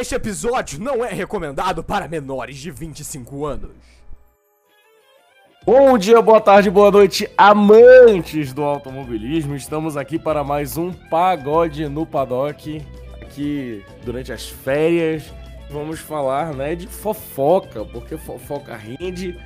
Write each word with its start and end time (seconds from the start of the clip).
Este 0.00 0.14
episódio 0.14 0.80
não 0.80 1.04
é 1.04 1.12
recomendado 1.12 1.82
para 1.82 2.06
menores 2.06 2.56
de 2.56 2.70
25 2.70 3.44
anos. 3.44 3.72
Bom 5.66 5.98
dia, 5.98 6.22
boa 6.22 6.40
tarde, 6.40 6.70
boa 6.70 6.88
noite, 6.88 7.28
amantes 7.36 8.52
do 8.52 8.62
automobilismo. 8.62 9.56
Estamos 9.56 9.96
aqui 9.96 10.16
para 10.16 10.44
mais 10.44 10.76
um 10.76 10.92
Pagode 10.92 11.88
no 11.88 12.06
Paddock. 12.06 12.80
Aqui 13.20 13.84
durante 14.04 14.32
as 14.32 14.48
férias, 14.48 15.34
vamos 15.68 15.98
falar 15.98 16.54
né, 16.54 16.76
de 16.76 16.86
fofoca, 16.86 17.84
porque 17.84 18.16
fofoca 18.16 18.76
rende, 18.76 19.36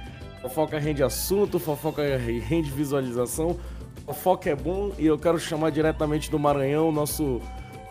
fofoca 0.43 0.79
rende 0.79 1.03
assunto, 1.03 1.59
fofoca 1.59 2.03
rende 2.19 2.71
visualização. 2.71 3.59
Fofoca 4.05 4.51
é 4.51 4.55
bom 4.55 4.93
e 4.99 5.07
eu 5.07 5.19
quero 5.19 5.39
chamar 5.39 5.71
diretamente 5.71 6.31
do 6.31 6.39
Maranhão 6.39 6.93
nosso 6.93 7.41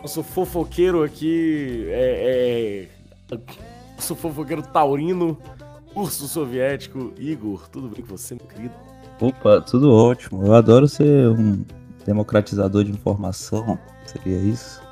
nosso 0.02 0.22
fofoqueiro 0.24 1.04
aqui 1.04 1.86
é, 1.88 2.88
é. 3.30 3.38
Nosso 3.94 4.16
fofoqueiro 4.16 4.60
taurino, 4.60 5.38
urso 5.94 6.26
soviético, 6.26 7.12
Igor. 7.16 7.68
Tudo 7.68 7.88
bem 7.88 8.04
com 8.04 8.16
você, 8.16 8.34
meu 8.34 8.46
querido? 8.46 8.74
Opa, 9.20 9.60
tudo 9.60 9.92
ótimo. 9.92 10.44
Eu 10.44 10.54
adoro 10.54 10.88
ser 10.88 11.28
um 11.28 11.64
democratizador 12.04 12.82
de 12.82 12.90
informação. 12.90 13.78
Seria 14.04 14.38
isso? 14.38 14.82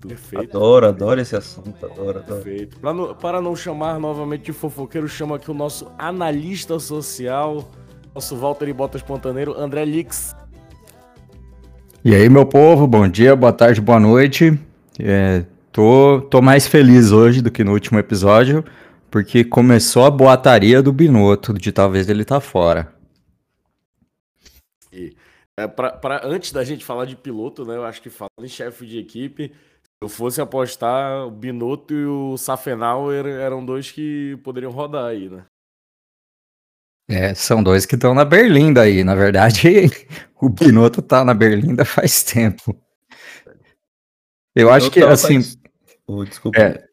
Perfeito. 0.00 0.56
Adoro, 0.56 0.86
adoro 0.86 1.20
esse 1.20 1.36
assunto. 1.36 1.86
Adoro, 1.86 2.18
adoro. 2.18 2.42
Perfeito. 2.42 2.80
Para 2.80 2.92
não, 2.92 3.14
para 3.14 3.40
não 3.40 3.54
chamar 3.54 4.00
novamente 4.00 4.46
de 4.46 4.52
fofoqueiro, 4.52 5.08
chama 5.08 5.36
aqui 5.36 5.50
o 5.50 5.54
nosso 5.54 5.90
analista 5.96 6.78
social, 6.80 7.64
nosso 8.12 8.36
Walter 8.36 8.68
e 8.68 8.72
Botas 8.72 9.02
Pontaneiro, 9.02 9.58
André 9.58 9.84
Lix. 9.84 10.34
E 12.08 12.14
aí, 12.14 12.28
meu 12.28 12.46
povo, 12.46 12.86
bom 12.86 13.08
dia, 13.08 13.34
boa 13.34 13.52
tarde, 13.52 13.80
boa 13.80 13.98
noite. 13.98 14.56
É, 14.96 15.44
tô, 15.72 16.20
tô 16.30 16.40
mais 16.40 16.64
feliz 16.64 17.10
hoje 17.10 17.42
do 17.42 17.50
que 17.50 17.64
no 17.64 17.72
último 17.72 17.98
episódio, 17.98 18.64
porque 19.10 19.42
começou 19.42 20.04
a 20.04 20.10
boataria 20.10 20.80
do 20.80 20.92
Binotto, 20.92 21.52
de 21.52 21.72
talvez 21.72 22.08
ele 22.08 22.24
tá 22.24 22.38
fora. 22.38 22.94
E, 24.92 25.16
é, 25.58 25.66
pra, 25.66 25.90
pra, 25.90 26.20
antes 26.22 26.52
da 26.52 26.62
gente 26.62 26.84
falar 26.84 27.06
de 27.06 27.16
piloto, 27.16 27.64
né, 27.64 27.74
eu 27.74 27.84
acho 27.84 28.00
que 28.00 28.08
falando 28.08 28.44
em 28.44 28.48
chefe 28.48 28.86
de 28.86 29.00
equipe, 29.00 29.48
se 29.48 30.00
eu 30.00 30.08
fosse 30.08 30.40
apostar, 30.40 31.26
o 31.26 31.30
Binotto 31.32 31.92
e 31.92 32.06
o 32.06 32.36
Safenauer 32.36 33.26
eram 33.26 33.66
dois 33.66 33.90
que 33.90 34.38
poderiam 34.44 34.70
rodar 34.70 35.06
aí, 35.06 35.28
né? 35.28 35.44
É, 37.08 37.34
são 37.34 37.62
dois 37.62 37.86
que 37.86 37.94
estão 37.94 38.14
na 38.14 38.24
Berlinda 38.24 38.82
aí. 38.82 39.04
Na 39.04 39.14
verdade, 39.14 39.90
o 40.40 40.48
Binotto 40.48 41.00
tá 41.00 41.24
na 41.24 41.34
Berlinda 41.34 41.84
faz 41.84 42.22
tempo. 42.22 42.76
Eu 44.54 44.72
acho 44.72 44.90
que, 44.90 45.02
assim. 45.02 45.42
Faz... 45.42 45.58
Oh, 46.06 46.24
desculpa. 46.24 46.58
É, 46.58 46.84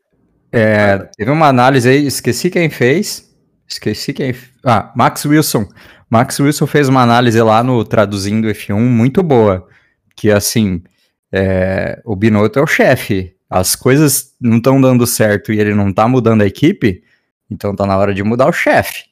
é, 0.51 0.97
teve 1.17 1.31
uma 1.31 1.47
análise 1.47 1.89
aí, 1.89 2.05
esqueci 2.05 2.49
quem 2.49 2.69
fez. 2.69 3.33
Esqueci 3.67 4.13
quem. 4.13 4.35
Ah, 4.63 4.91
Max 4.95 5.25
Wilson. 5.25 5.67
Max 6.09 6.39
Wilson 6.39 6.67
fez 6.67 6.87
uma 6.87 7.01
análise 7.01 7.41
lá 7.41 7.63
no 7.63 7.83
Traduzindo 7.83 8.47
F1 8.47 8.77
muito 8.77 9.23
boa. 9.23 9.67
Que, 10.15 10.29
assim, 10.29 10.83
é, 11.31 11.99
o 12.05 12.15
Binotto 12.15 12.59
é 12.59 12.61
o 12.61 12.67
chefe. 12.67 13.35
As 13.49 13.75
coisas 13.75 14.35
não 14.39 14.57
estão 14.57 14.79
dando 14.79 15.07
certo 15.07 15.51
e 15.51 15.59
ele 15.59 15.73
não 15.73 15.91
tá 15.91 16.07
mudando 16.07 16.41
a 16.41 16.45
equipe, 16.45 17.03
então 17.49 17.75
tá 17.75 17.85
na 17.85 17.97
hora 17.97 18.13
de 18.13 18.23
mudar 18.23 18.47
o 18.47 18.51
chefe. 18.51 19.05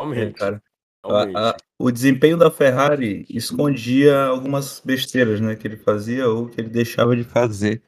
Realmente, 0.00 0.30
é, 0.30 0.32
cara. 0.32 0.62
A, 1.04 1.50
a, 1.50 1.56
o 1.78 1.90
desempenho 1.90 2.36
da 2.36 2.50
Ferrari 2.50 3.26
escondia 3.28 4.24
algumas 4.24 4.80
besteiras, 4.84 5.40
né, 5.40 5.54
que 5.54 5.66
ele 5.66 5.76
fazia 5.76 6.28
ou 6.28 6.48
que 6.48 6.60
ele 6.60 6.68
deixava 6.68 7.14
de 7.14 7.24
fazer. 7.24 7.82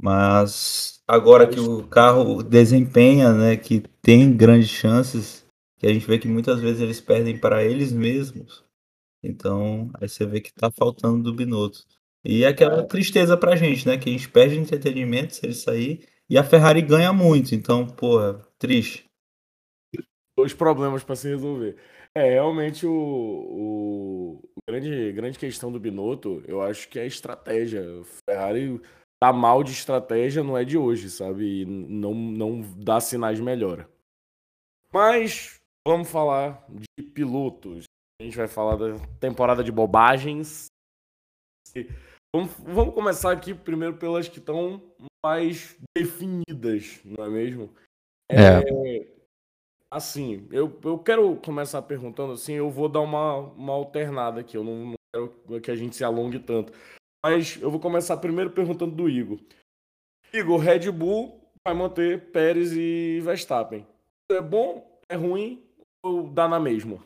Mas 0.00 1.02
agora 1.06 1.46
que 1.46 1.60
o 1.60 1.86
carro 1.86 2.42
desempenha, 2.42 3.32
né, 3.32 3.56
que 3.56 3.82
tem 4.02 4.36
grandes 4.36 4.68
chances, 4.68 5.46
que 5.78 5.86
a 5.86 5.92
gente 5.92 6.06
vê 6.06 6.18
que 6.18 6.28
muitas 6.28 6.60
vezes 6.60 6.80
eles 6.80 7.00
perdem 7.00 7.38
para 7.38 7.64
eles 7.64 7.92
mesmos. 7.92 8.64
Então, 9.22 9.90
aí 9.94 10.08
você 10.08 10.26
vê 10.26 10.40
que 10.40 10.52
tá 10.52 10.70
faltando 10.70 11.22
do 11.22 11.34
Binotto. 11.34 11.84
E 12.22 12.44
é 12.44 12.48
aquela 12.48 12.82
tristeza 12.82 13.36
pra 13.36 13.56
gente, 13.56 13.86
né, 13.86 13.96
que 13.96 14.10
a 14.10 14.12
gente 14.12 14.28
perde 14.28 14.58
entretenimento 14.58 15.34
se 15.34 15.46
ele 15.46 15.54
sair 15.54 16.06
e 16.28 16.36
a 16.36 16.44
Ferrari 16.44 16.82
ganha 16.82 17.12
muito. 17.12 17.54
Então, 17.54 17.86
porra, 17.86 18.42
triste 18.58 19.05
dois 20.36 20.52
problemas 20.52 21.02
para 21.02 21.16
se 21.16 21.28
resolver. 21.28 21.76
É, 22.14 22.30
realmente 22.30 22.86
o, 22.86 22.92
o, 22.92 24.40
o, 24.56 24.58
grande, 24.68 25.12
grande 25.12 25.38
questão 25.38 25.72
do 25.72 25.80
Binotto, 25.80 26.42
eu 26.46 26.62
acho 26.62 26.88
que 26.88 26.98
é 26.98 27.02
a 27.02 27.06
estratégia. 27.06 27.82
O 27.82 28.04
Ferrari 28.28 28.80
tá 29.22 29.32
mal 29.32 29.62
de 29.62 29.72
estratégia, 29.72 30.42
não 30.42 30.56
é 30.56 30.64
de 30.64 30.76
hoje, 30.76 31.10
sabe? 31.10 31.62
E 31.62 31.64
não, 31.64 32.14
não 32.14 32.60
dá 32.76 33.00
sinais 33.00 33.38
de 33.38 33.42
melhora. 33.42 33.88
Mas 34.92 35.56
vamos 35.86 36.10
falar 36.10 36.64
de 36.68 37.02
pilotos. 37.02 37.84
A 38.20 38.24
gente 38.24 38.36
vai 38.36 38.48
falar 38.48 38.76
da 38.76 38.98
temporada 39.20 39.62
de 39.62 39.72
bobagens. 39.72 40.68
Vamos, 42.34 42.52
vamos 42.60 42.94
começar 42.94 43.32
aqui 43.32 43.52
primeiro 43.54 43.96
pelas 43.96 44.28
que 44.28 44.38
estão 44.38 44.82
mais 45.24 45.76
definidas, 45.94 47.00
não 47.04 47.24
é 47.24 47.28
mesmo? 47.28 47.74
É. 48.30 48.60
é 48.60 49.15
Assim, 49.90 50.46
eu, 50.50 50.78
eu 50.84 50.98
quero 50.98 51.36
começar 51.36 51.80
perguntando 51.82 52.32
assim, 52.32 52.54
eu 52.54 52.70
vou 52.70 52.88
dar 52.88 53.00
uma, 53.00 53.36
uma 53.38 53.72
alternada 53.72 54.40
aqui, 54.40 54.56
eu 54.56 54.64
não, 54.64 54.86
não 54.86 54.96
quero 55.12 55.60
que 55.60 55.70
a 55.70 55.76
gente 55.76 55.94
se 55.94 56.04
alongue 56.04 56.38
tanto. 56.40 56.72
Mas 57.24 57.58
eu 57.60 57.70
vou 57.70 57.80
começar 57.80 58.16
primeiro 58.16 58.50
perguntando 58.50 58.94
do 58.94 59.08
Igor. 59.08 59.38
Igor, 60.32 60.58
Red 60.58 60.90
Bull 60.90 61.40
vai 61.64 61.74
manter 61.74 62.30
Pérez 62.30 62.72
e 62.72 63.20
Verstappen. 63.22 63.86
É 64.30 64.40
bom? 64.40 64.84
É 65.08 65.16
ruim? 65.16 65.62
Ou 66.02 66.28
dá 66.28 66.48
na 66.48 66.60
mesma? 66.60 66.98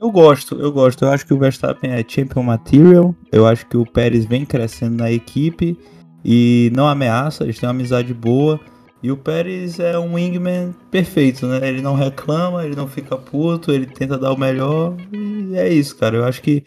Eu 0.00 0.10
gosto, 0.10 0.60
eu 0.60 0.72
gosto. 0.72 1.04
Eu 1.04 1.10
acho 1.10 1.26
que 1.26 1.34
o 1.34 1.38
Verstappen 1.38 1.90
é 1.90 2.04
champion 2.06 2.42
material. 2.42 3.14
Eu 3.30 3.46
acho 3.46 3.66
que 3.66 3.76
o 3.76 3.86
Pérez 3.86 4.24
vem 4.24 4.44
crescendo 4.44 4.96
na 4.96 5.10
equipe 5.10 5.78
e 6.24 6.70
não 6.74 6.86
ameaça, 6.86 7.44
eles 7.44 7.58
têm 7.58 7.68
uma 7.68 7.74
amizade 7.74 8.12
boa. 8.14 8.60
E 9.02 9.10
o 9.10 9.16
Pérez 9.16 9.80
é 9.80 9.98
um 9.98 10.14
wingman 10.14 10.72
perfeito, 10.88 11.44
né? 11.46 11.66
Ele 11.66 11.82
não 11.82 11.96
reclama, 11.96 12.64
ele 12.64 12.76
não 12.76 12.86
fica 12.86 13.16
puto, 13.16 13.72
ele 13.72 13.84
tenta 13.84 14.16
dar 14.16 14.32
o 14.32 14.38
melhor. 14.38 14.94
E 15.12 15.56
é 15.56 15.68
isso, 15.68 15.96
cara. 15.96 16.18
Eu 16.18 16.24
acho 16.24 16.40
que 16.40 16.62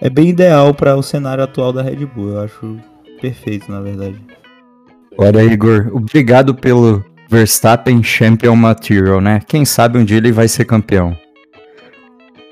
é 0.00 0.08
bem 0.08 0.28
ideal 0.28 0.72
para 0.72 0.96
o 0.96 1.02
cenário 1.02 1.42
atual 1.42 1.72
da 1.72 1.82
Red 1.82 2.06
Bull. 2.06 2.34
Eu 2.34 2.42
acho 2.42 2.78
perfeito, 3.20 3.72
na 3.72 3.80
verdade. 3.80 4.20
Olha, 5.18 5.42
Igor, 5.42 5.90
obrigado 5.92 6.54
pelo 6.54 7.04
Verstappen 7.28 8.04
Champion 8.04 8.54
Material, 8.54 9.20
né? 9.20 9.40
Quem 9.44 9.64
sabe 9.64 9.98
um 9.98 10.04
dia 10.04 10.18
ele 10.18 10.30
vai 10.30 10.46
ser 10.46 10.66
campeão. 10.66 11.18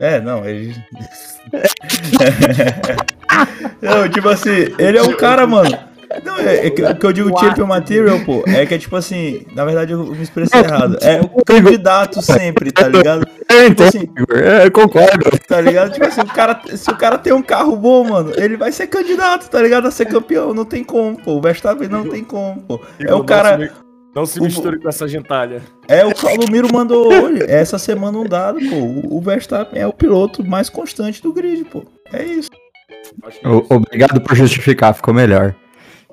É, 0.00 0.20
não, 0.20 0.44
ele. 0.44 0.74
não, 3.80 4.08
tipo 4.08 4.28
assim, 4.28 4.74
ele 4.78 4.98
é 4.98 5.02
um 5.02 5.16
cara, 5.16 5.46
mano 5.46 5.91
não, 6.20 6.38
é, 6.38 6.66
é 6.66 6.70
que, 6.70 6.94
que, 6.94 7.06
eu 7.06 7.12
digo 7.12 7.38
champion 7.38 7.66
material, 7.66 8.20
pô, 8.20 8.42
é 8.46 8.66
que 8.66 8.74
é 8.74 8.78
tipo 8.78 8.96
assim, 8.96 9.42
na 9.54 9.64
verdade 9.64 9.92
eu 9.92 10.04
me 10.04 10.22
expressei 10.22 10.60
errado. 10.60 10.98
É 11.00 11.20
o 11.20 11.44
candidato 11.44 12.20
sempre, 12.20 12.72
tá 12.72 12.88
ligado? 12.88 13.26
É, 13.48 13.68
tipo 13.68 13.82
assim, 13.82 14.08
é, 14.30 14.70
concordo. 14.70 15.30
Tá 15.46 15.60
ligado? 15.60 15.92
Tipo 15.92 16.06
assim, 16.06 16.20
o 16.20 16.26
cara, 16.26 16.60
se 16.74 16.90
o 16.90 16.96
cara 16.96 17.18
tem 17.18 17.32
um 17.32 17.42
carro 17.42 17.76
bom, 17.76 18.04
mano, 18.04 18.32
ele 18.36 18.56
vai 18.56 18.72
ser 18.72 18.86
candidato, 18.86 19.48
tá 19.48 19.60
ligado? 19.60 19.86
A 19.86 19.90
ser 19.90 20.06
campeão, 20.06 20.54
não 20.54 20.64
tem 20.64 20.82
como, 20.82 21.16
pô. 21.22 21.32
O 21.34 21.40
Verstappen 21.40 21.88
não 21.88 22.08
tem 22.08 22.24
como, 22.24 22.60
pô. 22.62 22.80
É 22.98 23.14
o 23.14 23.24
cara. 23.24 23.72
Não 24.14 24.26
se 24.26 24.38
misture 24.40 24.76
o, 24.76 24.80
com 24.80 24.88
essa 24.88 25.08
gentalha. 25.08 25.62
É, 25.88 26.04
o 26.04 26.14
Calomiro 26.14 26.68
mandou 26.70 27.10
hoje, 27.10 27.44
essa 27.48 27.78
semana 27.78 28.18
um 28.18 28.24
dado, 28.24 28.58
pô. 28.60 29.16
O 29.16 29.20
Verstappen 29.20 29.80
é 29.80 29.86
o 29.86 29.92
piloto 29.92 30.44
mais 30.44 30.68
constante 30.68 31.22
do 31.22 31.32
grid, 31.32 31.64
pô. 31.64 31.84
É 32.12 32.22
isso. 32.22 32.50
Obrigado 33.70 34.20
por 34.20 34.34
justificar, 34.34 34.94
ficou 34.94 35.14
melhor 35.14 35.54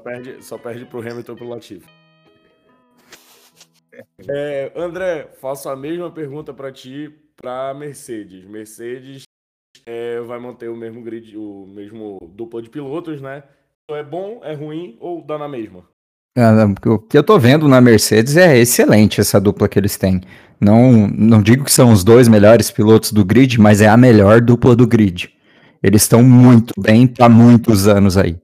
perde, 0.10 0.44
só 0.44 0.58
perde 0.58 0.86
pro 0.86 1.00
Hamilton 1.00 1.34
e 1.34 1.36
pro 1.36 1.48
Latifi. 1.48 1.88
É, 4.30 4.72
André, 4.78 5.30
faço 5.42 5.68
a 5.68 5.76
mesma 5.76 6.10
pergunta 6.10 6.54
para 6.54 6.72
ti, 6.72 7.14
para 7.36 7.74
Mercedes. 7.74 8.46
Mercedes 8.46 9.24
é, 9.86 10.22
vai 10.22 10.40
manter 10.40 10.70
o 10.70 10.78
mesmo 10.78 11.02
grid, 11.02 11.36
o 11.36 11.66
mesmo 11.68 12.18
dupla 12.34 12.62
de 12.62 12.70
pilotos, 12.70 13.20
né? 13.20 13.44
Então 13.84 13.98
é 13.98 14.04
bom, 14.04 14.40
é 14.42 14.54
ruim 14.54 14.98
ou 15.02 15.22
dá 15.22 15.38
na 15.38 15.50
mesma? 15.50 15.84
É, 16.38 16.44
o 16.88 17.00
que 17.00 17.18
eu 17.18 17.24
tô 17.24 17.38
vendo 17.38 17.68
na 17.68 17.82
Mercedes 17.82 18.38
é 18.38 18.58
excelente 18.58 19.20
essa 19.20 19.42
dupla 19.42 19.68
que 19.68 19.78
eles 19.78 19.98
têm. 19.98 20.22
Não, 20.62 21.06
não 21.08 21.42
digo 21.42 21.66
que 21.66 21.72
são 21.72 21.92
os 21.92 22.02
dois 22.02 22.30
melhores 22.30 22.72
pilotos 22.72 23.12
do 23.12 23.26
grid, 23.26 23.60
mas 23.60 23.82
é 23.82 23.90
a 23.90 23.98
melhor 23.98 24.40
dupla 24.40 24.78
do 24.78 24.88
grid. 24.88 25.30
Eles 25.84 26.04
estão 26.04 26.24
muito 26.24 26.74
bem 26.80 27.14
há 27.20 27.28
muitos 27.28 27.86
anos 27.86 28.16
aí. 28.16 28.38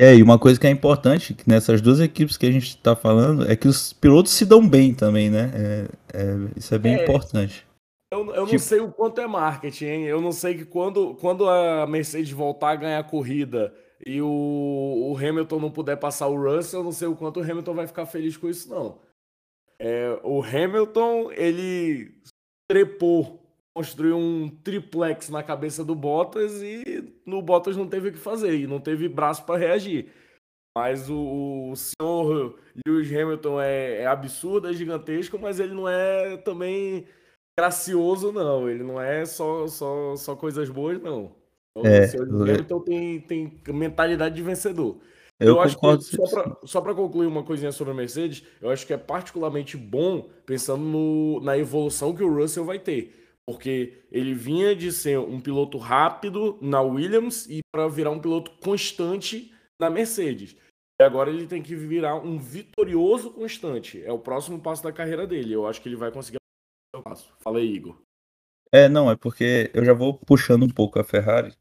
É, 0.00 0.16
e 0.16 0.22
uma 0.22 0.38
coisa 0.38 0.58
que 0.58 0.66
é 0.66 0.70
importante 0.70 1.34
que 1.34 1.46
nessas 1.46 1.82
duas 1.82 2.00
equipes 2.00 2.38
que 2.38 2.46
a 2.46 2.50
gente 2.50 2.68
está 2.68 2.96
falando 2.96 3.46
é 3.50 3.54
que 3.54 3.68
os 3.68 3.92
pilotos 3.92 4.32
se 4.32 4.46
dão 4.46 4.66
bem 4.66 4.94
também, 4.94 5.28
né? 5.28 5.52
É, 5.54 5.88
é, 6.14 6.36
isso 6.56 6.74
é 6.74 6.78
bem 6.78 6.94
é, 6.94 7.02
importante. 7.02 7.66
Eu, 8.10 8.20
eu 8.28 8.44
tipo... 8.44 8.52
não 8.52 8.58
sei 8.58 8.80
o 8.80 8.90
quanto 8.90 9.20
é 9.20 9.26
marketing, 9.26 9.84
hein? 9.84 10.04
Eu 10.04 10.22
não 10.22 10.32
sei 10.32 10.56
que 10.56 10.64
quando, 10.64 11.14
quando 11.16 11.46
a 11.46 11.86
Mercedes 11.86 12.30
voltar 12.30 12.70
a 12.70 12.76
ganhar 12.76 13.04
corrida, 13.04 13.74
e 14.06 14.22
o, 14.22 14.26
o, 14.26 15.16
Hamilton 15.18 15.60
não 15.60 15.70
puder 15.70 15.96
passar 15.98 16.28
o 16.28 16.42
Russell, 16.42 16.80
eu 16.80 16.84
não 16.84 16.92
sei 16.92 17.06
o 17.06 17.14
quanto 17.14 17.38
o 17.38 17.42
Hamilton 17.42 17.74
vai 17.74 17.86
ficar 17.86 18.06
feliz 18.06 18.38
com 18.38 18.48
isso, 18.48 18.70
não. 18.70 18.98
É, 19.78 20.18
o 20.24 20.42
Hamilton, 20.42 21.30
ele 21.32 22.14
trepou, 22.66 23.39
construiu 23.74 24.16
um 24.16 24.48
triplex 24.48 25.28
na 25.28 25.42
cabeça 25.42 25.84
do 25.84 25.94
Bottas 25.94 26.62
e 26.62 27.12
no 27.24 27.40
Bottas 27.40 27.76
não 27.76 27.88
teve 27.88 28.08
o 28.08 28.12
que 28.12 28.18
fazer, 28.18 28.54
e 28.54 28.66
não 28.66 28.80
teve 28.80 29.08
braço 29.08 29.44
para 29.44 29.58
reagir. 29.58 30.12
Mas 30.76 31.10
o, 31.10 31.70
o 31.70 31.76
senhor 31.76 32.58
Lewis 32.86 33.08
Hamilton 33.08 33.60
é, 33.60 34.02
é 34.02 34.06
absurdo, 34.06 34.68
é 34.68 34.72
gigantesco, 34.72 35.38
mas 35.38 35.58
ele 35.58 35.74
não 35.74 35.88
é 35.88 36.36
também 36.38 37.06
gracioso, 37.58 38.32
não. 38.32 38.68
Ele 38.68 38.84
não 38.84 39.00
é 39.00 39.24
só, 39.26 39.66
só, 39.66 40.14
só 40.16 40.36
coisas 40.36 40.70
boas, 40.70 41.00
não. 41.00 41.34
Então, 41.76 41.90
é, 41.90 42.04
o 42.04 42.08
senhor 42.08 42.28
Hamilton 42.28 42.80
tem, 42.80 43.20
tem 43.20 43.62
mentalidade 43.68 44.34
de 44.34 44.42
vencedor. 44.42 44.98
Eu, 45.40 45.54
eu 45.54 45.60
acho 45.60 45.78
que, 45.78 46.66
só 46.66 46.80
para 46.82 46.94
concluir 46.94 47.26
uma 47.26 47.42
coisinha 47.42 47.72
sobre 47.72 47.92
a 47.92 47.96
Mercedes, 47.96 48.44
eu 48.60 48.68
acho 48.70 48.86
que 48.86 48.92
é 48.92 48.98
particularmente 48.98 49.76
bom 49.76 50.28
pensando 50.44 50.84
no, 50.84 51.40
na 51.40 51.56
evolução 51.56 52.14
que 52.14 52.22
o 52.22 52.32
Russell 52.32 52.64
vai 52.64 52.78
ter. 52.78 53.19
Porque 53.48 54.04
ele 54.12 54.34
vinha 54.34 54.74
de 54.76 54.92
ser 54.92 55.18
um 55.18 55.40
piloto 55.40 55.78
rápido 55.78 56.58
na 56.60 56.80
Williams 56.80 57.46
e 57.48 57.60
para 57.72 57.88
virar 57.88 58.10
um 58.10 58.20
piloto 58.20 58.50
constante 58.62 59.52
na 59.80 59.90
Mercedes. 59.90 60.56
E 61.00 61.02
agora 61.02 61.30
ele 61.30 61.46
tem 61.46 61.62
que 61.62 61.74
virar 61.74 62.16
um 62.16 62.38
vitorioso 62.38 63.30
constante. 63.30 64.04
É 64.04 64.12
o 64.12 64.18
próximo 64.18 64.60
passo 64.60 64.82
da 64.82 64.92
carreira 64.92 65.26
dele. 65.26 65.54
Eu 65.54 65.66
acho 65.66 65.80
que 65.80 65.88
ele 65.88 65.96
vai 65.96 66.12
conseguir 66.12 66.36
o 66.94 67.02
passo. 67.02 67.32
Fala 67.40 67.58
aí, 67.58 67.74
Igor. 67.74 67.96
É, 68.72 68.88
não, 68.88 69.10
é 69.10 69.16
porque 69.16 69.70
eu 69.74 69.84
já 69.84 69.92
vou 69.92 70.14
puxando 70.14 70.62
um 70.62 70.68
pouco 70.68 71.00
a 71.00 71.04
Ferrari. 71.04 71.54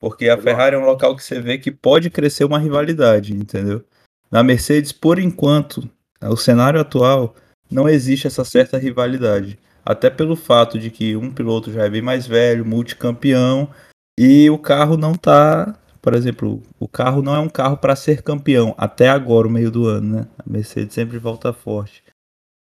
Porque 0.00 0.28
a 0.28 0.36
Ferrari 0.36 0.76
é 0.76 0.78
um 0.78 0.84
local 0.84 1.14
que 1.16 1.22
você 1.22 1.40
vê 1.40 1.58
que 1.58 1.70
pode 1.70 2.10
crescer 2.10 2.44
uma 2.44 2.58
rivalidade, 2.58 3.34
entendeu? 3.34 3.84
Na 4.30 4.42
Mercedes, 4.42 4.92
por 4.92 5.18
enquanto, 5.18 5.88
o 6.20 6.36
cenário 6.36 6.80
atual, 6.80 7.34
não 7.70 7.88
existe 7.88 8.26
essa 8.26 8.44
certa 8.44 8.76
rivalidade. 8.78 9.58
Até 9.86 10.10
pelo 10.10 10.34
fato 10.34 10.78
de 10.78 10.90
que 10.90 11.14
um 11.14 11.32
piloto 11.32 11.70
já 11.72 11.84
é 11.84 11.88
bem 11.90 12.02
mais 12.02 12.26
velho, 12.26 12.66
multicampeão, 12.66 13.70
e 14.18 14.50
o 14.50 14.58
carro 14.58 14.96
não 14.96 15.14
tá 15.14 15.78
por 16.06 16.14
exemplo, 16.14 16.62
o 16.78 16.86
carro 16.86 17.20
não 17.20 17.34
é 17.34 17.40
um 17.40 17.48
carro 17.48 17.76
para 17.76 17.96
ser 17.96 18.22
campeão 18.22 18.76
até 18.78 19.08
agora, 19.08 19.48
o 19.48 19.50
meio 19.50 19.72
do 19.72 19.88
ano, 19.88 20.18
né? 20.18 20.28
A 20.38 20.48
Mercedes 20.48 20.94
sempre 20.94 21.18
volta 21.18 21.52
forte. 21.52 22.00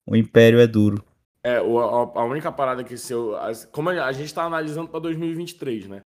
O 0.07 0.15
império 0.15 0.59
é 0.59 0.67
duro. 0.67 1.03
É, 1.43 1.57
a 1.57 2.23
única 2.23 2.51
parada 2.51 2.83
que 2.83 2.95
se 2.95 3.11
eu. 3.11 3.35
Como 3.71 3.89
a 3.89 4.11
gente 4.11 4.27
está 4.27 4.43
analisando 4.43 4.89
para 4.89 4.99
2023, 4.99 5.87
né? 5.87 6.01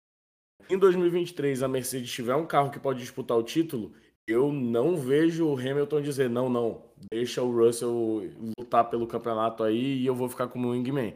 Em 0.68 0.76
2023 0.76 1.62
a 1.62 1.68
Mercedes 1.68 2.12
tiver 2.12 2.34
um 2.34 2.44
carro 2.44 2.70
que 2.70 2.78
pode 2.78 3.00
disputar 3.00 3.38
o 3.38 3.42
título, 3.42 3.94
eu 4.26 4.52
não 4.52 4.96
vejo 4.96 5.46
o 5.46 5.58
Hamilton 5.58 6.00
dizer 6.00 6.30
não, 6.30 6.48
não, 6.48 6.82
deixa 7.10 7.42
o 7.42 7.50
Russell 7.50 8.22
lutar 8.58 8.88
pelo 8.88 9.06
campeonato 9.06 9.62
aí 9.62 9.98
e 9.98 10.06
eu 10.06 10.14
vou 10.14 10.28
ficar 10.28 10.48
como 10.48 10.70
wingman. 10.70 11.14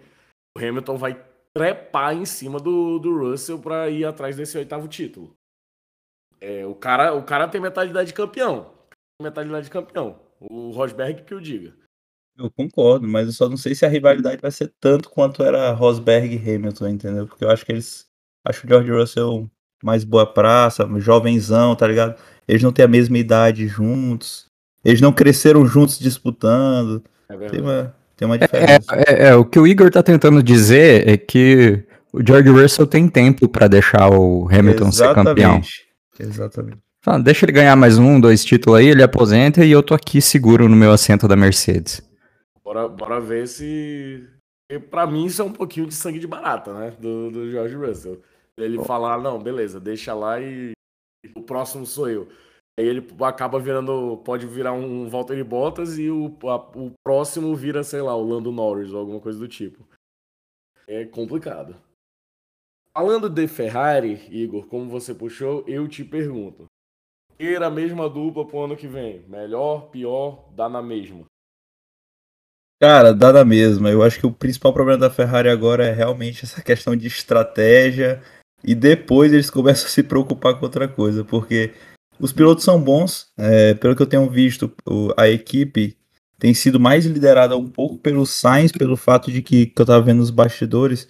O 0.56 0.58
Hamilton 0.58 0.96
vai 0.96 1.24
trepar 1.54 2.14
em 2.14 2.24
cima 2.24 2.58
do, 2.58 2.98
do 2.98 3.18
Russell 3.18 3.58
para 3.58 3.88
ir 3.88 4.04
atrás 4.04 4.36
desse 4.36 4.58
oitavo 4.58 4.88
título. 4.88 5.32
É, 6.40 6.66
o, 6.66 6.74
cara, 6.74 7.14
o 7.14 7.24
cara 7.24 7.48
tem 7.48 7.60
mentalidade 7.60 8.08
de 8.08 8.14
campeão. 8.14 8.72
Mentalidade 9.22 9.64
de 9.64 9.70
campeão. 9.70 10.20
O 10.38 10.70
Rosberg 10.70 11.22
que 11.24 11.34
o 11.34 11.40
diga. 11.40 11.74
Eu 12.36 12.50
concordo, 12.50 13.08
mas 13.08 13.26
eu 13.26 13.32
só 13.32 13.48
não 13.48 13.56
sei 13.56 13.74
se 13.74 13.86
a 13.86 13.88
rivalidade 13.88 14.42
vai 14.42 14.50
ser 14.50 14.74
tanto 14.78 15.08
quanto 15.08 15.42
era 15.42 15.72
Rosberg 15.72 16.34
e 16.34 16.54
Hamilton, 16.54 16.88
entendeu? 16.88 17.26
Porque 17.26 17.44
eu 17.44 17.50
acho 17.50 17.64
que 17.64 17.72
eles. 17.72 18.06
Acho 18.46 18.66
o 18.66 18.68
George 18.68 18.92
Russell 18.92 19.50
mais 19.82 20.04
boa 20.04 20.26
praça, 20.26 20.86
jovenzão, 20.98 21.74
tá 21.74 21.86
ligado? 21.86 22.20
Eles 22.48 22.62
não 22.62 22.72
têm 22.72 22.84
a 22.84 22.88
mesma 22.88 23.18
idade 23.18 23.66
juntos. 23.66 24.46
Eles 24.84 25.00
não 25.00 25.12
cresceram 25.12 25.66
juntos 25.66 25.98
disputando. 25.98 27.02
É 27.28 27.36
tem, 27.48 27.60
uma, 27.60 27.94
tem 28.16 28.26
uma 28.26 28.38
diferença. 28.38 28.94
É, 28.94 29.24
é, 29.24 29.28
é, 29.28 29.34
o 29.34 29.44
que 29.44 29.58
o 29.58 29.66
Igor 29.66 29.90
tá 29.90 30.02
tentando 30.02 30.42
dizer 30.42 31.08
é 31.08 31.16
que 31.16 31.82
o 32.12 32.24
George 32.24 32.48
Russell 32.48 32.86
tem 32.86 33.08
tempo 33.08 33.48
para 33.48 33.66
deixar 33.66 34.08
o 34.10 34.48
Hamilton 34.48 34.88
Exatamente. 34.88 34.92
ser 34.92 35.14
campeão. 35.14 35.60
Exatamente. 36.18 36.78
Fala, 37.02 37.22
deixa 37.22 37.44
ele 37.44 37.52
ganhar 37.52 37.76
mais 37.76 37.98
um, 37.98 38.20
dois 38.20 38.44
títulos 38.44 38.80
aí, 38.80 38.88
ele 38.88 39.02
aposenta 39.02 39.64
e 39.64 39.70
eu 39.70 39.82
tô 39.82 39.94
aqui 39.94 40.20
seguro 40.20 40.68
no 40.68 40.74
meu 40.74 40.90
assento 40.92 41.28
da 41.28 41.36
Mercedes. 41.36 42.02
Bora, 42.64 42.88
bora 42.88 43.20
ver 43.20 43.46
se. 43.46 44.24
Pra 44.90 45.06
mim, 45.06 45.26
isso 45.26 45.40
é 45.40 45.44
um 45.44 45.52
pouquinho 45.52 45.86
de 45.86 45.94
sangue 45.94 46.18
de 46.18 46.26
barata, 46.26 46.72
né? 46.72 46.92
Do, 46.98 47.30
do 47.30 47.50
George 47.50 47.76
Russell. 47.76 48.20
Ele 48.58 48.82
falar, 48.82 49.20
não, 49.20 49.38
beleza, 49.38 49.78
deixa 49.78 50.14
lá 50.14 50.40
e 50.40 50.75
o 51.34 51.42
próximo 51.42 51.86
sou 51.86 52.08
eu. 52.08 52.28
Aí 52.78 52.86
ele 52.86 53.06
acaba 53.22 53.58
virando, 53.58 54.18
pode 54.18 54.46
virar 54.46 54.72
um 54.72 55.08
Valtteri 55.08 55.42
Bottas 55.42 55.98
e 55.98 56.10
o, 56.10 56.36
a, 56.44 56.56
o 56.76 56.92
próximo 57.02 57.54
vira, 57.56 57.82
sei 57.82 58.02
lá, 58.02 58.14
o 58.14 58.22
Lando 58.22 58.52
Norris 58.52 58.92
ou 58.92 59.00
alguma 59.00 59.20
coisa 59.20 59.38
do 59.38 59.48
tipo. 59.48 59.86
É 60.86 61.04
complicado. 61.06 61.76
Falando 62.96 63.28
de 63.28 63.48
Ferrari, 63.48 64.26
Igor, 64.30 64.66
como 64.66 64.88
você 64.90 65.14
puxou, 65.14 65.64
eu 65.66 65.88
te 65.88 66.04
pergunto. 66.04 66.66
Queira 67.38 67.66
a 67.66 67.70
mesma 67.70 68.08
dupla 68.08 68.46
pro 68.46 68.64
ano 68.64 68.76
que 68.76 68.86
vem. 68.86 69.20
Melhor, 69.28 69.90
pior, 69.90 70.48
dá 70.54 70.68
na 70.68 70.82
mesma. 70.82 71.24
Cara, 72.80 73.14
dá 73.14 73.32
na 73.32 73.44
mesma. 73.44 73.90
Eu 73.90 74.02
acho 74.02 74.20
que 74.20 74.26
o 74.26 74.32
principal 74.32 74.72
problema 74.72 74.98
da 74.98 75.10
Ferrari 75.10 75.48
agora 75.48 75.86
é 75.86 75.92
realmente 75.92 76.44
essa 76.44 76.62
questão 76.62 76.94
de 76.94 77.06
estratégia. 77.06 78.22
E 78.66 78.74
depois 78.74 79.32
eles 79.32 79.48
começam 79.50 79.86
a 79.86 79.90
se 79.90 80.02
preocupar 80.02 80.54
com 80.54 80.64
outra 80.64 80.88
coisa. 80.88 81.24
Porque 81.24 81.72
os 82.18 82.32
pilotos 82.32 82.64
são 82.64 82.82
bons. 82.82 83.28
É, 83.38 83.74
pelo 83.74 83.94
que 83.94 84.02
eu 84.02 84.06
tenho 84.06 84.28
visto, 84.28 84.70
a 85.16 85.28
equipe 85.28 85.96
tem 86.38 86.52
sido 86.52 86.78
mais 86.78 87.06
liderada 87.06 87.56
um 87.56 87.68
pouco 87.68 87.96
pelo 87.96 88.26
Sainz, 88.26 88.72
pelo 88.72 88.96
fato 88.96 89.30
de 89.30 89.40
que, 89.40 89.66
que 89.66 89.80
eu 89.80 89.86
tava 89.86 90.04
vendo 90.04 90.18
nos 90.18 90.30
bastidores 90.30 91.08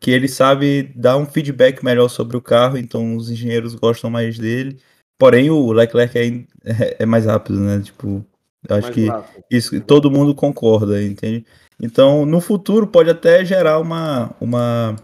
que 0.00 0.10
ele 0.10 0.28
sabe 0.28 0.92
dar 0.94 1.16
um 1.16 1.26
feedback 1.26 1.84
melhor 1.84 2.08
sobre 2.08 2.36
o 2.36 2.42
carro, 2.42 2.78
então 2.78 3.16
os 3.16 3.30
engenheiros 3.30 3.74
gostam 3.74 4.10
mais 4.10 4.38
dele. 4.38 4.78
Porém, 5.18 5.50
o 5.50 5.72
Leclerc 5.72 6.16
é, 6.16 6.26
é, 6.64 6.96
é 7.00 7.06
mais 7.06 7.26
rápido, 7.26 7.58
né? 7.58 7.80
Tipo, 7.80 8.24
eu 8.68 8.76
acho 8.76 8.82
mais 8.84 8.94
que 8.94 9.06
rápido. 9.08 9.44
isso 9.50 9.80
todo 9.80 10.10
mundo 10.10 10.34
concorda, 10.34 11.02
entende? 11.02 11.44
Então, 11.80 12.24
no 12.24 12.40
futuro 12.40 12.86
pode 12.86 13.10
até 13.10 13.44
gerar 13.44 13.80
uma, 13.80 14.34
uma, 14.40 14.96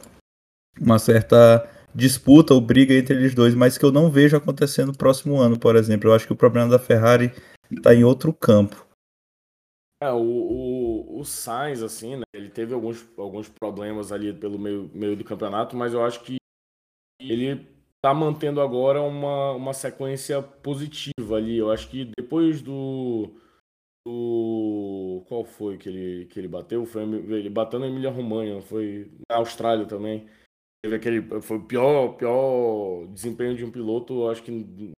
uma 0.81 0.99
certa 0.99 1.69
disputa 1.94 2.52
ou 2.52 2.61
briga 2.61 2.94
entre 2.94 3.14
eles 3.14 3.35
dois, 3.35 3.55
mas 3.55 3.79
que 3.79 3.85
eu 3.85 3.93
não 3.93 4.11
vejo 4.11 4.37
acontecendo 4.37 4.88
no 4.88 4.99
próximo 4.99 5.41
ano, 5.41 5.58
por 5.58 5.76
exemplo. 5.76 6.11
Eu 6.11 6.14
acho 6.14 6.26
que 6.26 6.32
o 6.32 6.37
problema 6.37 6.69
da 6.69 6.79
Ferrari 6.79 7.32
está 7.70 7.94
em 7.94 8.05
outro 8.05 8.32
campo. 8.32 8.85
É, 10.03 10.10
o, 10.10 10.19
o, 10.19 11.20
o 11.20 11.24
Sainz, 11.24 11.82
assim, 11.82 12.17
né? 12.17 12.24
Ele 12.34 12.51
teve 12.51 12.74
alguns, 12.74 13.06
alguns 13.17 13.48
problemas 13.48 14.13
ali 14.13 14.32
pelo 14.32 14.58
meio, 14.58 14.91
meio 14.93 15.17
do 15.17 15.24
campeonato, 15.24 15.77
mas 15.77 15.94
eu 15.94 16.05
acho 16.05 16.22
que 16.22 16.36
ele 17.20 17.67
tá 18.03 18.13
mantendo 18.13 18.60
agora 18.60 19.01
uma, 19.01 19.53
uma 19.53 19.72
sequência 19.72 20.43
positiva 20.43 21.36
ali. 21.36 21.56
Eu 21.56 21.70
acho 21.70 21.89
que 21.89 22.10
depois 22.19 22.60
do. 22.60 23.31
do 24.06 25.24
qual 25.27 25.44
foi 25.44 25.79
que 25.79 25.89
ele, 25.89 26.27
que 26.27 26.39
ele 26.39 26.48
bateu? 26.48 26.84
Foi, 26.84 27.03
ele 27.03 27.48
bateu 27.48 27.79
na 27.79 27.86
Emília 27.86 28.10
Romagna, 28.10 28.60
foi 28.60 29.10
na 29.31 29.36
Austrália 29.36 29.86
também. 29.86 30.29
Teve 30.84 30.96
aquele. 30.96 31.41
Foi 31.41 31.56
o 31.56 31.62
pior, 31.62 32.08
pior 32.08 33.06
desempenho 33.06 33.56
de 33.56 33.64
um 33.64 33.70
piloto, 33.70 34.29
acho 34.29 34.43
que 34.43 34.93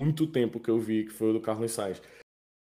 muito 0.00 0.26
tempo 0.26 0.58
que 0.58 0.68
eu 0.68 0.80
vi, 0.80 1.04
que 1.04 1.12
foi 1.12 1.30
o 1.30 1.34
do 1.34 1.40
Carlos 1.40 1.70
Sainz. 1.70 2.02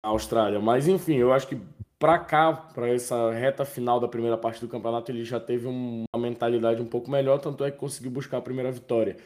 Austrália. 0.04 0.58
Mas 0.58 0.88
enfim, 0.88 1.14
eu 1.14 1.32
acho 1.32 1.46
que 1.46 1.56
para 1.96 2.18
cá, 2.18 2.52
para 2.52 2.88
essa 2.88 3.30
reta 3.30 3.64
final 3.64 4.00
da 4.00 4.08
primeira 4.08 4.36
parte 4.36 4.60
do 4.60 4.66
campeonato, 4.66 5.12
ele 5.12 5.24
já 5.24 5.38
teve 5.38 5.68
uma 5.68 6.18
mentalidade 6.18 6.82
um 6.82 6.88
pouco 6.88 7.08
melhor, 7.08 7.38
tanto 7.38 7.64
é 7.64 7.70
que 7.70 7.78
conseguiu 7.78 8.10
buscar 8.10 8.38
a 8.38 8.42
primeira 8.42 8.72
vitória. 8.72 9.16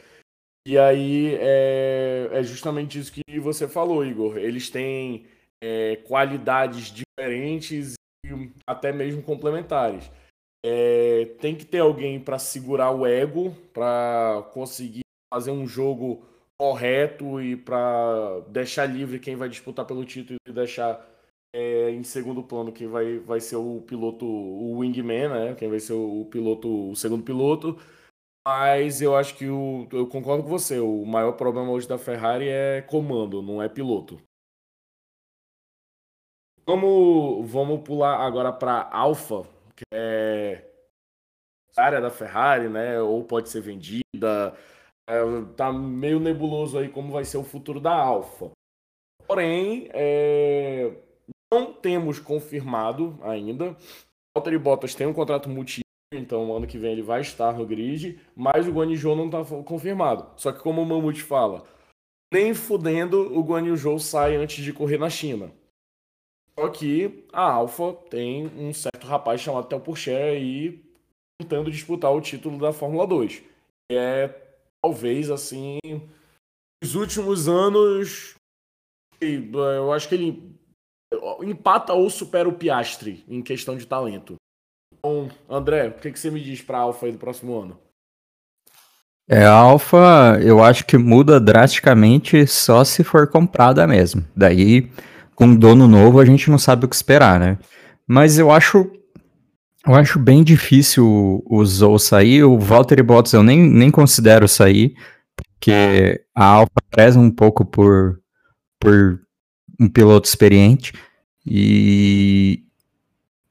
E 0.66 0.76
aí 0.76 1.37
é, 1.37 2.28
é 2.30 2.42
justamente 2.42 2.98
isso 2.98 3.10
que 3.10 3.40
você 3.40 3.66
falou, 3.66 4.04
Igor. 4.04 4.37
Eles 4.37 4.68
têm 4.68 5.25
é, 5.64 5.96
qualidades 6.06 6.92
diferentes 6.92 7.94
e 8.26 8.52
até 8.66 8.92
mesmo 8.92 9.22
complementares. 9.22 10.10
É, 10.64 11.26
tem 11.40 11.56
que 11.56 11.64
ter 11.64 11.78
alguém 11.78 12.20
para 12.20 12.38
segurar 12.38 12.90
o 12.90 13.06
ego, 13.06 13.54
para 13.72 14.48
conseguir 14.52 15.02
fazer 15.32 15.50
um 15.50 15.66
jogo 15.66 16.24
correto 16.58 17.40
e 17.40 17.56
para 17.56 18.40
deixar 18.48 18.86
livre 18.86 19.20
quem 19.20 19.36
vai 19.36 19.48
disputar 19.48 19.86
pelo 19.86 20.04
título 20.04 20.38
e 20.46 20.52
deixar 20.52 21.06
é, 21.52 21.90
em 21.90 22.02
segundo 22.02 22.42
plano 22.42 22.72
quem 22.72 22.88
vai, 22.88 23.18
vai 23.18 23.40
ser 23.40 23.56
o 23.56 23.82
piloto, 23.82 24.26
o 24.26 24.78
wingman, 24.78 25.28
né? 25.28 25.54
Quem 25.54 25.68
vai 25.68 25.80
ser 25.80 25.94
o 25.94 26.26
piloto, 26.30 26.90
o 26.90 26.96
segundo 26.96 27.22
piloto. 27.22 27.78
Mas 28.46 29.02
eu 29.02 29.14
acho 29.16 29.36
que 29.36 29.48
o, 29.48 29.86
eu 29.92 30.06
concordo 30.06 30.42
com 30.42 30.48
você. 30.48 30.78
O 30.78 31.04
maior 31.04 31.32
problema 31.32 31.70
hoje 31.70 31.86
da 31.88 31.98
Ferrari 31.98 32.48
é 32.48 32.82
comando, 32.82 33.42
não 33.42 33.62
é 33.62 33.68
piloto. 33.68 34.20
Vamos, 36.66 37.50
vamos 37.50 37.80
pular 37.82 38.16
agora 38.18 38.52
para 38.52 38.88
Alfa, 38.92 39.46
que 39.78 39.85
é 39.92 40.64
área 41.76 42.00
da 42.00 42.11
Ferrari, 42.11 42.68
né? 42.68 43.00
Ou 43.00 43.23
pode 43.25 43.49
ser 43.49 43.61
vendida 43.61 44.56
É, 45.08 45.20
tá 45.56 45.73
meio 45.73 46.20
nebuloso 46.20 46.78
aí 46.78 46.88
como 46.88 47.12
vai 47.12 47.25
ser 47.25 47.38
o 47.38 47.44
futuro 47.44 47.80
da 47.80 47.94
Alfa. 47.94 48.50
Porém, 49.26 49.88
é, 49.92 50.92
não 51.52 51.73
temos 51.73 52.18
confirmado 52.18 53.18
ainda. 53.23 53.76
Valtteri 54.37 54.58
Bottas 54.58 54.94
tem 54.94 55.06
um 55.06 55.14
contrato 55.14 55.49
multi 55.49 55.80
então 56.12 56.54
ano 56.56 56.66
que 56.66 56.78
vem 56.78 56.92
ele 56.92 57.02
vai 57.02 57.20
estar 57.20 57.52
no 57.52 57.66
grid, 57.66 58.18
mas 58.35 58.66
o 58.66 58.73
Guanyu 58.73 59.14
não 59.14 59.26
está 59.26 59.44
confirmado. 59.62 60.30
Só 60.37 60.52
que 60.52 60.61
como 60.61 60.80
o 60.80 60.87
Mamute 60.87 61.23
fala, 61.23 61.64
nem 62.32 62.54
fudendo 62.54 63.38
o 63.38 63.42
Guanyu 63.42 63.99
sai 63.99 64.37
antes 64.37 64.64
de 64.64 64.73
correr 64.73 64.99
na 64.99 65.11
China. 65.11 65.52
Só 66.58 66.68
que 66.70 67.24
a 67.32 67.52
Alfa 67.52 67.92
tem 68.10 68.48
um 68.48 68.72
certo 68.72 69.06
rapaz 69.06 69.40
chamado 69.40 69.68
Theo 69.68 69.78
Pourchaire 69.78 70.36
aí 70.36 70.82
tentando 71.40 71.70
disputar 71.70 72.12
o 72.12 72.20
título 72.20 72.58
da 72.58 72.72
Fórmula 72.72 73.06
2. 73.06 73.44
E 73.92 73.94
é 73.94 74.58
talvez 74.82 75.30
assim, 75.30 75.78
nos 76.82 76.96
últimos 76.96 77.48
anos 77.48 78.34
eu 79.20 79.92
acho 79.92 80.08
que 80.08 80.16
ele 80.16 80.52
empata 81.42 81.92
ou 81.92 82.10
supera 82.10 82.48
o 82.48 82.52
Piastri 82.52 83.24
em 83.28 83.40
questão 83.40 83.76
de 83.76 83.86
talento. 83.86 84.34
Então, 84.92 85.30
André, 85.48 85.86
o 85.86 85.92
que, 85.92 86.10
que 86.10 86.18
você 86.18 86.28
me 86.28 86.42
diz 86.42 86.60
para 86.60 86.78
a 86.78 86.80
Alfa 86.80 87.06
aí 87.06 87.12
do 87.12 87.18
próximo 87.18 87.56
ano? 87.56 87.78
É, 89.28 89.44
a 89.44 89.52
Alfa, 89.52 90.40
eu 90.42 90.60
acho 90.60 90.84
que 90.84 90.98
muda 90.98 91.38
drasticamente 91.38 92.48
só 92.48 92.82
se 92.82 93.04
for 93.04 93.28
comprada 93.28 93.86
mesmo. 93.86 94.26
Daí, 94.34 94.90
com 95.38 95.54
dono 95.54 95.87
novo, 95.87 96.18
a 96.18 96.25
gente 96.25 96.50
não 96.50 96.59
sabe 96.59 96.85
o 96.85 96.88
que 96.88 96.97
esperar, 96.97 97.38
né? 97.38 97.59
Mas 98.09 98.40
eu 98.40 98.50
acho 98.50 98.90
eu 99.87 99.95
acho 99.95 100.18
bem 100.18 100.42
difícil 100.42 101.45
o 101.47 101.64
Zou 101.64 101.97
sair. 101.97 102.42
O 102.42 102.59
Valtteri 102.59 103.04
Bottas 103.04 103.33
eu 103.35 103.45
nem, 103.45 103.62
nem 103.62 103.88
considero 103.88 104.49
sair, 104.49 104.97
porque 105.37 106.21
a 106.35 106.45
Alfa 106.45 106.83
preza 106.90 107.21
um 107.21 107.30
pouco 107.30 107.64
por, 107.64 108.18
por 108.80 109.21
um 109.80 109.88
piloto 109.88 110.26
experiente. 110.26 110.92
E 111.47 112.64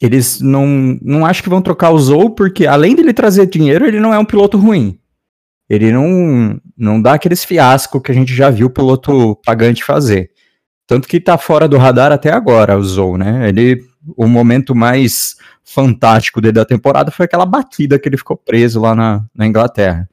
eles 0.01 0.41
não, 0.41 1.00
não 1.01 1.25
acho 1.25 1.41
que 1.41 1.50
vão 1.50 1.62
trocar 1.62 1.91
o 1.91 2.00
Zou, 2.00 2.32
porque 2.32 2.67
além 2.67 2.98
dele 2.98 3.13
trazer 3.13 3.46
dinheiro, 3.46 3.88
ele 3.88 4.01
não 4.01 4.13
é 4.13 4.20
um 4.20 4.25
piloto 4.25 4.58
ruim. 4.58 5.00
Ele 5.70 5.89
não, 5.94 6.60
não 6.77 7.01
dá 7.01 7.13
aqueles 7.13 7.46
fiascos 7.46 8.01
que 8.01 8.12
a 8.12 8.15
gente 8.15 8.36
já 8.36 8.50
viu 8.50 8.67
o 8.67 8.72
piloto 8.72 9.38
pagante 9.46 9.86
fazer. 9.86 10.32
Tanto 10.88 11.08
que 11.08 11.20
tá 11.20 11.38
fora 11.38 11.67
do 11.67 11.77
radar 11.77 12.13
até 12.13 12.32
agora, 12.32 12.77
o 12.77 12.84
Zou, 12.84 13.17
né? 13.17 13.50
Ele, 13.50 13.84
o 14.15 14.25
momento 14.25 14.74
mais 14.74 15.36
fantástico 15.63 16.39
dele 16.39 16.53
da 16.53 16.65
temporada 16.65 17.12
foi 17.12 17.25
aquela 17.25 17.46
batida 17.46 18.00
que 18.00 18.08
ele 18.08 18.17
ficou 18.17 18.38
preso 18.38 18.79
lá 18.79 18.96
na, 18.96 19.25
na 19.36 19.46
Inglaterra. 19.46 20.10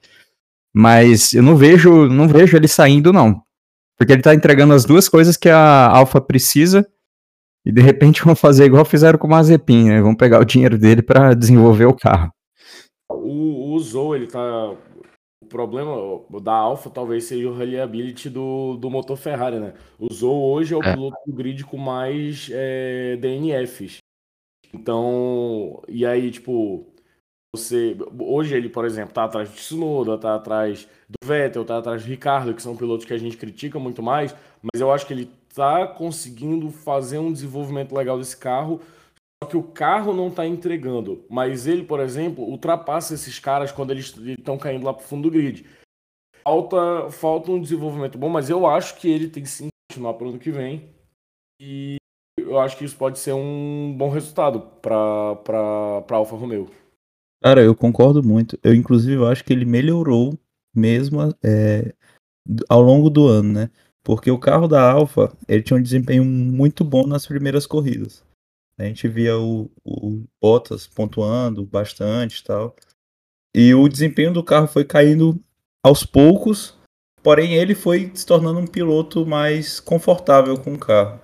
Mas 0.74 1.32
eu 1.32 1.42
não 1.44 1.56
vejo, 1.56 2.08
não 2.08 2.26
vejo 2.26 2.56
ele 2.56 2.66
saindo, 2.66 3.12
não. 3.12 3.40
Porque 3.96 4.12
ele 4.12 4.22
tá 4.22 4.34
entregando 4.34 4.74
as 4.74 4.84
duas 4.84 5.08
coisas 5.08 5.36
que 5.36 5.48
a 5.48 5.86
Alfa 5.86 6.20
precisa 6.20 6.84
e 7.64 7.72
de 7.72 7.80
repente 7.80 8.22
vão 8.26 8.34
fazer 8.34 8.64
igual 8.64 8.84
fizeram 8.84 9.18
com 9.18 9.28
o 9.28 9.30
Mazepin, 9.30 9.84
né? 9.88 10.02
Vão 10.02 10.14
pegar 10.14 10.40
o 10.40 10.44
dinheiro 10.44 10.76
dele 10.76 11.02
para 11.02 11.34
desenvolver 11.34 11.86
o 11.86 11.94
carro. 11.94 12.32
O, 13.08 13.74
o 13.74 13.78
Zou, 13.78 14.16
ele 14.16 14.26
tá. 14.26 14.72
Problema 15.54 16.20
da 16.42 16.52
Alfa 16.52 16.90
talvez 16.90 17.26
seja 17.26 17.48
o 17.48 17.56
reliability 17.56 18.28
do, 18.28 18.76
do 18.76 18.90
motor 18.90 19.16
Ferrari, 19.16 19.60
né? 19.60 19.72
O 20.00 20.12
Zou 20.12 20.34
hoje 20.34 20.74
é 20.74 20.76
o 20.76 20.82
é. 20.82 20.92
piloto 20.92 21.16
do 21.24 21.32
grid 21.32 21.62
com 21.64 21.76
mais 21.76 22.50
é, 22.52 23.16
DNFs. 23.18 23.98
Então, 24.72 25.80
e 25.86 26.04
aí, 26.04 26.32
tipo, 26.32 26.92
você. 27.54 27.96
Hoje 28.18 28.56
ele, 28.56 28.68
por 28.68 28.84
exemplo, 28.84 29.14
tá 29.14 29.22
atrás 29.22 29.48
do 29.48 29.54
Tsunoda, 29.54 30.18
tá 30.18 30.34
atrás 30.34 30.88
do 31.08 31.24
Vettel, 31.24 31.64
tá 31.64 31.78
atrás 31.78 32.02
do 32.02 32.08
Ricardo, 32.08 32.52
que 32.52 32.60
são 32.60 32.76
pilotos 32.76 33.06
que 33.06 33.14
a 33.14 33.18
gente 33.18 33.36
critica 33.36 33.78
muito 33.78 34.02
mais, 34.02 34.34
mas 34.60 34.80
eu 34.80 34.90
acho 34.90 35.06
que 35.06 35.12
ele 35.12 35.30
está 35.48 35.86
conseguindo 35.86 36.68
fazer 36.72 37.18
um 37.18 37.32
desenvolvimento 37.32 37.94
legal 37.94 38.18
desse 38.18 38.36
carro, 38.36 38.80
que 39.48 39.56
o 39.56 39.62
carro 39.62 40.12
não 40.12 40.28
está 40.28 40.46
entregando. 40.46 41.24
Mas 41.28 41.66
ele, 41.66 41.84
por 41.84 42.00
exemplo, 42.00 42.44
ultrapassa 42.44 43.14
esses 43.14 43.38
caras 43.38 43.70
quando 43.70 43.90
eles 43.90 44.16
estão 44.16 44.56
caindo 44.56 44.84
lá 44.84 44.94
para 44.94 45.04
o 45.04 45.06
fundo 45.06 45.28
do 45.28 45.32
grid. 45.32 45.66
Falta, 46.42 47.10
falta 47.10 47.50
um 47.50 47.60
desenvolvimento 47.60 48.18
bom, 48.18 48.28
mas 48.28 48.50
eu 48.50 48.66
acho 48.66 48.96
que 48.96 49.08
ele 49.08 49.28
tem 49.28 49.44
sim 49.44 49.68
que 49.68 49.92
continuar 49.94 50.14
para 50.14 50.26
o 50.26 50.30
ano 50.30 50.38
que 50.38 50.50
vem. 50.50 50.88
E 51.60 51.96
eu 52.38 52.58
acho 52.58 52.76
que 52.76 52.84
isso 52.84 52.96
pode 52.96 53.18
ser 53.18 53.32
um 53.32 53.94
bom 53.96 54.08
resultado 54.08 54.60
para 54.80 56.04
Alfa 56.10 56.36
Romeo. 56.36 56.70
Cara, 57.42 57.62
eu 57.62 57.74
concordo 57.74 58.22
muito. 58.22 58.58
Eu, 58.62 58.74
inclusive, 58.74 59.22
acho 59.26 59.44
que 59.44 59.52
ele 59.52 59.66
melhorou 59.66 60.38
mesmo 60.74 61.20
é, 61.42 61.94
ao 62.68 62.80
longo 62.80 63.10
do 63.10 63.28
ano, 63.28 63.52
né? 63.52 63.70
Porque 64.02 64.30
o 64.30 64.38
carro 64.38 64.66
da 64.66 64.90
Alfa, 64.90 65.30
ele 65.46 65.62
tinha 65.62 65.78
um 65.78 65.82
desempenho 65.82 66.24
muito 66.24 66.82
bom 66.82 67.06
nas 67.06 67.26
primeiras 67.26 67.66
corridas. 67.66 68.23
A 68.78 68.84
gente 68.84 69.06
via 69.08 69.38
o, 69.38 69.70
o 69.84 70.24
Bottas 70.40 70.86
pontuando 70.86 71.64
bastante 71.64 72.38
e 72.38 72.44
tal. 72.44 72.74
E 73.54 73.74
o 73.74 73.88
desempenho 73.88 74.32
do 74.32 74.42
carro 74.42 74.66
foi 74.66 74.84
caindo 74.84 75.40
aos 75.82 76.04
poucos, 76.04 76.76
porém 77.22 77.54
ele 77.54 77.74
foi 77.74 78.10
se 78.14 78.26
tornando 78.26 78.58
um 78.58 78.66
piloto 78.66 79.24
mais 79.24 79.78
confortável 79.78 80.58
com 80.58 80.74
o 80.74 80.78
carro. 80.78 81.20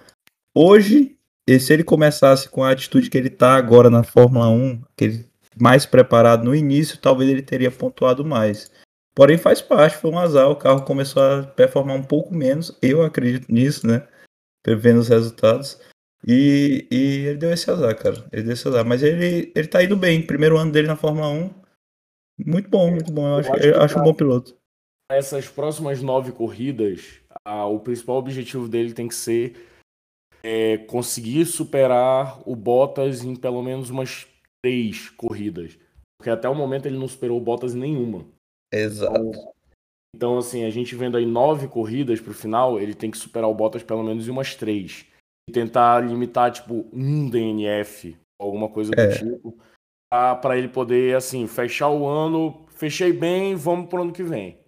Hoje, 0.55 1.19
se 1.59 1.73
ele 1.73 1.83
começasse 1.83 2.49
com 2.49 2.63
a 2.63 2.71
atitude 2.71 3.11
que 3.11 3.19
ele 3.19 3.29
está 3.29 3.57
agora 3.57 3.91
na 3.91 4.05
Fórmula 4.05 4.49
1, 4.49 4.83
aquele 4.93 5.29
mais 5.61 5.85
preparado 5.85 6.45
no 6.45 6.55
início, 6.55 6.99
talvez 6.99 7.29
ele 7.29 7.43
teria 7.43 7.71
pontuado 7.71 8.25
mais. 8.25 8.71
Porém, 9.15 9.37
faz 9.37 9.61
parte, 9.61 9.97
foi 9.97 10.11
um 10.11 10.19
azar. 10.19 10.49
O 10.49 10.57
carro 10.57 10.83
começou 10.83 11.23
a 11.23 11.43
performar 11.43 11.97
um 11.97 12.03
pouco 12.03 12.33
menos. 12.35 12.77
Eu 12.81 13.03
acredito 13.03 13.53
nisso, 13.53 13.87
né? 13.87 14.07
Vendo 14.67 15.01
os 15.01 15.09
resultados. 15.09 15.81
E, 16.27 16.87
e 16.91 17.27
ele 17.27 17.39
deu 17.39 17.53
esse 17.53 17.71
azar, 17.71 17.97
cara. 17.97 18.27
Ele 18.33 18.43
deu 18.43 18.53
esse 18.53 18.67
azar. 18.69 18.85
Mas 18.85 19.03
ele, 19.03 19.53
ele 19.55 19.69
tá 19.69 19.83
indo 19.83 19.97
bem. 19.97 20.25
Primeiro 20.25 20.57
ano 20.59 20.71
dele 20.71 20.89
na 20.89 20.97
Fórmula 20.97 21.29
1. 21.29 21.51
Muito 22.47 22.69
bom, 22.69 22.91
muito 22.91 23.13
bom. 23.13 23.27
Eu 23.27 23.37
acho, 23.37 23.49
eu 23.49 23.55
acho, 23.55 23.67
eu 23.67 23.83
acho 23.83 23.99
um 23.99 24.03
bom 24.03 24.15
piloto. 24.15 24.57
Essas 25.11 25.49
próximas 25.49 26.01
nove 26.01 26.33
corridas, 26.33 27.21
a, 27.45 27.67
o 27.67 27.81
principal 27.81 28.17
objetivo 28.17 28.69
dele 28.69 28.93
tem 28.93 29.09
que 29.09 29.15
ser 29.15 29.57
é, 30.43 30.79
conseguir 30.79 31.45
superar 31.47 32.41
o 32.49 32.55
Bottas 32.55 33.25
em 33.25 33.35
pelo 33.35 33.63
menos 33.63 33.91
umas 33.91 34.27
três 34.63 35.11
corridas. 35.11 35.79
Porque 36.19 36.31
até 36.31 36.49
o 36.49 36.55
momento 36.55 36.87
ele 36.87 36.99
não 36.99 37.09
superou 37.09 37.39
o 37.39 37.43
Bottas 37.43 37.75
em 37.75 37.81
nenhuma. 37.81 38.27
Exato. 38.73 39.19
Então, 39.19 39.53
então, 40.15 40.39
assim, 40.39 40.65
a 40.65 40.71
gente 40.71 40.95
vendo 40.95 41.17
aí 41.17 41.25
nove 41.25 41.69
corridas 41.69 42.21
pro 42.21 42.35
final, 42.35 42.81
ele 42.81 42.95
tem 42.95 43.11
que 43.11 43.19
superar 43.19 43.49
o 43.49 43.55
Bottas 43.55 43.83
pelo 43.83 44.03
menos 44.03 44.27
em 44.27 44.31
umas 44.31 44.55
três. 44.55 45.07
Tentar 45.51 46.01
limitar, 46.01 46.51
tipo, 46.51 46.87
um 46.93 47.29
DNF, 47.29 48.17
alguma 48.39 48.69
coisa 48.69 48.91
do 48.91 49.01
é. 49.01 49.09
tipo, 49.09 49.59
para 50.11 50.57
ele 50.57 50.69
poder, 50.69 51.17
assim, 51.17 51.47
fechar 51.47 51.91
o 51.91 52.07
ano, 52.07 52.67
fechei 52.69 53.13
bem, 53.13 53.55
vamos 53.55 53.89
pro 53.89 54.03
ano 54.03 54.13
que 54.13 54.23
vem. 54.23 54.59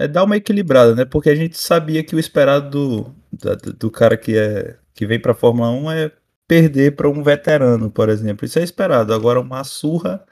É 0.00 0.06
dar 0.06 0.24
uma 0.24 0.36
equilibrada, 0.36 0.94
né? 0.94 1.04
Porque 1.04 1.28
a 1.30 1.34
gente 1.34 1.56
sabia 1.56 2.04
que 2.04 2.14
o 2.14 2.20
esperado 2.20 2.70
do, 2.70 3.56
do, 3.56 3.72
do 3.72 3.90
cara 3.90 4.16
que, 4.16 4.38
é, 4.38 4.78
que 4.94 5.04
vem 5.06 5.20
pra 5.20 5.34
Fórmula 5.34 5.70
1 5.70 5.90
é 5.90 6.12
perder 6.46 6.94
para 6.94 7.08
um 7.08 7.22
veterano, 7.22 7.90
por 7.90 8.08
exemplo. 8.08 8.46
Isso 8.46 8.58
é 8.58 8.62
esperado. 8.62 9.12
Agora, 9.12 9.40
uma 9.40 9.64
surra 9.64 10.24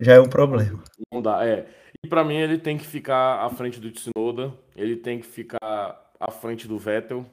já 0.00 0.14
é 0.14 0.20
um 0.20 0.28
problema. 0.28 0.82
Não 1.12 1.20
dá, 1.20 1.46
é. 1.46 1.66
E 2.02 2.08
para 2.08 2.24
mim 2.24 2.36
ele 2.36 2.58
tem 2.58 2.78
que 2.78 2.86
ficar 2.86 3.44
à 3.44 3.50
frente 3.50 3.80
do 3.80 3.90
Tsunoda, 3.90 4.52
ele 4.74 4.96
tem 4.96 5.18
que 5.18 5.26
ficar 5.26 6.10
à 6.18 6.30
frente 6.30 6.66
do 6.66 6.78
Vettel. 6.78 7.26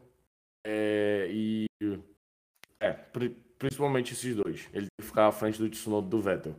É, 0.65 1.27
e 1.29 1.65
é, 2.79 2.91
principalmente 3.57 4.13
esses 4.13 4.35
dois. 4.35 4.67
Ele 4.73 4.87
tem 4.87 5.01
que 5.01 5.07
ficar 5.07 5.27
à 5.27 5.31
frente 5.31 5.59
do 5.59 5.69
Tsunoda 5.69 6.07
do 6.07 6.21
Vettel. 6.21 6.55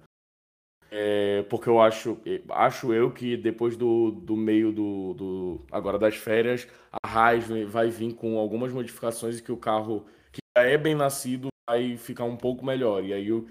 É, 0.91 1.43
porque 1.51 1.69
eu 1.69 1.81
acho, 1.81 2.19
acho 2.51 2.93
eu 2.93 3.11
que 3.11 3.37
depois 3.37 3.77
do, 3.77 4.13
do 4.13 4.37
meio 4.37 4.71
do, 4.71 5.15
do 5.15 5.67
agora 5.73 5.99
das 5.99 6.15
férias, 6.15 6.69
a 6.93 7.09
Haas 7.09 7.47
vai 7.67 7.91
vir 7.91 8.15
com 8.15 8.39
algumas 8.39 8.73
modificações 8.73 9.39
e 9.39 9.43
que 9.43 9.51
o 9.51 9.57
carro 9.57 10.07
que 10.31 10.39
já 10.57 10.63
é 10.63 10.79
bem 10.79 10.95
nascido 10.95 11.49
vai 11.69 11.97
ficar 11.97 12.25
um 12.25 12.37
pouco 12.37 12.65
melhor. 12.65 13.05
E 13.05 13.13
aí 13.13 13.33
o, 13.33 13.49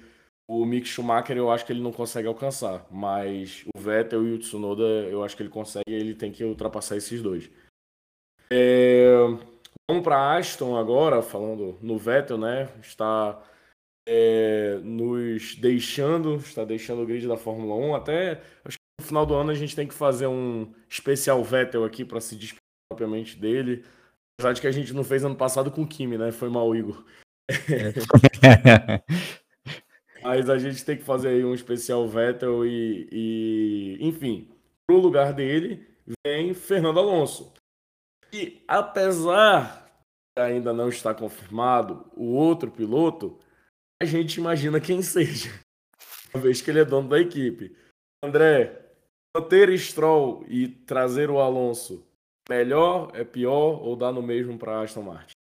o 0.48 0.66
Mick 0.66 0.88
Schumacher 0.88 1.36
eu 1.36 1.52
acho 1.52 1.66
que 1.66 1.74
ele 1.74 1.82
não 1.82 1.92
consegue 1.92 2.28
alcançar, 2.28 2.88
mas 2.90 3.66
o 3.76 3.80
Vettel 3.80 4.26
e 4.26 4.34
o 4.34 4.40
Tsunoda 4.40 4.84
eu 4.84 5.22
acho 5.22 5.36
que 5.36 5.44
ele 5.44 5.50
consegue 5.50 5.84
ele 5.88 6.16
tem 6.16 6.32
que 6.32 6.46
ultrapassar 6.46 6.96
esses 6.96 7.22
dois. 7.22 7.52
É... 8.50 9.14
Vamos 9.90 10.04
para 10.04 10.38
Aston 10.38 10.78
agora, 10.78 11.22
falando 11.22 11.78
no 11.82 11.98
Vettel, 11.98 12.38
né? 12.38 12.70
Está 12.82 13.42
é, 14.08 14.80
nos 14.82 15.56
deixando, 15.56 16.36
está 16.38 16.64
deixando 16.64 17.02
o 17.02 17.06
grid 17.06 17.28
da 17.28 17.36
Fórmula 17.36 17.76
1. 17.76 17.96
Até 17.96 18.42
acho 18.64 18.78
que 18.78 18.84
no 19.02 19.06
final 19.06 19.26
do 19.26 19.34
ano 19.34 19.52
a 19.52 19.56
gente 19.56 19.76
tem 19.76 19.88
que 19.88 19.94
fazer 19.94 20.28
um 20.28 20.74
especial 20.90 21.44
Vettel 21.44 21.84
aqui 21.84 22.06
para 22.06 22.22
se 22.22 22.36
despedir 22.36 22.62
propriamente 22.90 23.38
dele. 23.38 23.84
Apesar 24.40 24.54
de 24.54 24.62
que 24.62 24.68
a 24.68 24.72
gente 24.72 24.94
não 24.94 25.04
fez 25.04 25.24
ano 25.24 25.36
passado 25.36 25.70
com 25.70 25.82
o 25.84 25.88
Kimi, 25.88 26.18
né? 26.18 26.32
Foi 26.32 26.50
mal, 26.50 26.74
Igor. 26.74 27.04
Mas 30.24 30.50
a 30.50 30.58
gente 30.58 30.86
tem 30.86 30.96
que 30.96 31.04
fazer 31.04 31.28
aí 31.28 31.44
um 31.44 31.54
especial 31.54 32.08
Vettel 32.08 32.66
e, 32.66 33.10
e 33.12 33.98
enfim, 34.00 34.48
pro 34.88 34.98
lugar 34.98 35.34
dele, 35.34 35.86
vem 36.26 36.54
Fernando 36.54 37.00
Alonso. 37.00 37.54
E 38.34 38.64
apesar 38.68 39.88
ainda 40.36 40.74
não 40.74 40.90
estar 40.90 41.14
confirmado 41.14 42.06
o 42.18 42.34
outro 42.34 42.72
piloto, 42.72 43.38
a 44.02 44.06
gente 44.06 44.38
imagina 44.38 44.82
quem 44.82 45.04
seja, 45.04 45.52
uma 46.34 46.42
vez 46.42 46.60
que 46.60 46.72
ele 46.72 46.80
é 46.80 46.86
dono 46.86 47.10
da 47.10 47.20
equipe. 47.20 47.76
André, 48.24 48.82
manter 49.38 49.78
Stroll 49.78 50.44
e 50.48 50.68
trazer 50.68 51.30
o 51.30 51.40
Alonso, 51.40 52.04
melhor, 52.50 53.12
é 53.14 53.24
pior 53.24 53.80
ou 53.84 53.96
dá 53.96 54.12
no 54.12 54.24
mesmo 54.24 54.58
para 54.58 54.82
Aston 54.82 55.04
Martin? 55.04 55.34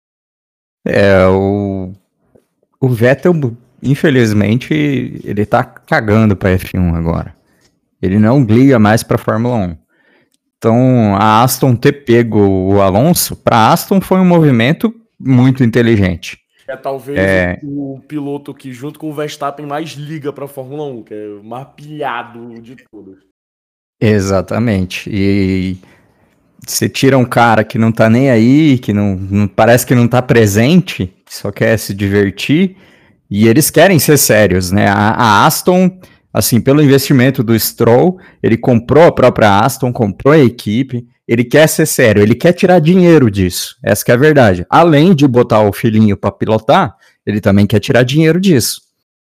É, 0.85 1.25
o, 1.27 1.93
o 2.79 2.89
Vettel, 2.89 3.33
infelizmente, 3.81 4.73
ele 5.23 5.45
tá 5.45 5.63
cagando 5.63 6.35
para 6.35 6.57
F1 6.57 6.95
agora. 6.95 7.33
Ele 8.01 8.19
não 8.19 8.43
liga 8.43 8.79
mais 8.79 9.03
para 9.03 9.17
Fórmula 9.17 9.55
1. 9.55 9.80
Então, 10.61 11.15
a 11.15 11.41
Aston 11.41 11.75
ter 11.75 12.05
pego 12.05 12.37
o 12.39 12.79
Alonso, 12.79 13.35
para 13.35 13.71
Aston 13.71 13.99
foi 13.99 14.19
um 14.19 14.25
movimento 14.25 14.93
muito 15.19 15.63
inteligente. 15.63 16.37
É 16.67 16.77
talvez 16.77 17.17
é... 17.17 17.59
o 17.63 17.99
piloto 18.07 18.53
que, 18.53 18.71
junto 18.71 18.99
com 18.99 19.09
o 19.09 19.13
Verstappen, 19.13 19.65
mais 19.65 19.93
liga 19.93 20.31
para 20.31 20.45
a 20.45 20.47
Fórmula 20.47 20.85
1, 20.85 21.03
que 21.03 21.13
é 21.15 21.27
o 21.29 21.43
mais 21.43 21.67
pilhado 21.75 22.61
de 22.61 22.75
todos. 22.91 23.17
Exatamente. 23.99 25.09
E 25.11 25.79
você 26.63 26.87
tira 26.87 27.17
um 27.17 27.25
cara 27.25 27.63
que 27.63 27.79
não 27.79 27.91
tá 27.91 28.07
nem 28.07 28.29
aí, 28.29 28.77
que 28.77 28.93
não, 28.93 29.15
não, 29.15 29.47
parece 29.47 29.83
que 29.83 29.95
não 29.95 30.07
tá 30.07 30.21
presente, 30.21 31.07
que 31.25 31.33
só 31.33 31.51
quer 31.51 31.75
se 31.79 31.91
divertir, 31.91 32.77
e 33.31 33.47
eles 33.47 33.71
querem 33.71 33.97
ser 33.97 34.17
sérios, 34.17 34.71
né? 34.71 34.87
A, 34.87 35.09
a, 35.09 35.45
Aston, 35.47 35.99
assim, 36.33 36.61
pelo 36.61 36.81
investimento 36.81 37.43
do 37.43 37.57
Stroll, 37.57 38.19
ele 38.41 38.57
comprou 38.57 39.03
a 39.05 39.11
própria 39.11 39.59
Aston, 39.59 39.91
comprou 39.91 40.33
a 40.33 40.39
equipe, 40.39 41.05
ele 41.27 41.43
quer 41.43 41.67
ser 41.67 41.85
sério, 41.85 42.21
ele 42.21 42.35
quer 42.35 42.53
tirar 42.53 42.79
dinheiro 42.79 43.29
disso, 43.29 43.77
essa 43.83 44.03
é 44.07 44.13
a 44.13 44.17
verdade. 44.17 44.65
Além 44.69 45.13
de 45.13 45.27
botar 45.27 45.61
o 45.61 45.73
filhinho 45.73 46.17
para 46.17 46.31
pilotar, 46.31 46.95
ele 47.25 47.39
também 47.39 47.67
quer 47.67 47.79
tirar 47.79 48.03
dinheiro 48.03 48.39
disso. 48.39 48.81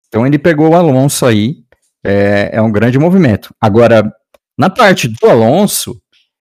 Então 0.08 0.26
ele 0.26 0.38
pegou 0.38 0.70
o 0.70 0.74
Alonso 0.74 1.26
aí, 1.26 1.56
é, 2.04 2.50
é 2.52 2.62
um 2.62 2.70
grande 2.70 2.98
movimento. 2.98 3.54
Agora, 3.60 4.12
na 4.58 4.68
parte 4.68 5.08
do 5.08 5.28
Alonso, 5.28 6.00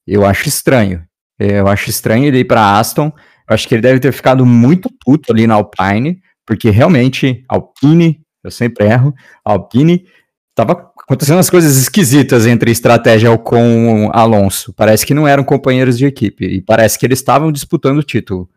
eu 0.07 0.25
acho 0.25 0.49
estranho. 0.49 1.05
Eu 1.39 1.69
acho 1.69 1.91
estranho 1.91 2.25
ele 2.25 2.41
ir 2.41 2.45
para 2.45 2.79
Aston. 2.79 3.13
Eu 3.49 3.55
acho 3.55 3.69
que 3.69 3.75
ele 3.75 3.83
deve 3.83 4.01
ter 4.01 4.13
ficado 4.13 4.45
muito 4.45 4.91
puto 5.05 5.33
ali 5.33 5.47
na 5.47 5.55
Alpine, 5.55 6.21
porque 6.47 6.71
realmente 6.71 7.45
Alpine, 7.49 8.21
eu 8.43 8.51
sempre 8.51 8.87
erro, 8.87 9.15
Alpine 9.45 10.07
tava 10.55 10.93
acontecendo 10.99 11.37
umas 11.37 11.51
coisas 11.51 11.77
esquisitas 11.77 12.47
entre 12.47 12.71
estratégia 12.71 13.37
com 13.39 14.11
Alonso. 14.13 14.73
Parece 14.73 15.07
que 15.07 15.15
não 15.15 15.27
eram 15.27 15.45
companheiros 15.45 15.99
de 15.99 16.07
equipe 16.07 16.45
e 16.45 16.61
parece 16.61 16.99
que 16.99 17.07
eles 17.07 17.19
estavam 17.19 17.51
disputando 17.51 17.99
o 17.99 18.03
título 18.03 18.49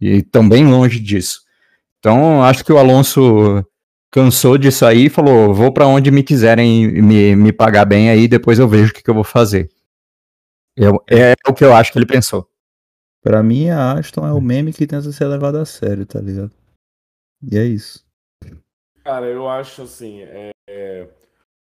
e 0.00 0.18
estão 0.18 0.48
bem 0.48 0.66
longe 0.66 1.00
disso. 1.00 1.42
Então, 1.98 2.42
acho 2.42 2.64
que 2.64 2.72
o 2.72 2.78
Alonso 2.78 3.64
cansou 4.10 4.56
disso 4.56 4.84
aí 4.86 5.06
e 5.06 5.10
falou: 5.10 5.52
vou 5.54 5.72
para 5.72 5.86
onde 5.86 6.10
me 6.10 6.22
quiserem 6.22 7.02
me, 7.02 7.34
me 7.34 7.52
pagar 7.52 7.84
bem 7.84 8.10
aí, 8.10 8.28
depois 8.28 8.58
eu 8.58 8.68
vejo 8.68 8.90
o 8.90 8.94
que, 8.94 9.02
que 9.02 9.10
eu 9.10 9.14
vou 9.14 9.24
fazer. 9.24 9.68
Eu, 10.76 11.02
é 11.10 11.34
o 11.48 11.54
que 11.54 11.64
eu 11.64 11.74
acho 11.74 11.92
que 11.92 11.98
ele 11.98 12.06
pensou. 12.06 12.48
Pra 13.22 13.42
mim, 13.42 13.70
a 13.70 13.94
Aston 13.94 14.26
é 14.26 14.32
o 14.32 14.40
meme 14.40 14.72
que 14.72 14.86
tenta 14.86 15.10
ser 15.10 15.26
levado 15.26 15.56
a 15.56 15.64
sério, 15.64 16.06
tá 16.06 16.20
ligado? 16.20 16.52
E 17.42 17.58
é 17.58 17.64
isso. 17.64 18.04
Cara, 19.02 19.26
eu 19.26 19.48
acho 19.48 19.82
assim, 19.82 20.22
é, 20.22 20.50
é, 20.68 21.08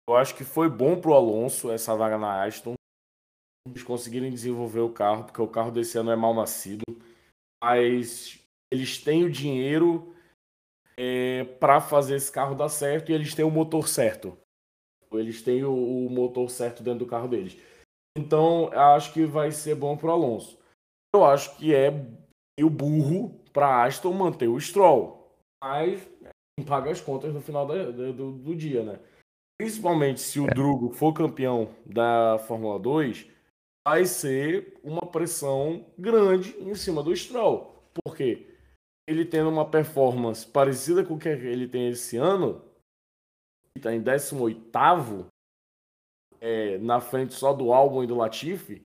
eu 0.08 0.16
acho 0.16 0.34
que 0.34 0.44
foi 0.44 0.68
bom 0.68 1.00
pro 1.00 1.14
Alonso 1.14 1.70
essa 1.70 1.94
vaga 1.96 2.18
na 2.18 2.44
Aston. 2.44 2.74
Eles 3.68 3.82
conseguirem 3.82 4.30
desenvolver 4.30 4.80
o 4.80 4.92
carro, 4.92 5.24
porque 5.24 5.42
o 5.42 5.48
carro 5.48 5.70
desse 5.70 5.98
ano 5.98 6.10
é 6.10 6.16
mal 6.16 6.32
nascido. 6.32 6.84
Mas 7.62 8.38
eles 8.72 9.02
têm 9.02 9.24
o 9.24 9.30
dinheiro 9.30 10.14
é, 10.96 11.44
para 11.44 11.80
fazer 11.80 12.16
esse 12.16 12.30
carro 12.30 12.54
dar 12.54 12.68
certo 12.68 13.10
e 13.10 13.14
eles 13.14 13.34
têm 13.34 13.44
o 13.44 13.50
motor 13.50 13.88
certo. 13.88 14.38
Eles 15.12 15.42
têm 15.42 15.64
o, 15.64 15.72
o 16.06 16.10
motor 16.10 16.50
certo 16.50 16.82
dentro 16.82 17.00
do 17.00 17.10
carro 17.10 17.28
deles. 17.28 17.56
Então, 18.16 18.70
acho 18.72 19.12
que 19.12 19.24
vai 19.24 19.50
ser 19.50 19.74
bom 19.74 19.96
para 19.96 20.08
o 20.08 20.12
Alonso. 20.12 20.58
Eu 21.14 21.24
acho 21.24 21.56
que 21.56 21.74
é 21.74 21.90
meio 22.58 22.70
burro 22.70 23.38
para 23.52 23.84
Aston 23.84 24.12
manter 24.12 24.48
o 24.48 24.60
Stroll. 24.60 25.30
Mas 25.62 26.00
paga 26.66 26.90
as 26.90 27.00
contas 27.00 27.32
no 27.32 27.40
final 27.40 27.66
do, 27.66 28.32
do, 28.32 28.56
dia, 28.56 28.82
né? 28.82 28.98
Principalmente 29.58 30.20
se 30.20 30.38
o 30.38 30.46
é. 30.46 30.54
Drugo 30.54 30.90
for 30.90 31.12
campeão 31.12 31.74
da 31.84 32.38
Fórmula 32.46 32.78
2, 32.78 33.26
vai 33.86 34.04
ser 34.04 34.78
uma 34.82 35.06
pressão 35.06 35.86
grande 35.98 36.56
em 36.60 36.74
cima 36.74 37.02
do 37.02 37.14
Stroll. 37.14 37.74
Por 37.94 38.16
quê? 38.16 38.46
Ele 39.08 39.24
tendo 39.24 39.48
uma 39.48 39.68
performance 39.68 40.46
parecida 40.46 41.04
com 41.04 41.14
o 41.14 41.18
que 41.18 41.28
ele 41.28 41.68
tem 41.68 41.88
esse 41.88 42.16
ano, 42.16 42.62
está 43.76 43.94
em 43.94 44.02
18 44.02 45.30
é, 46.40 46.78
na 46.78 47.00
frente 47.00 47.34
só 47.34 47.52
do 47.52 47.72
álbum 47.72 48.02
e 48.02 48.06
do 48.06 48.16
Latifi, 48.16 48.82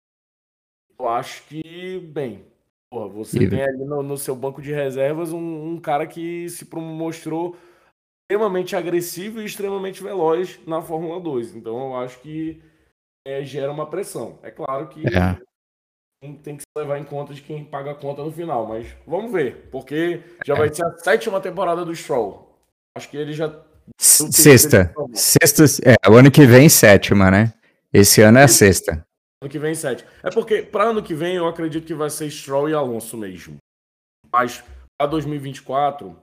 eu 0.98 1.08
acho 1.08 1.46
que, 1.46 2.00
bem, 2.12 2.44
porra, 2.90 3.08
você 3.08 3.44
e... 3.44 3.48
tem 3.48 3.62
ali 3.62 3.84
no, 3.84 4.02
no, 4.02 4.16
seu 4.16 4.34
banco 4.34 4.60
de 4.60 4.72
reservas 4.72 5.32
um, 5.32 5.72
um, 5.72 5.80
cara 5.80 6.06
que 6.06 6.48
se 6.48 6.68
mostrou 6.74 7.56
extremamente 8.30 8.76
agressivo 8.76 9.40
e 9.40 9.46
extremamente 9.46 10.02
veloz 10.02 10.60
na 10.66 10.82
Fórmula 10.82 11.18
2. 11.18 11.56
Então 11.56 11.78
eu 11.78 11.96
acho 11.96 12.20
que 12.20 12.62
é, 13.26 13.42
gera 13.42 13.72
uma 13.72 13.88
pressão. 13.88 14.38
É 14.42 14.50
claro 14.50 14.88
que 14.88 15.02
é. 15.06 15.40
tem 16.42 16.56
que 16.56 16.62
se 16.62 16.78
levar 16.78 16.98
em 16.98 17.04
conta 17.04 17.32
de 17.32 17.40
quem 17.40 17.64
paga 17.64 17.92
a 17.92 17.94
conta 17.94 18.22
no 18.22 18.30
final, 18.30 18.66
mas 18.66 18.94
vamos 19.06 19.32
ver, 19.32 19.68
porque 19.70 20.22
já 20.44 20.54
é. 20.54 20.58
vai 20.58 20.72
ser 20.72 20.84
a 20.84 20.98
sétima 20.98 21.40
temporada 21.40 21.84
do 21.84 21.94
Stroll. 21.94 22.54
Acho 22.96 23.08
que 23.08 23.16
ele 23.16 23.32
já 23.32 23.48
Sexta. 23.98 24.92
Sexta. 25.14 25.64
É, 25.84 26.10
o 26.10 26.14
ano 26.14 26.30
que 26.30 26.44
vem, 26.44 26.68
sétima, 26.68 27.30
né? 27.30 27.54
Esse 27.92 28.20
ano 28.20 28.38
é 28.38 28.42
a 28.42 28.48
sexta. 28.48 29.04
Ano 29.42 29.50
que 29.50 29.58
vem, 29.58 29.74
sétima. 29.74 30.10
É 30.22 30.30
porque, 30.30 30.62
para 30.62 30.84
ano 30.84 31.02
que 31.02 31.14
vem, 31.14 31.36
eu 31.36 31.46
acredito 31.46 31.86
que 31.86 31.94
vai 31.94 32.10
ser 32.10 32.30
Stroll 32.30 32.68
e 32.68 32.74
Alonso 32.74 33.16
mesmo. 33.16 33.56
Mas, 34.30 34.62
para 34.98 35.10
2024, 35.10 36.14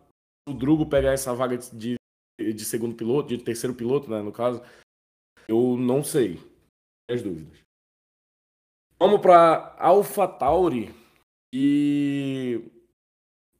o 0.47 0.53
Drugo 0.53 0.85
pegar 0.85 1.13
essa 1.13 1.33
vaga 1.33 1.57
de, 1.57 1.95
de 2.39 2.65
segundo 2.65 2.95
piloto, 2.95 3.29
de 3.29 3.43
terceiro 3.43 3.75
piloto, 3.75 4.09
né, 4.09 4.21
no 4.21 4.31
caso, 4.31 4.61
eu 5.47 5.77
não 5.77 6.03
sei. 6.03 6.39
As 7.09 7.21
dúvidas. 7.21 7.59
Vamos 8.99 9.21
para 9.21 9.75
AlphaTauri. 9.77 10.93
E 11.53 12.63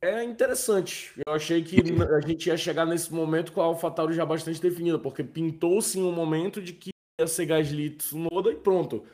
é 0.02 0.24
interessante. 0.24 1.14
Eu 1.26 1.34
achei 1.34 1.64
que 1.64 1.78
a 1.80 2.22
gente 2.22 2.48
ia 2.48 2.58
chegar 2.58 2.86
nesse 2.86 3.14
momento 3.14 3.52
com 3.52 3.62
a 3.62 3.66
AlphaTauri 3.66 4.14
já 4.14 4.26
bastante 4.26 4.62
definida, 4.62 4.98
porque 4.98 5.24
pintou-se 5.24 6.00
um 6.00 6.12
momento 6.12 6.62
de 6.62 6.74
que 6.74 6.90
ia 7.20 7.28
ser 7.28 7.46
Gasly 7.46 7.92
Tsunoda 7.92 8.52
e 8.52 8.56
pronto. 8.56 9.06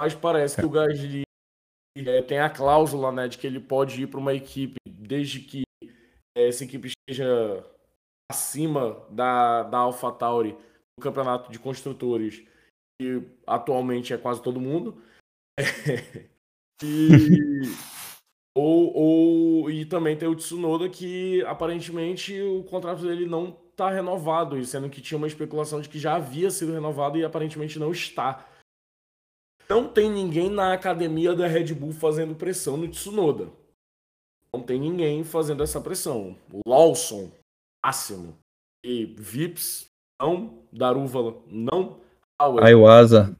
Mas 0.00 0.14
parece 0.14 0.56
que 0.56 0.66
o 0.66 0.70
Gasly 0.70 1.22
é, 1.96 2.22
tem 2.22 2.38
a 2.38 2.50
cláusula 2.50 3.12
né, 3.12 3.28
de 3.28 3.38
que 3.38 3.46
ele 3.46 3.60
pode 3.60 4.02
ir 4.02 4.06
para 4.06 4.20
uma 4.20 4.34
equipe 4.34 4.76
desde 4.86 5.40
que 5.40 5.63
essa 6.36 6.64
equipe 6.64 6.88
esteja 6.88 7.64
acima 8.30 9.04
da, 9.10 9.62
da 9.64 9.78
AlphaTauri 9.78 10.52
no 10.96 11.02
campeonato 11.02 11.50
de 11.50 11.58
construtores, 11.58 12.44
que 13.00 13.22
atualmente 13.46 14.12
é 14.12 14.18
quase 14.18 14.42
todo 14.42 14.60
mundo. 14.60 15.02
e 16.82 17.62
ou, 18.56 18.96
ou 18.96 19.70
e 19.70 19.84
também 19.84 20.16
tem 20.16 20.28
o 20.28 20.36
Tsunoda 20.36 20.88
que 20.88 21.42
aparentemente 21.44 22.40
o 22.40 22.62
contrato 22.64 23.02
dele 23.02 23.26
não 23.26 23.56
está 23.70 23.90
renovado, 23.90 24.62
sendo 24.64 24.88
que 24.88 25.00
tinha 25.00 25.18
uma 25.18 25.26
especulação 25.26 25.80
de 25.80 25.88
que 25.88 25.98
já 25.98 26.14
havia 26.14 26.50
sido 26.50 26.72
renovado 26.72 27.18
e 27.18 27.24
aparentemente 27.24 27.78
não 27.78 27.90
está. 27.90 28.48
Não 29.68 29.88
tem 29.88 30.10
ninguém 30.10 30.48
na 30.48 30.72
academia 30.72 31.34
da 31.34 31.46
Red 31.46 31.74
Bull 31.74 31.92
fazendo 31.92 32.34
pressão 32.34 32.76
no 32.76 32.86
Tsunoda. 32.88 33.50
Não 34.54 34.62
tem 34.62 34.78
ninguém 34.78 35.24
fazendo 35.24 35.64
essa 35.64 35.80
pressão. 35.80 36.38
O 36.52 36.60
Lawson, 36.64 37.28
máximo. 37.84 38.38
E 38.86 39.04
Vips, 39.04 39.86
não. 40.22 40.62
Daruva, 40.72 41.42
não. 41.48 42.00
Aiwasa. 42.40 43.36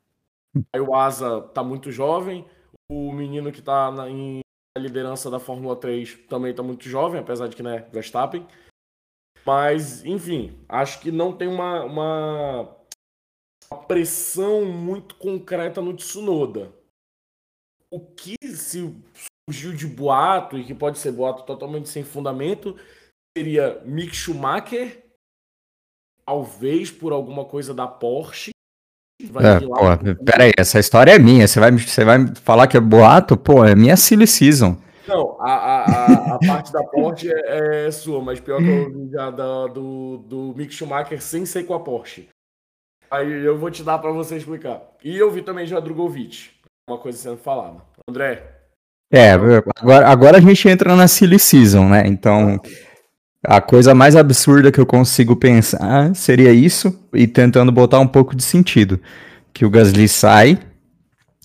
Aiwasa 0.74 1.40
tá 1.40 1.62
muito 1.62 1.92
jovem. 1.92 2.44
O 2.90 3.12
menino 3.12 3.52
que 3.52 3.62
tá 3.62 3.92
na, 3.92 4.10
em 4.10 4.40
liderança 4.76 5.30
da 5.30 5.38
Fórmula 5.38 5.76
3 5.76 6.26
também 6.28 6.50
está 6.50 6.64
muito 6.64 6.82
jovem, 6.88 7.20
apesar 7.20 7.46
de 7.46 7.54
que 7.54 7.62
né, 7.62 7.88
Verstappen. 7.92 8.44
Mas, 9.46 10.04
enfim, 10.04 10.58
acho 10.68 11.00
que 11.00 11.12
não 11.12 11.36
tem 11.36 11.46
uma, 11.46 11.84
uma, 11.84 12.76
uma 13.70 13.82
pressão 13.86 14.64
muito 14.64 15.14
concreta 15.14 15.80
no 15.80 15.94
Tsunoda. 15.94 16.72
O 17.88 18.00
que 18.00 18.34
se 18.48 19.00
surgiu 19.48 19.72
de 19.72 19.86
boato, 19.86 20.58
e 20.58 20.64
que 20.64 20.74
pode 20.74 20.98
ser 20.98 21.12
boato 21.12 21.44
totalmente 21.44 21.88
sem 21.88 22.02
fundamento, 22.02 22.76
seria 23.36 23.80
Mick 23.84 24.14
Schumacher, 24.14 25.04
talvez 26.24 26.90
por 26.90 27.12
alguma 27.12 27.44
coisa 27.44 27.74
da 27.74 27.86
Porsche, 27.86 28.50
É, 29.20 29.60
pô, 29.60 30.24
pera 30.24 30.44
aí, 30.44 30.52
essa 30.56 30.78
história 30.78 31.12
é 31.12 31.18
minha. 31.18 31.46
Você 31.46 31.60
vai, 31.60 31.70
você 31.72 32.04
vai 32.04 32.34
falar 32.36 32.66
que 32.66 32.76
é 32.76 32.80
boato? 32.80 33.36
Pô, 33.36 33.64
é 33.64 33.74
minha 33.74 33.96
silly 33.96 34.26
season. 34.26 34.76
Não, 35.06 35.36
a, 35.40 35.52
a, 35.52 35.84
a, 35.84 36.34
a 36.34 36.38
parte 36.46 36.72
da 36.72 36.82
Porsche 36.82 37.30
é, 37.30 37.86
é, 37.86 37.90
sua, 37.90 38.22
mas 38.22 38.40
pior 38.40 38.58
que 38.58 38.68
eu 38.68 38.84
ouvi 38.84 39.10
já 39.10 39.30
da, 39.30 39.66
do, 39.66 40.18
do 40.18 40.54
Mick 40.56 40.72
Schumacher 40.72 41.20
sem 41.22 41.44
ser 41.44 41.64
com 41.64 41.74
a 41.74 41.80
Porsche. 41.80 42.28
Aí 43.10 43.30
eu 43.44 43.58
vou 43.58 43.70
te 43.70 43.82
dar 43.82 43.98
para 43.98 44.10
você 44.10 44.36
explicar. 44.36 44.82
E 45.02 45.16
eu 45.16 45.30
vi 45.30 45.42
também 45.42 45.66
já 45.66 45.78
Drogovic, 45.78 46.50
uma 46.88 46.98
coisa 46.98 47.18
sendo 47.18 47.36
falada. 47.36 47.82
André. 48.08 48.53
É, 49.16 49.30
agora, 49.30 50.08
agora 50.08 50.38
a 50.38 50.40
gente 50.40 50.68
entra 50.68 50.96
na 50.96 51.06
silly 51.06 51.38
season, 51.38 51.88
né? 51.88 52.02
Então, 52.04 52.60
a 53.44 53.60
coisa 53.60 53.94
mais 53.94 54.16
absurda 54.16 54.72
que 54.72 54.80
eu 54.80 54.86
consigo 54.86 55.36
pensar 55.36 56.12
seria 56.16 56.52
isso, 56.52 56.98
e 57.14 57.28
tentando 57.28 57.70
botar 57.70 58.00
um 58.00 58.08
pouco 58.08 58.34
de 58.34 58.42
sentido. 58.42 59.00
Que 59.52 59.64
o 59.64 59.70
Gasly 59.70 60.08
sai, 60.08 60.58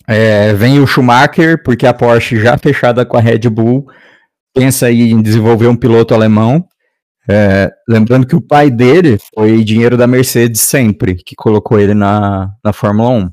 é, 0.08 0.52
vem 0.56 0.80
o 0.80 0.88
Schumacher, 0.88 1.62
porque 1.64 1.86
a 1.86 1.94
Porsche 1.94 2.40
já 2.40 2.58
fechada 2.58 3.06
com 3.06 3.16
a 3.16 3.22
Red 3.22 3.48
Bull, 3.52 3.86
pensa 4.52 4.92
em 4.92 5.22
desenvolver 5.22 5.68
um 5.68 5.76
piloto 5.76 6.16
alemão. 6.16 6.66
É, 7.30 7.72
lembrando 7.88 8.26
que 8.26 8.36
o 8.36 8.42
pai 8.42 8.72
dele 8.72 9.20
foi 9.36 9.64
dinheiro 9.64 9.96
da 9.96 10.08
Mercedes 10.08 10.62
sempre, 10.62 11.14
que 11.14 11.36
colocou 11.36 11.80
ele 11.80 11.94
na, 11.94 12.50
na 12.66 12.74
Fórmula 12.74 13.10
1. 13.12 13.30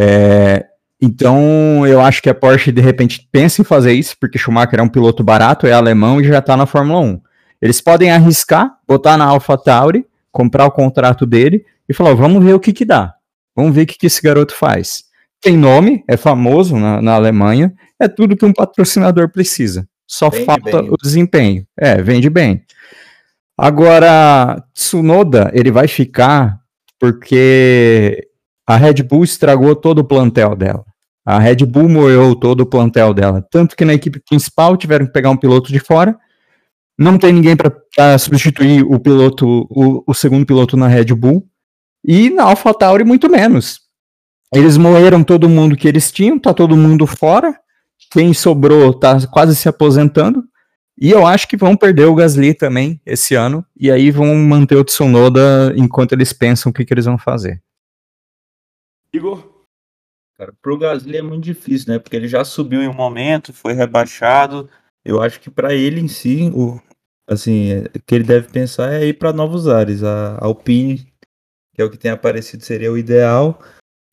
É, 0.00 0.67
então, 1.00 1.86
eu 1.86 2.00
acho 2.00 2.20
que 2.20 2.28
a 2.28 2.34
Porsche, 2.34 2.72
de 2.72 2.80
repente, 2.80 3.28
pensa 3.30 3.62
em 3.62 3.64
fazer 3.64 3.92
isso, 3.92 4.16
porque 4.20 4.38
Schumacher 4.38 4.80
é 4.80 4.82
um 4.82 4.88
piloto 4.88 5.22
barato, 5.22 5.66
é 5.66 5.72
alemão 5.72 6.20
e 6.20 6.24
já 6.24 6.38
está 6.38 6.56
na 6.56 6.66
Fórmula 6.66 7.00
1. 7.00 7.20
Eles 7.62 7.80
podem 7.80 8.10
arriscar, 8.10 8.76
botar 8.86 9.16
na 9.16 9.24
AlphaTauri, 9.26 10.04
comprar 10.32 10.66
o 10.66 10.70
contrato 10.70 11.24
dele 11.24 11.64
e 11.88 11.94
falar: 11.94 12.14
vamos 12.14 12.44
ver 12.44 12.54
o 12.54 12.60
que, 12.60 12.72
que 12.72 12.84
dá. 12.84 13.14
Vamos 13.54 13.74
ver 13.74 13.82
o 13.82 13.86
que, 13.86 13.98
que 13.98 14.06
esse 14.06 14.20
garoto 14.20 14.54
faz. 14.54 15.04
Tem 15.40 15.56
nome, 15.56 16.04
é 16.08 16.16
famoso 16.16 16.76
na, 16.76 17.00
na 17.00 17.14
Alemanha, 17.14 17.72
é 17.98 18.08
tudo 18.08 18.36
que 18.36 18.44
um 18.44 18.52
patrocinador 18.52 19.28
precisa. 19.28 19.88
Só 20.06 20.30
vende 20.30 20.44
falta 20.44 20.82
bem. 20.82 20.90
o 20.90 20.96
desempenho. 20.96 21.66
É, 21.76 22.02
vende 22.02 22.28
bem. 22.28 22.62
Agora, 23.56 24.64
Tsunoda, 24.74 25.50
ele 25.52 25.70
vai 25.70 25.86
ficar 25.86 26.60
porque 26.98 28.28
a 28.66 28.76
Red 28.76 29.02
Bull 29.02 29.24
estragou 29.24 29.76
todo 29.76 30.00
o 30.00 30.04
plantel 30.04 30.56
dela. 30.56 30.84
A 31.30 31.38
Red 31.38 31.56
Bull 31.56 31.90
moeu 31.90 32.34
todo 32.34 32.62
o 32.62 32.66
plantel 32.66 33.12
dela. 33.12 33.46
Tanto 33.50 33.76
que 33.76 33.84
na 33.84 33.92
equipe 33.92 34.18
principal 34.18 34.78
tiveram 34.78 35.04
que 35.04 35.12
pegar 35.12 35.28
um 35.28 35.36
piloto 35.36 35.70
de 35.70 35.78
fora. 35.78 36.18
Não 36.98 37.18
tem 37.18 37.34
ninguém 37.34 37.54
para 37.54 38.16
substituir 38.16 38.82
o 38.82 38.98
piloto, 38.98 39.66
o, 39.68 40.02
o, 40.06 40.14
segundo 40.14 40.46
piloto 40.46 40.74
na 40.74 40.88
Red 40.88 41.12
Bull. 41.14 41.46
E 42.02 42.30
na 42.30 42.44
AlphaTauri, 42.44 43.04
muito 43.04 43.28
menos. 43.28 43.78
Eles 44.54 44.78
moeram 44.78 45.22
todo 45.22 45.50
mundo 45.50 45.76
que 45.76 45.86
eles 45.86 46.10
tinham, 46.10 46.38
tá 46.38 46.54
todo 46.54 46.74
mundo 46.74 47.06
fora. 47.06 47.54
Quem 48.10 48.32
sobrou 48.32 48.94
tá 48.94 49.18
quase 49.26 49.54
se 49.54 49.68
aposentando. 49.68 50.42
E 50.98 51.10
eu 51.10 51.26
acho 51.26 51.46
que 51.46 51.58
vão 51.58 51.76
perder 51.76 52.06
o 52.06 52.14
Gasly 52.14 52.54
também 52.54 53.02
esse 53.04 53.34
ano. 53.34 53.62
E 53.78 53.90
aí 53.90 54.10
vão 54.10 54.34
manter 54.34 54.76
o 54.76 54.84
Tsunoda 54.84 55.74
enquanto 55.76 56.12
eles 56.12 56.32
pensam 56.32 56.70
o 56.70 56.72
que, 56.72 56.86
que 56.86 56.94
eles 56.94 57.04
vão 57.04 57.18
fazer. 57.18 57.62
Igor? 59.12 59.47
Cara, 60.38 60.52
pro 60.62 60.78
Gasly 60.78 61.16
é 61.16 61.22
muito 61.22 61.42
difícil, 61.42 61.92
né? 61.92 61.98
Porque 61.98 62.14
ele 62.14 62.28
já 62.28 62.44
subiu 62.44 62.80
em 62.80 62.88
um 62.88 62.94
momento, 62.94 63.52
foi 63.52 63.72
rebaixado. 63.72 64.70
Eu 65.04 65.20
acho 65.20 65.40
que 65.40 65.50
para 65.50 65.74
ele 65.74 66.00
em 66.00 66.06
si, 66.06 66.48
o 66.54 66.80
assim, 67.28 67.80
o 67.80 68.02
que 68.06 68.14
ele 68.14 68.24
deve 68.24 68.48
pensar 68.50 68.92
é 68.92 69.04
ir 69.04 69.18
para 69.18 69.32
novos 69.32 69.66
ares. 69.66 70.04
A 70.04 70.38
Alpine, 70.42 71.12
que 71.74 71.82
é 71.82 71.84
o 71.84 71.90
que 71.90 71.98
tem 71.98 72.12
aparecido, 72.12 72.64
seria 72.64 72.92
o 72.92 72.96
ideal 72.96 73.60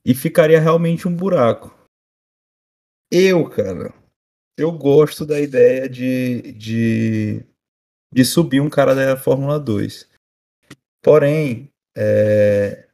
e 0.04 0.16
ficaria 0.16 0.60
realmente 0.60 1.08
um 1.08 1.16
buraco. 1.16 1.74
Eu, 3.12 3.48
cara, 3.48 3.94
eu 4.58 4.72
gosto 4.72 5.28
da 5.28 5.40
ideia 5.40 5.88
de, 5.88 6.54
de, 6.54 7.46
de 8.12 8.26
subir 8.26 8.62
um 8.62 8.70
cara 8.70 8.96
da 8.96 9.16
Fórmula 9.16 9.60
2. 9.60 10.10
Porém, 11.04 11.70
é, 11.96 12.85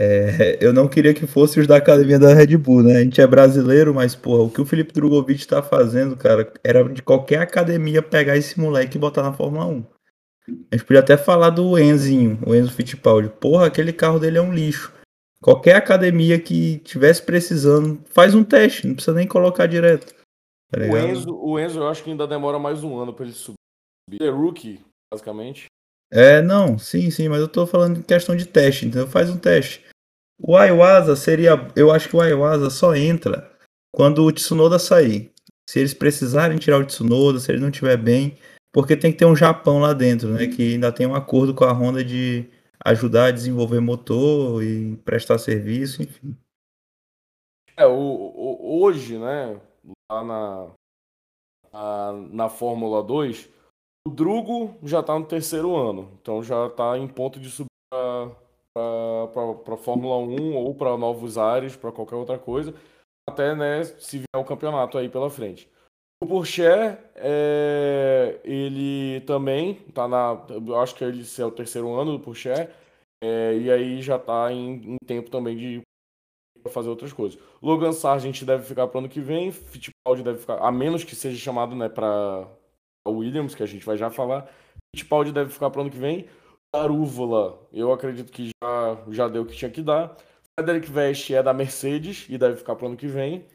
é, 0.00 0.58
eu 0.60 0.72
não 0.72 0.88
queria 0.88 1.14
que 1.14 1.26
fosse 1.26 1.60
os 1.60 1.66
da 1.66 1.76
academia 1.76 2.18
da 2.18 2.34
Red 2.34 2.56
Bull, 2.56 2.82
né? 2.82 2.96
A 2.96 3.04
gente 3.04 3.20
é 3.20 3.26
brasileiro, 3.26 3.94
mas, 3.94 4.14
porra, 4.14 4.42
o 4.42 4.50
que 4.50 4.60
o 4.60 4.66
Felipe 4.66 4.92
Drogovic 4.92 5.46
tá 5.46 5.62
fazendo, 5.62 6.16
cara, 6.16 6.52
era 6.64 6.82
de 6.84 7.02
qualquer 7.02 7.40
academia 7.40 8.02
pegar 8.02 8.36
esse 8.36 8.58
moleque 8.58 8.96
e 8.96 9.00
botar 9.00 9.22
na 9.22 9.32
Fórmula 9.32 9.66
1. 9.66 9.84
A 10.72 10.76
gente 10.76 10.84
podia 10.84 11.00
até 11.00 11.16
falar 11.16 11.50
do 11.50 11.78
Enzinho, 11.78 12.38
o 12.46 12.54
Enzo 12.54 12.72
Fittipaldi. 12.72 13.28
Porra, 13.28 13.66
aquele 13.66 13.92
carro 13.92 14.18
dele 14.18 14.38
é 14.38 14.42
um 14.42 14.52
lixo. 14.52 14.92
Qualquer 15.40 15.76
academia 15.76 16.40
que 16.40 16.78
tivesse 16.78 17.22
precisando, 17.22 18.02
faz 18.06 18.34
um 18.34 18.42
teste, 18.42 18.86
não 18.86 18.94
precisa 18.94 19.16
nem 19.16 19.28
colocar 19.28 19.66
direto. 19.66 20.12
Tá 20.70 20.80
o, 20.80 20.96
Enzo, 20.96 21.30
o 21.30 21.58
Enzo, 21.58 21.78
eu 21.78 21.88
acho 21.88 22.02
que 22.02 22.10
ainda 22.10 22.26
demora 22.26 22.58
mais 22.58 22.82
um 22.82 22.98
ano 22.98 23.12
para 23.12 23.26
ele 23.26 23.34
subir. 23.34 23.54
Ele 24.10 24.26
é 24.26 24.30
rookie, 24.30 24.80
basicamente. 25.12 25.66
É, 26.14 26.40
não, 26.40 26.78
sim, 26.78 27.10
sim, 27.10 27.28
mas 27.28 27.40
eu 27.40 27.48
tô 27.48 27.66
falando 27.66 27.98
em 27.98 28.02
questão 28.02 28.36
de 28.36 28.46
teste, 28.46 28.86
então 28.86 29.04
faz 29.04 29.28
um 29.28 29.36
teste. 29.36 29.84
O 30.38 30.56
Iwasa 30.56 31.16
seria. 31.16 31.54
Eu 31.74 31.90
acho 31.90 32.08
que 32.08 32.16
o 32.16 32.22
Iwasa 32.22 32.70
só 32.70 32.94
entra 32.94 33.50
quando 33.92 34.22
o 34.22 34.30
Tsunoda 34.30 34.78
sair. 34.78 35.32
Se 35.68 35.80
eles 35.80 35.92
precisarem 35.92 36.56
tirar 36.56 36.78
o 36.78 36.84
Tsunoda, 36.84 37.40
se 37.40 37.50
ele 37.50 37.60
não 37.60 37.68
estiver 37.68 37.96
bem. 37.96 38.38
Porque 38.72 38.96
tem 38.96 39.10
que 39.10 39.18
ter 39.18 39.24
um 39.24 39.34
Japão 39.34 39.80
lá 39.80 39.92
dentro, 39.92 40.28
né? 40.28 40.46
Que 40.46 40.74
ainda 40.74 40.92
tem 40.92 41.06
um 41.06 41.16
acordo 41.16 41.52
com 41.52 41.64
a 41.64 41.72
Honda 41.72 42.04
de 42.04 42.48
ajudar 42.84 43.26
a 43.26 43.30
desenvolver 43.32 43.80
motor 43.80 44.62
e 44.62 44.96
prestar 44.98 45.38
serviço, 45.38 46.02
enfim. 46.02 46.36
É, 47.76 47.86
o, 47.86 47.92
o 47.92 48.82
hoje, 48.82 49.18
né? 49.18 49.60
Lá 50.10 50.24
na, 50.24 50.70
na, 51.72 52.12
na 52.30 52.48
Fórmula 52.48 53.02
2, 53.02 53.48
o 54.06 54.10
Drugo 54.10 54.76
já 54.82 55.00
está 55.00 55.18
no 55.18 55.24
terceiro 55.24 55.74
ano, 55.74 56.10
então 56.20 56.42
já 56.42 56.66
está 56.66 56.98
em 56.98 57.08
ponto 57.08 57.40
de 57.40 57.50
subir 57.50 57.68
para 58.74 59.76
Fórmula 59.76 60.18
1 60.18 60.56
ou 60.56 60.74
para 60.74 60.96
novos 60.98 61.38
ares, 61.38 61.76
para 61.76 61.92
qualquer 61.92 62.16
outra 62.16 62.38
coisa, 62.38 62.74
até 63.28 63.54
né, 63.54 63.84
se 63.84 64.18
vier 64.18 64.36
o 64.36 64.44
campeonato 64.44 64.98
aí 64.98 65.08
pela 65.08 65.30
frente. 65.30 65.68
O 66.22 66.26
Pourchaire, 66.26 66.98
é, 67.16 68.40
ele 68.44 69.20
também 69.26 69.82
está 69.88 70.08
na. 70.08 70.44
Eu 70.48 70.80
acho 70.80 70.94
que 70.94 71.04
ele 71.04 71.22
é 71.22 71.44
o 71.44 71.50
terceiro 71.50 71.92
ano 71.92 72.12
do 72.12 72.20
Pourchaire, 72.20 72.70
é, 73.22 73.56
e 73.56 73.70
aí 73.70 74.02
já 74.02 74.16
está 74.16 74.52
em, 74.52 74.94
em, 74.94 74.96
tempo 75.06 75.30
também 75.30 75.56
de 75.56 75.82
fazer 76.70 76.88
outras 76.88 77.12
coisas. 77.12 77.38
Logan 77.60 77.92
Sargent 77.92 78.42
deve 78.42 78.64
ficar 78.64 78.86
para 78.86 78.96
o 78.96 78.98
ano 79.00 79.08
que 79.08 79.20
vem, 79.20 79.52
Fittipaldi 79.52 80.22
deve 80.22 80.38
ficar, 80.38 80.58
a 80.58 80.72
menos 80.72 81.04
que 81.04 81.14
seja 81.14 81.36
chamado 81.38 81.76
né, 81.76 81.88
para 81.88 82.48
Williams, 83.10 83.54
que 83.54 83.62
a 83.62 83.66
gente 83.66 83.84
vai 83.84 83.96
já 83.96 84.10
falar. 84.10 84.48
Fittipaldi 84.94 85.32
deve 85.32 85.50
ficar 85.50 85.70
para 85.70 85.80
o 85.80 85.82
ano 85.82 85.90
que 85.90 85.98
vem. 85.98 86.28
Arúvola, 86.72 87.60
eu 87.72 87.92
acredito 87.92 88.32
que 88.32 88.50
já, 88.62 89.04
já 89.10 89.28
deu 89.28 89.42
o 89.42 89.46
que 89.46 89.54
tinha 89.54 89.70
que 89.70 89.82
dar. 89.82 90.16
Frederic 90.58 90.90
Vest 90.90 91.30
é 91.30 91.42
da 91.42 91.52
Mercedes 91.52 92.26
e 92.28 92.38
deve 92.38 92.56
ficar 92.56 92.76
para 92.76 92.84
o 92.84 92.88
ano 92.88 92.96
que 92.96 93.06
vem. 93.06 93.46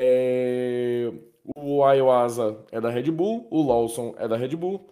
É... 0.00 1.12
O 1.56 1.82
Ayuasa 1.84 2.62
é 2.70 2.80
da 2.80 2.90
Red 2.90 3.10
Bull. 3.10 3.48
O 3.50 3.62
Lawson 3.62 4.14
é 4.18 4.28
da 4.28 4.36
Red 4.36 4.54
Bull. 4.56 4.90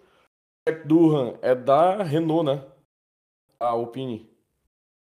O 0.67 0.87
Durham 0.87 1.37
é 1.41 1.53
da 1.53 2.03
Renault, 2.03 2.45
né? 2.45 2.65
A 3.59 3.67
Alpine. 3.69 4.29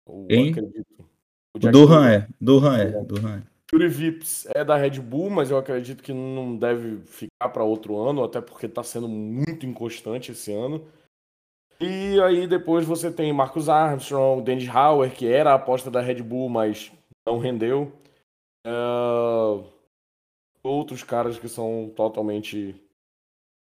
Eu 0.08 0.50
acredito. 0.50 0.86
O, 1.00 1.58
o 1.58 1.60
Durham 1.60 2.06
é. 2.08 2.28
Durham 2.42 2.76
é. 2.76 3.04
Durham 3.04 3.36
é. 3.36 3.55
Yuri 3.76 3.90
Vips 3.90 4.48
é 4.56 4.64
da 4.64 4.78
Red 4.78 5.02
Bull, 5.02 5.30
mas 5.30 5.52
eu 5.52 5.58
acredito 5.58 6.02
que 6.02 6.14
não 6.14 6.56
deve 6.56 7.02
ficar 7.06 7.50
para 7.50 7.64
outro 7.64 7.98
ano, 7.98 8.24
até 8.24 8.40
porque 8.40 8.68
está 8.68 8.82
sendo 8.82 9.08
muito 9.08 9.66
inconstante 9.66 10.32
esse 10.32 10.54
ano. 10.54 10.88
E 11.80 12.20
aí 12.22 12.48
depois 12.48 12.86
você 12.86 13.12
tem 13.12 13.34
Marcus 13.34 13.68
Armstrong, 13.68 14.42
Dennis 14.42 14.70
Hauer, 14.70 15.14
que 15.14 15.28
era 15.28 15.52
a 15.52 15.56
aposta 15.56 15.92
da 15.92 16.00
Red 16.00 16.24
Bull, 16.24 16.48
mas 16.50 16.90
não 17.28 17.38
rendeu. 17.38 17.92
Uh, 18.66 19.66
outros 20.64 21.04
caras 21.04 21.38
que 21.38 21.50
são 21.50 21.92
totalmente 21.94 22.82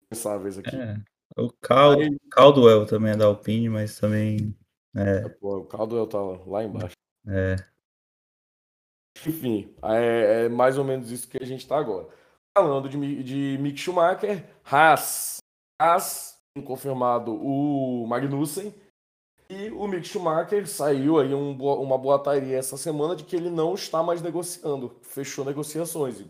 pensáveis 0.09 0.57
aqui. 0.57 0.75
É, 0.75 0.97
o 1.37 1.53
Cal 1.61 2.01
aí... 2.01 2.19
Caldwell 2.31 2.87
também 2.87 3.13
é 3.13 3.17
da 3.17 3.27
Alpine, 3.27 3.69
mas 3.69 4.01
também. 4.01 4.57
É... 4.97 5.29
Pô, 5.29 5.59
o 5.59 5.65
Caldwell 5.67 6.07
tá 6.07 6.19
lá 6.19 6.65
embaixo. 6.65 6.97
É. 7.27 7.57
Enfim, 9.27 9.75
é, 9.83 10.45
é, 10.45 10.49
mais 10.49 10.79
ou 10.79 10.85
menos 10.85 11.11
isso 11.11 11.29
que 11.29 11.43
a 11.43 11.47
gente 11.47 11.61
está 11.61 11.79
agora. 11.79 12.09
Falando 12.57 12.89
de, 12.89 13.23
de 13.23 13.59
Mick 13.61 13.79
Schumacher, 13.79 14.45
Haas. 14.65 15.39
Haas 15.81 16.39
confirmado 16.65 17.33
o 17.35 18.07
Magnussen. 18.07 18.75
E 19.51 19.71
o 19.71 19.87
Mick 19.87 20.07
Schumacher 20.07 20.67
saiu 20.69 21.19
aí 21.19 21.33
um, 21.33 21.53
uma 21.53 21.97
boataria 21.97 22.59
essa 22.59 22.77
semana 22.77 23.17
de 23.17 23.25
que 23.25 23.35
ele 23.35 23.49
não 23.49 23.75
está 23.75 24.03
mais 24.03 24.21
negociando. 24.21 24.99
Fechou 25.03 25.45
negociações. 25.45 26.23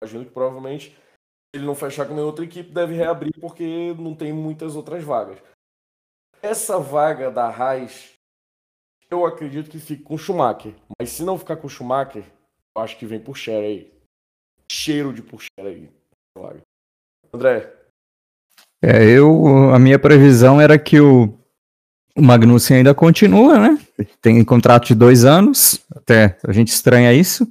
Imagino 0.00 0.24
que 0.24 0.30
provavelmente 0.30 0.96
ele 1.52 1.66
não 1.66 1.74
fechar 1.74 2.06
com 2.06 2.12
nenhuma 2.12 2.28
outra 2.30 2.44
equipe 2.44 2.70
deve 2.70 2.94
reabrir 2.94 3.32
porque 3.40 3.94
não 3.98 4.14
tem 4.14 4.32
muitas 4.32 4.76
outras 4.76 5.02
vagas. 5.02 5.42
Essa 6.40 6.78
vaga 6.78 7.30
da 7.30 7.48
Haas 7.48 8.19
eu 9.10 9.26
acredito 9.26 9.70
que 9.70 9.78
fique 9.78 10.02
com 10.02 10.14
o 10.14 10.18
Schumacher. 10.18 10.74
Mas 10.98 11.10
se 11.10 11.24
não 11.24 11.38
ficar 11.38 11.56
com 11.56 11.66
o 11.66 11.70
Schumacher, 11.70 12.24
eu 12.76 12.82
acho 12.82 12.96
que 12.96 13.06
vem 13.06 13.20
por 13.20 13.36
aí. 13.48 13.92
Cheiro 14.70 15.12
de 15.12 15.22
por 15.22 15.40
Cher 15.40 15.66
aí. 15.66 15.88
André. 17.32 17.72
É, 18.82 19.04
eu, 19.04 19.74
a 19.74 19.78
minha 19.78 19.98
previsão 19.98 20.60
era 20.60 20.78
que 20.78 21.00
o, 21.00 21.34
o 22.16 22.22
Magnussen 22.22 22.78
ainda 22.78 22.94
continua, 22.94 23.58
né? 23.58 23.78
Tem 24.22 24.42
contrato 24.44 24.86
de 24.86 24.94
dois 24.94 25.24
anos, 25.24 25.84
até 25.94 26.38
a 26.46 26.52
gente 26.52 26.68
estranha 26.68 27.12
isso. 27.12 27.46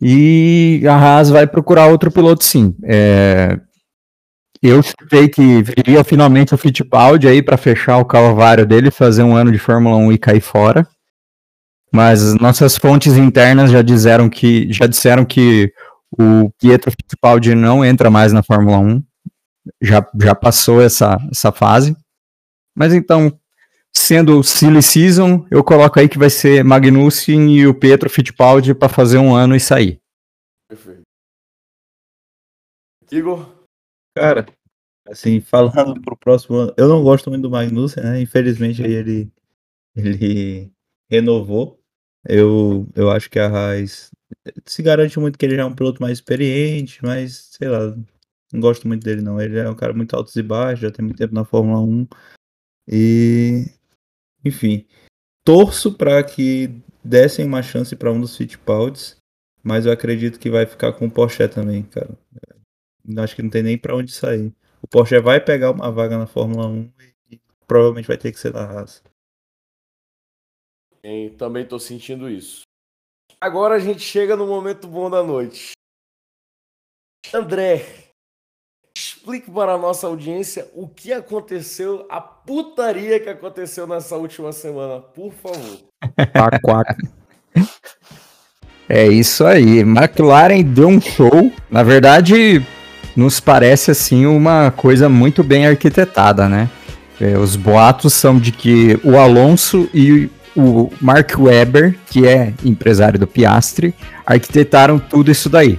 E 0.00 0.82
a 0.88 0.94
Haas 0.94 1.28
vai 1.28 1.46
procurar 1.46 1.86
outro 1.86 2.10
piloto, 2.10 2.42
sim. 2.42 2.74
É, 2.82 3.60
eu 4.62 4.82
sei 4.82 5.28
que 5.28 5.62
viria 5.62 6.04
finalmente 6.04 6.54
o 6.54 6.58
Fittipaldi 6.58 7.26
aí 7.26 7.42
para 7.42 7.56
fechar 7.56 7.96
o 7.96 8.04
calvário 8.04 8.66
dele, 8.66 8.90
fazer 8.90 9.22
um 9.22 9.34
ano 9.34 9.50
de 9.50 9.58
Fórmula 9.58 9.96
1 9.96 10.12
e 10.12 10.18
cair 10.18 10.40
fora. 10.40 10.86
Mas 11.92 12.34
nossas 12.34 12.76
fontes 12.76 13.16
internas 13.16 13.70
já 13.70 13.82
disseram 13.82 14.28
que 14.28 14.70
já 14.72 14.86
disseram 14.86 15.24
que 15.24 15.72
o 16.10 16.50
Pietro 16.58 16.90
Fittipaldi 16.90 17.54
não 17.54 17.84
entra 17.84 18.10
mais 18.10 18.32
na 18.32 18.42
Fórmula 18.42 18.78
1. 18.78 19.02
Já, 19.80 20.06
já 20.20 20.34
passou 20.34 20.80
essa, 20.82 21.18
essa 21.30 21.50
fase. 21.50 21.96
Mas 22.76 22.92
então, 22.92 23.36
sendo 23.92 24.42
silly 24.42 24.82
season, 24.82 25.46
eu 25.50 25.64
coloco 25.64 25.98
aí 25.98 26.08
que 26.08 26.18
vai 26.18 26.30
ser 26.30 26.62
Magnussen 26.64 27.50
e 27.56 27.66
o 27.66 27.74
Pietro 27.74 28.10
Fittipaldi 28.10 28.74
para 28.74 28.88
fazer 28.88 29.18
um 29.18 29.34
ano 29.34 29.56
e 29.56 29.60
sair. 29.60 30.00
Perfeito. 30.68 31.02
Igor? 33.10 33.59
Cara, 34.20 34.46
assim, 35.06 35.40
falando 35.40 36.02
pro 36.02 36.14
próximo 36.14 36.58
ano, 36.58 36.74
eu 36.76 36.86
não 36.88 37.02
gosto 37.02 37.30
muito 37.30 37.42
do 37.42 37.50
Magnussen, 37.50 38.02
né? 38.04 38.20
Infelizmente 38.20 38.84
aí 38.84 38.92
ele, 38.92 39.32
ele 39.96 40.72
renovou. 41.10 41.80
Eu, 42.28 42.86
eu 42.94 43.10
acho 43.10 43.30
que 43.30 43.38
a 43.38 43.46
Haas 43.48 44.10
se 44.66 44.82
garante 44.82 45.18
muito 45.18 45.38
que 45.38 45.46
ele 45.46 45.56
já 45.56 45.62
é 45.62 45.64
um 45.64 45.74
piloto 45.74 46.02
mais 46.02 46.18
experiente, 46.18 47.02
mas 47.02 47.48
sei 47.52 47.68
lá, 47.68 47.96
não 48.52 48.60
gosto 48.60 48.86
muito 48.86 49.04
dele 49.04 49.22
não. 49.22 49.40
Ele 49.40 49.58
é 49.58 49.70
um 49.70 49.74
cara 49.74 49.94
muito 49.94 50.14
altos 50.14 50.36
e 50.36 50.42
baixos, 50.42 50.80
já 50.80 50.90
tem 50.90 51.04
muito 51.04 51.18
tempo 51.18 51.34
na 51.34 51.44
Fórmula 51.44 51.80
1. 51.80 52.06
E 52.88 53.66
enfim, 54.44 54.86
torço 55.44 55.94
para 55.96 56.22
que 56.24 56.70
dessem 57.04 57.46
uma 57.46 57.62
chance 57.62 57.96
para 57.96 58.12
um 58.12 58.20
dos 58.20 58.36
Fittipaldis, 58.36 59.16
mas 59.62 59.86
eu 59.86 59.92
acredito 59.92 60.38
que 60.38 60.50
vai 60.50 60.66
ficar 60.66 60.92
com 60.92 61.06
o 61.06 61.10
Porsche 61.10 61.48
também, 61.48 61.84
cara. 61.84 62.18
Acho 63.18 63.36
que 63.36 63.42
não 63.42 63.50
tem 63.50 63.62
nem 63.62 63.78
para 63.78 63.96
onde 63.96 64.12
sair. 64.12 64.52
O 64.82 64.86
Porsche 64.86 65.18
vai 65.20 65.40
pegar 65.40 65.70
uma 65.70 65.90
vaga 65.90 66.16
na 66.18 66.26
Fórmula 66.26 66.66
1 66.66 66.92
e 67.30 67.40
provavelmente 67.66 68.08
vai 68.08 68.16
ter 68.16 68.32
que 68.32 68.38
ser 68.38 68.52
da 68.52 68.64
Haas. 68.64 69.02
E 71.02 71.30
também 71.30 71.62
estou 71.62 71.78
sentindo 71.78 72.28
isso. 72.28 72.62
Agora 73.40 73.76
a 73.76 73.78
gente 73.78 74.00
chega 74.00 74.36
no 74.36 74.46
momento 74.46 74.86
bom 74.86 75.08
da 75.08 75.22
noite. 75.22 75.72
André, 77.32 77.86
explique 78.94 79.50
para 79.50 79.74
a 79.74 79.78
nossa 79.78 80.06
audiência 80.06 80.70
o 80.74 80.88
que 80.88 81.12
aconteceu, 81.12 82.06
a 82.10 82.20
putaria 82.20 83.20
que 83.20 83.28
aconteceu 83.28 83.86
nessa 83.86 84.16
última 84.16 84.52
semana, 84.52 85.00
por 85.00 85.32
favor. 85.32 85.78
É 88.92 89.06
isso 89.06 89.46
aí. 89.46 89.78
McLaren 89.78 90.62
deu 90.62 90.88
um 90.88 91.00
show. 91.00 91.30
Na 91.70 91.84
verdade, 91.84 92.60
nos 93.16 93.40
parece 93.40 93.90
assim 93.90 94.26
uma 94.26 94.70
coisa 94.70 95.08
muito 95.08 95.42
bem 95.42 95.66
arquitetada, 95.66 96.48
né? 96.48 96.68
É, 97.20 97.36
os 97.36 97.54
boatos 97.54 98.14
são 98.14 98.38
de 98.38 98.50
que 98.50 98.98
o 99.04 99.18
Alonso 99.18 99.88
e 99.92 100.30
o 100.56 100.90
Mark 101.00 101.38
Webber, 101.38 101.96
que 102.10 102.26
é 102.26 102.52
empresário 102.64 103.18
do 103.18 103.26
Piastre, 103.26 103.94
arquitetaram 104.24 104.98
tudo 104.98 105.30
isso 105.30 105.48
daí. 105.48 105.78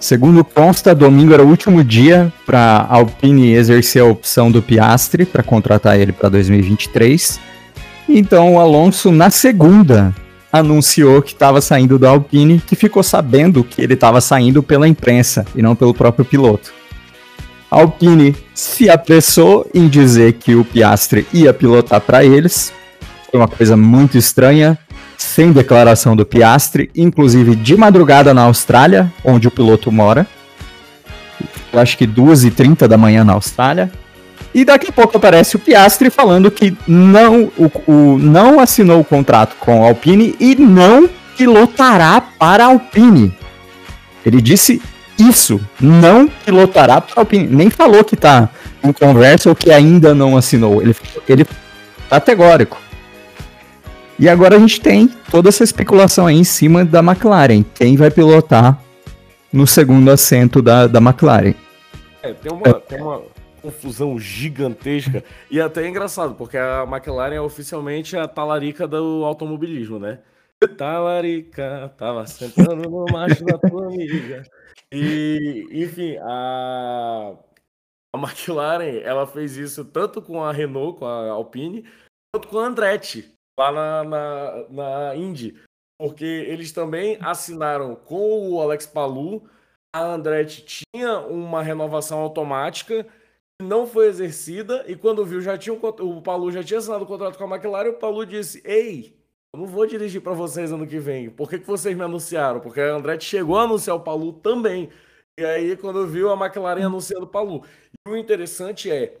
Segundo 0.00 0.42
consta, 0.42 0.94
domingo 0.94 1.34
era 1.34 1.44
o 1.44 1.48
último 1.48 1.84
dia 1.84 2.32
para 2.46 2.58
a 2.58 2.96
Alpine 2.96 3.52
exercer 3.52 4.02
a 4.02 4.06
opção 4.06 4.50
do 4.50 4.62
Piastre 4.62 5.26
para 5.26 5.42
contratar 5.42 6.00
ele 6.00 6.10
para 6.10 6.30
2023. 6.30 7.38
Então 8.08 8.54
o 8.54 8.58
Alonso, 8.58 9.12
na 9.12 9.28
segunda, 9.28 10.14
anunciou 10.52 11.22
que 11.22 11.32
estava 11.32 11.60
saindo 11.60 11.98
da 11.98 12.10
Alpine, 12.10 12.60
que 12.64 12.74
ficou 12.74 13.02
sabendo 13.02 13.62
que 13.62 13.80
ele 13.80 13.94
estava 13.94 14.20
saindo 14.20 14.62
pela 14.62 14.88
imprensa 14.88 15.44
e 15.54 15.62
não 15.62 15.76
pelo 15.76 15.94
próprio 15.94 16.24
piloto. 16.24 16.72
Alpine 17.70 18.34
se 18.52 18.90
apressou 18.90 19.68
em 19.72 19.86
dizer 19.86 20.32
que 20.34 20.56
o 20.56 20.64
Piastre 20.64 21.26
ia 21.32 21.54
pilotar 21.54 22.00
para 22.00 22.24
eles. 22.24 22.72
Foi 23.30 23.38
uma 23.38 23.46
coisa 23.46 23.76
muito 23.76 24.18
estranha, 24.18 24.76
sem 25.16 25.52
declaração 25.52 26.16
do 26.16 26.26
Piastre, 26.26 26.90
inclusive 26.96 27.54
de 27.54 27.76
madrugada 27.76 28.34
na 28.34 28.42
Austrália, 28.42 29.12
onde 29.24 29.46
o 29.46 29.50
piloto 29.52 29.92
mora. 29.92 30.26
Eu 31.72 31.78
acho 31.78 31.96
que 31.96 32.06
2h30 32.06 32.88
da 32.88 32.98
manhã 32.98 33.22
na 33.22 33.34
Austrália. 33.34 33.90
E 34.52 34.64
daqui 34.64 34.88
a 34.88 34.92
pouco 34.92 35.16
aparece 35.16 35.56
o 35.56 35.58
Piastri 35.58 36.10
falando 36.10 36.50
que 36.50 36.76
não, 36.86 37.52
o, 37.56 37.70
o, 37.86 38.18
não 38.18 38.58
assinou 38.58 39.00
o 39.00 39.04
contrato 39.04 39.54
com 39.60 39.84
a 39.84 39.88
Alpine 39.88 40.34
e 40.40 40.56
não 40.56 41.08
pilotará 41.36 42.20
para 42.20 42.64
a 42.64 42.66
Alpine. 42.68 43.34
Ele 44.26 44.42
disse 44.42 44.82
isso, 45.18 45.60
não 45.80 46.28
pilotará 46.28 47.00
para 47.00 47.14
a 47.16 47.20
Alpine. 47.20 47.46
Nem 47.46 47.70
falou 47.70 48.02
que 48.02 48.14
está 48.14 48.48
em 48.82 48.92
conversa 48.92 49.48
ou 49.48 49.54
que 49.54 49.70
ainda 49.70 50.14
não 50.14 50.36
assinou. 50.36 50.82
Ele, 50.82 50.96
ele 51.28 51.46
categórico. 52.08 52.76
E 54.18 54.28
agora 54.28 54.56
a 54.56 54.58
gente 54.58 54.80
tem 54.80 55.08
toda 55.30 55.48
essa 55.48 55.64
especulação 55.64 56.26
aí 56.26 56.36
em 56.36 56.44
cima 56.44 56.84
da 56.84 56.98
McLaren. 56.98 57.64
Quem 57.74 57.96
vai 57.96 58.10
pilotar 58.10 58.78
no 59.52 59.66
segundo 59.66 60.10
assento 60.10 60.60
da, 60.60 60.86
da 60.86 60.98
McLaren? 60.98 61.54
É, 62.22 62.34
tem 62.34 62.52
uma, 62.52 62.74
tem 62.74 63.00
uma, 63.00 63.22
confusão 63.60 64.18
gigantesca. 64.18 65.22
E 65.50 65.60
até 65.60 65.84
é 65.84 65.88
engraçado, 65.88 66.34
porque 66.34 66.56
a 66.56 66.84
McLaren 66.84 67.34
é 67.34 67.40
oficialmente 67.40 68.16
a 68.16 68.26
talarica 68.26 68.88
do 68.88 69.24
automobilismo, 69.24 69.98
né? 69.98 70.20
Talarica, 70.76 71.94
tava 71.96 72.26
sentando 72.26 72.88
no 72.88 73.06
macho 73.10 73.44
da 73.44 73.58
tua 73.58 73.86
amiga. 73.86 74.42
E, 74.92 75.66
enfim, 75.70 76.16
a, 76.20 77.34
a 78.14 78.18
McLaren, 78.18 79.00
ela 79.02 79.26
fez 79.26 79.56
isso 79.56 79.84
tanto 79.84 80.20
com 80.20 80.42
a 80.42 80.52
Renault, 80.52 80.98
com 80.98 81.06
a 81.06 81.30
Alpine, 81.30 81.84
quanto 82.34 82.48
com 82.48 82.58
a 82.58 82.66
Andretti, 82.66 83.32
lá 83.58 83.72
na, 83.72 84.04
na, 84.04 84.68
na 84.68 85.16
Indy. 85.16 85.56
Porque 85.98 86.24
eles 86.24 86.72
também 86.72 87.18
assinaram 87.20 87.94
com 87.94 88.50
o 88.50 88.60
Alex 88.60 88.86
Palou, 88.86 89.46
a 89.94 90.02
Andretti 90.02 90.86
tinha 90.92 91.18
uma 91.20 91.62
renovação 91.62 92.20
automática 92.20 93.06
não 93.60 93.86
foi 93.86 94.08
exercida 94.08 94.84
e 94.88 94.96
quando 94.96 95.24
viu 95.24 95.40
já 95.40 95.56
tinha 95.56 95.74
um, 95.74 95.78
o 95.78 96.22
Palu 96.22 96.50
já 96.50 96.62
tinha 96.62 96.78
assinado 96.78 97.04
o 97.04 97.06
contrato 97.06 97.36
com 97.36 97.44
a 97.44 97.56
McLaren, 97.56 97.90
o 97.90 97.98
Palu 97.98 98.24
disse: 98.26 98.62
"Ei, 98.64 99.16
eu 99.52 99.60
não 99.60 99.66
vou 99.66 99.86
dirigir 99.86 100.22
para 100.22 100.32
vocês 100.32 100.72
ano 100.72 100.86
que 100.86 100.98
vem. 100.98 101.28
Por 101.30 101.48
que, 101.50 101.58
que 101.58 101.66
vocês 101.66 101.96
me 101.96 102.04
anunciaram? 102.04 102.60
Porque 102.60 102.80
a 102.80 102.94
Andretti 102.94 103.24
chegou 103.24 103.58
a 103.58 103.62
anunciar 103.64 103.96
o 103.96 104.00
Palu 104.00 104.32
também. 104.34 104.90
E 105.38 105.44
aí 105.44 105.76
quando 105.76 106.06
viu 106.06 106.30
a 106.30 106.34
McLaren 106.34 106.86
anunciando 106.86 107.24
o 107.24 107.28
Palu. 107.28 107.64
E 108.06 108.10
o 108.10 108.16
interessante 108.16 108.90
é 108.90 109.20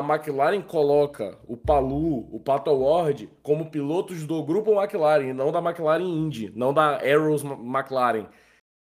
a 0.00 0.04
McLaren 0.04 0.62
coloca 0.62 1.38
o 1.46 1.56
Palu, 1.56 2.34
o 2.34 2.40
Pato 2.40 2.70
Ward 2.70 3.28
como 3.42 3.70
pilotos 3.70 4.24
do 4.26 4.42
grupo 4.44 4.80
McLaren, 4.80 5.34
não 5.34 5.50
da 5.50 5.58
McLaren 5.58 6.04
Indy, 6.04 6.52
não 6.54 6.72
da 6.72 6.98
Arrows 6.98 7.42
McLaren. 7.42 8.28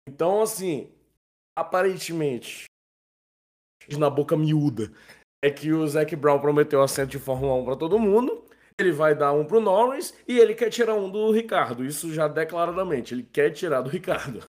Então, 0.07 0.41
assim, 0.41 0.91
aparentemente, 1.57 2.65
na 3.95 4.09
boca 4.09 4.35
miúda 4.35 4.91
é 5.43 5.51
que 5.51 5.71
o 5.71 5.87
Zac 5.87 6.15
Brown 6.15 6.39
prometeu 6.39 6.81
assento 6.81 7.11
de 7.11 7.19
Fórmula 7.19 7.53
1 7.55 7.65
para 7.65 7.75
todo 7.75 7.99
mundo. 7.99 8.45
Ele 8.79 8.91
vai 8.91 9.15
dar 9.15 9.33
um 9.33 9.45
pro 9.45 9.59
Norris 9.59 10.13
e 10.27 10.37
ele 10.37 10.53
quer 10.53 10.69
tirar 10.69 10.95
um 10.95 11.09
do 11.09 11.31
Ricardo. 11.31 11.85
Isso 11.85 12.13
já 12.13 12.27
declaradamente. 12.27 13.13
Ele 13.13 13.23
quer 13.23 13.51
tirar 13.51 13.81
do 13.81 13.89
Ricardo. 13.89 14.43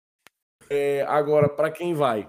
É, 0.69 1.03
agora, 1.03 1.47
para 1.47 1.69
quem 1.69 1.93
vai? 1.93 2.27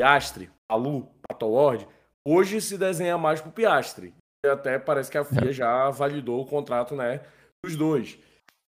Piastre, 0.00 0.50
Alu, 0.70 1.08
Pato 1.26 1.48
Ward, 1.48 1.86
hoje 2.26 2.60
se 2.60 2.78
desenha 2.78 3.18
mais 3.18 3.40
pro 3.40 3.50
Piastre. 3.50 4.14
E 4.44 4.48
até 4.48 4.78
parece 4.78 5.10
que 5.10 5.18
a 5.18 5.24
FIA 5.24 5.52
já 5.52 5.90
validou 5.90 6.40
o 6.40 6.46
contrato, 6.46 6.94
né, 6.96 7.24
dos 7.64 7.76
dois. 7.76 8.18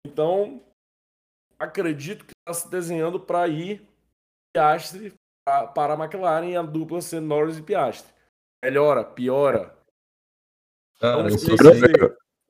Então, 0.05 0.61
acredito 1.59 2.25
que 2.25 2.33
está 2.39 2.53
se 2.53 2.69
desenhando 2.69 3.19
para 3.19 3.47
ir 3.47 3.87
Piastre 4.55 5.13
para 5.45 5.93
a 5.93 5.97
McLaren 5.97 6.57
a 6.57 6.61
dupla 6.61 7.01
sendo 7.01 7.27
Norris 7.27 7.57
e 7.57 7.61
Piastri. 7.61 8.13
Melhora, 8.63 9.03
piora. 9.03 9.77
Cara, 10.99 11.29
eu 11.29 11.37
sei. 11.37 11.57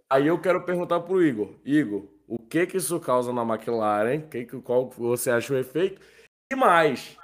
Aí 0.10 0.28
eu 0.28 0.40
quero 0.40 0.64
perguntar 0.64 1.00
pro 1.00 1.24
Igor. 1.24 1.56
Igor, 1.66 2.08
o 2.28 2.38
que 2.38 2.68
que 2.68 2.78
isso 2.78 3.00
causa 3.00 3.34
na 3.34 3.42
McLaren? 3.42 4.22
Que, 4.22 4.46
qual 4.46 4.90
você 4.90 5.32
acha 5.32 5.54
o 5.54 5.58
efeito? 5.58 6.00
E 6.52 6.56
mais, 6.56 7.18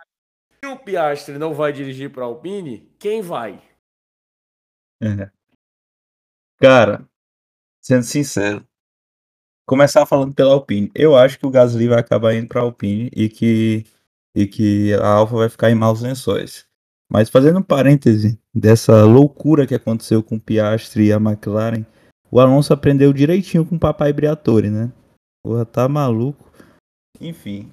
se 0.63 0.69
o 0.69 0.77
Piastri 0.77 1.37
não 1.37 1.53
vai 1.53 1.71
dirigir 1.71 2.11
para 2.11 2.23
a 2.23 2.25
Alpine, 2.25 2.91
quem 2.97 3.21
vai? 3.21 3.61
É. 5.01 5.29
Cara, 6.57 7.07
sendo 7.81 8.03
sincero, 8.03 8.67
começar 9.65 10.05
falando 10.05 10.33
pela 10.33 10.53
Alpine. 10.53 10.91
Eu 10.95 11.15
acho 11.15 11.37
que 11.37 11.45
o 11.45 11.51
Gasly 11.51 11.87
vai 11.87 11.99
acabar 11.99 12.33
indo 12.33 12.47
para 12.47 12.59
a 12.59 12.63
Alpine 12.63 13.09
e 13.15 13.29
que, 13.29 13.85
e 14.35 14.47
que 14.47 14.93
a 14.95 15.07
Alfa 15.07 15.35
vai 15.35 15.49
ficar 15.49 15.71
em 15.71 15.75
maus 15.75 16.01
lençóis. 16.01 16.65
Mas 17.11 17.29
fazendo 17.29 17.59
um 17.59 17.63
parêntese 17.63 18.39
dessa 18.53 19.03
loucura 19.03 19.65
que 19.65 19.73
aconteceu 19.73 20.21
com 20.21 20.35
o 20.35 20.39
Piastri 20.39 21.07
e 21.07 21.13
a 21.13 21.17
McLaren, 21.17 21.85
o 22.31 22.39
Alonso 22.39 22.71
aprendeu 22.71 23.11
direitinho 23.11 23.65
com 23.65 23.75
o 23.75 23.79
papai 23.79 24.13
Briatore, 24.13 24.69
né? 24.69 24.91
Porra, 25.43 25.65
tá 25.65 25.89
maluco. 25.89 26.51
Enfim, 27.19 27.71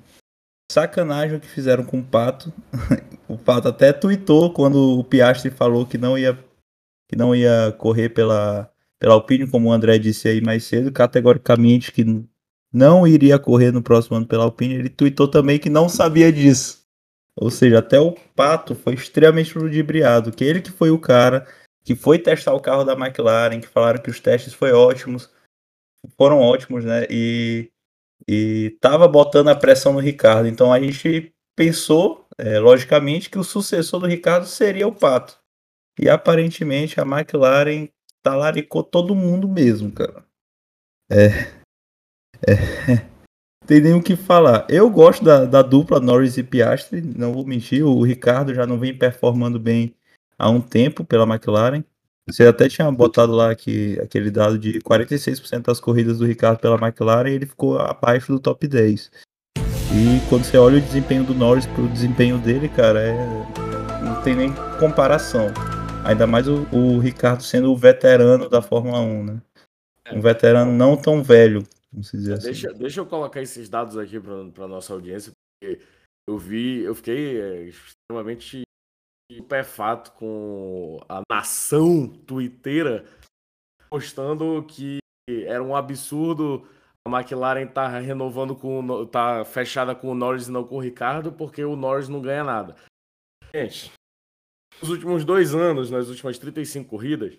sacanagem 0.73 1.37
o 1.37 1.40
que 1.40 1.47
fizeram 1.47 1.85
com 1.85 1.99
o 1.99 2.05
Pato. 2.05 2.53
o 3.29 3.37
Pato 3.37 3.69
até 3.69 3.92
tweetou 3.92 4.53
quando 4.53 4.99
o 4.99 5.05
Piastri 5.05 5.51
falou 5.51 5.87
que 5.87 5.99
não 5.99 6.16
ia 6.16 6.38
que 7.09 7.14
não 7.14 7.35
ia 7.35 7.73
correr 7.79 8.09
pela 8.09 8.71
pela 8.99 9.14
Alpine, 9.14 9.49
como 9.49 9.69
o 9.69 9.73
André 9.73 9.99
disse 9.99 10.27
aí 10.27 10.40
mais 10.40 10.64
cedo, 10.64 10.90
categoricamente 10.90 11.92
que 11.92 12.03
não 12.72 13.07
iria 13.07 13.38
correr 13.38 13.72
no 13.72 13.83
próximo 13.83 14.16
ano 14.16 14.26
pela 14.26 14.44
Alpine, 14.44 14.74
ele 14.74 14.88
tweetou 14.88 15.29
também 15.29 15.59
que 15.59 15.70
não 15.70 15.88
sabia 15.88 16.33
disso. 16.33 16.85
Ou 17.38 17.50
seja, 17.50 17.79
até 17.79 18.00
o 18.00 18.12
Pato 18.35 18.74
foi 18.74 18.94
extremamente 18.94 19.57
ludibriado, 19.59 20.33
que 20.33 20.44
ele 20.44 20.62
que 20.62 20.70
foi 20.70 20.90
o 20.90 20.98
cara 20.98 21.46
que 21.87 21.94
foi 21.94 22.18
testar 22.18 22.52
o 22.52 22.61
carro 22.61 22.83
da 22.83 22.94
McLaren, 22.94 23.61
que 23.61 23.68
falaram 23.68 24.02
que 24.02 24.11
os 24.11 24.18
testes 24.18 24.52
foram 24.52 24.76
ótimos, 24.76 25.31
foram 26.18 26.40
ótimos, 26.40 26.85
né? 26.85 27.07
E, 27.09 27.70
e 28.26 28.76
tava 28.81 29.07
botando 29.07 29.48
a 29.48 29.55
pressão 29.55 29.92
no 29.92 30.00
Ricardo. 30.00 30.48
Então 30.48 30.72
a 30.72 30.81
gente 30.81 31.33
pensou, 31.55 32.26
é, 32.37 32.59
logicamente, 32.59 33.31
que 33.31 33.38
o 33.38 33.44
sucessor 33.44 34.00
do 34.00 34.07
Ricardo 34.09 34.46
seria 34.46 34.88
o 34.88 34.94
Pato. 34.94 35.38
E 35.96 36.09
aparentemente 36.09 37.00
a 37.00 37.05
McLaren 37.05 37.88
talaricou 38.20 38.83
todo 38.83 39.14
mundo 39.14 39.48
mesmo, 39.48 39.92
cara. 39.92 40.24
É. 41.09 41.56
É. 42.46 43.07
Tem 43.66 43.81
nem 43.81 43.94
o 43.94 44.03
que 44.03 44.14
falar. 44.14 44.64
Eu 44.68 44.88
gosto 44.88 45.25
da, 45.25 45.44
da 45.44 45.61
dupla 45.61 45.99
Norris 45.99 46.37
e 46.37 46.42
Piastri, 46.42 47.03
não 47.03 47.33
vou 47.33 47.44
mentir. 47.44 47.85
O 47.85 48.03
Ricardo 48.03 48.55
já 48.55 48.64
não 48.64 48.79
vem 48.79 48.96
performando 48.96 49.59
bem 49.59 49.92
há 50.38 50.49
um 50.49 50.61
tempo 50.61 51.05
pela 51.05 51.25
McLaren. 51.25 51.83
Você 52.29 52.46
até 52.46 52.68
tinha 52.68 52.90
botado 52.90 53.33
lá 53.33 53.55
que, 53.55 53.99
aquele 54.01 54.31
dado 54.31 54.59
de 54.59 54.81
46% 54.81 55.62
das 55.62 55.81
corridas 55.81 56.18
do 56.18 56.27
Ricardo 56.27 56.59
pela 56.59 56.77
McLaren 56.77 57.31
e 57.31 57.35
ele 57.35 57.46
ficou 57.46 57.79
abaixo 57.79 58.33
do 58.33 58.38
top 58.38 58.66
10. 58.66 59.11
E 59.59 60.29
quando 60.29 60.44
você 60.44 60.57
olha 60.59 60.79
o 60.79 60.81
desempenho 60.81 61.25
do 61.25 61.35
Norris 61.35 61.66
pro 61.66 61.88
desempenho 61.88 62.38
dele, 62.38 62.68
cara, 62.68 63.01
é... 63.01 63.14
não 64.03 64.20
tem 64.22 64.35
nem 64.35 64.53
comparação. 64.79 65.46
Ainda 66.05 66.27
mais 66.27 66.46
o, 66.46 66.66
o 66.72 66.99
Ricardo 66.99 67.42
sendo 67.42 67.72
o 67.72 67.77
veterano 67.77 68.49
da 68.49 68.62
Fórmula 68.62 69.01
1, 69.01 69.25
né? 69.25 69.42
Um 70.12 70.20
veterano 70.20 70.70
não 70.70 70.96
tão 70.96 71.22
velho, 71.22 71.64
vamos 71.92 72.11
dizer 72.11 72.35
assim. 72.35 72.46
Deixa, 72.46 72.72
deixa 72.72 73.01
eu 73.01 73.07
colocar 73.07 73.40
esses 73.42 73.68
dados 73.68 73.96
aqui 73.96 74.20
para 74.20 74.68
nossa 74.68 74.92
audiência, 74.92 75.33
porque 75.33 75.83
eu 76.29 76.38
vi, 76.38 76.81
eu 76.81 76.94
fiquei 76.94 77.40
é, 77.40 77.62
extremamente 77.64 78.62
pé 79.49 79.64
fato 79.64 80.12
com 80.12 80.99
a 81.09 81.22
nação 81.31 82.09
twitteira 82.09 83.05
postando 83.90 84.64
que 84.64 84.99
era 85.29 85.62
um 85.62 85.75
absurdo 85.75 86.66
a 87.07 87.11
McLaren 87.11 87.66
tá 87.66 87.88
renovando 87.99 88.55
com 88.55 89.07
tá 89.07 89.44
fechada 89.44 89.94
com 89.94 90.11
o 90.11 90.14
Norris 90.14 90.49
e 90.49 90.51
não 90.51 90.64
com 90.64 90.77
o 90.77 90.81
Ricardo 90.81 91.33
porque 91.33 91.64
o 91.64 91.77
Norris 91.77 92.09
não 92.09 92.20
ganha 92.20 92.42
nada. 92.42 92.77
Gente, 93.55 93.92
nos 94.81 94.90
últimos 94.90 95.25
dois 95.25 95.55
anos, 95.55 95.90
nas 95.90 96.09
últimas 96.09 96.38
35 96.38 96.88
corridas, 96.88 97.38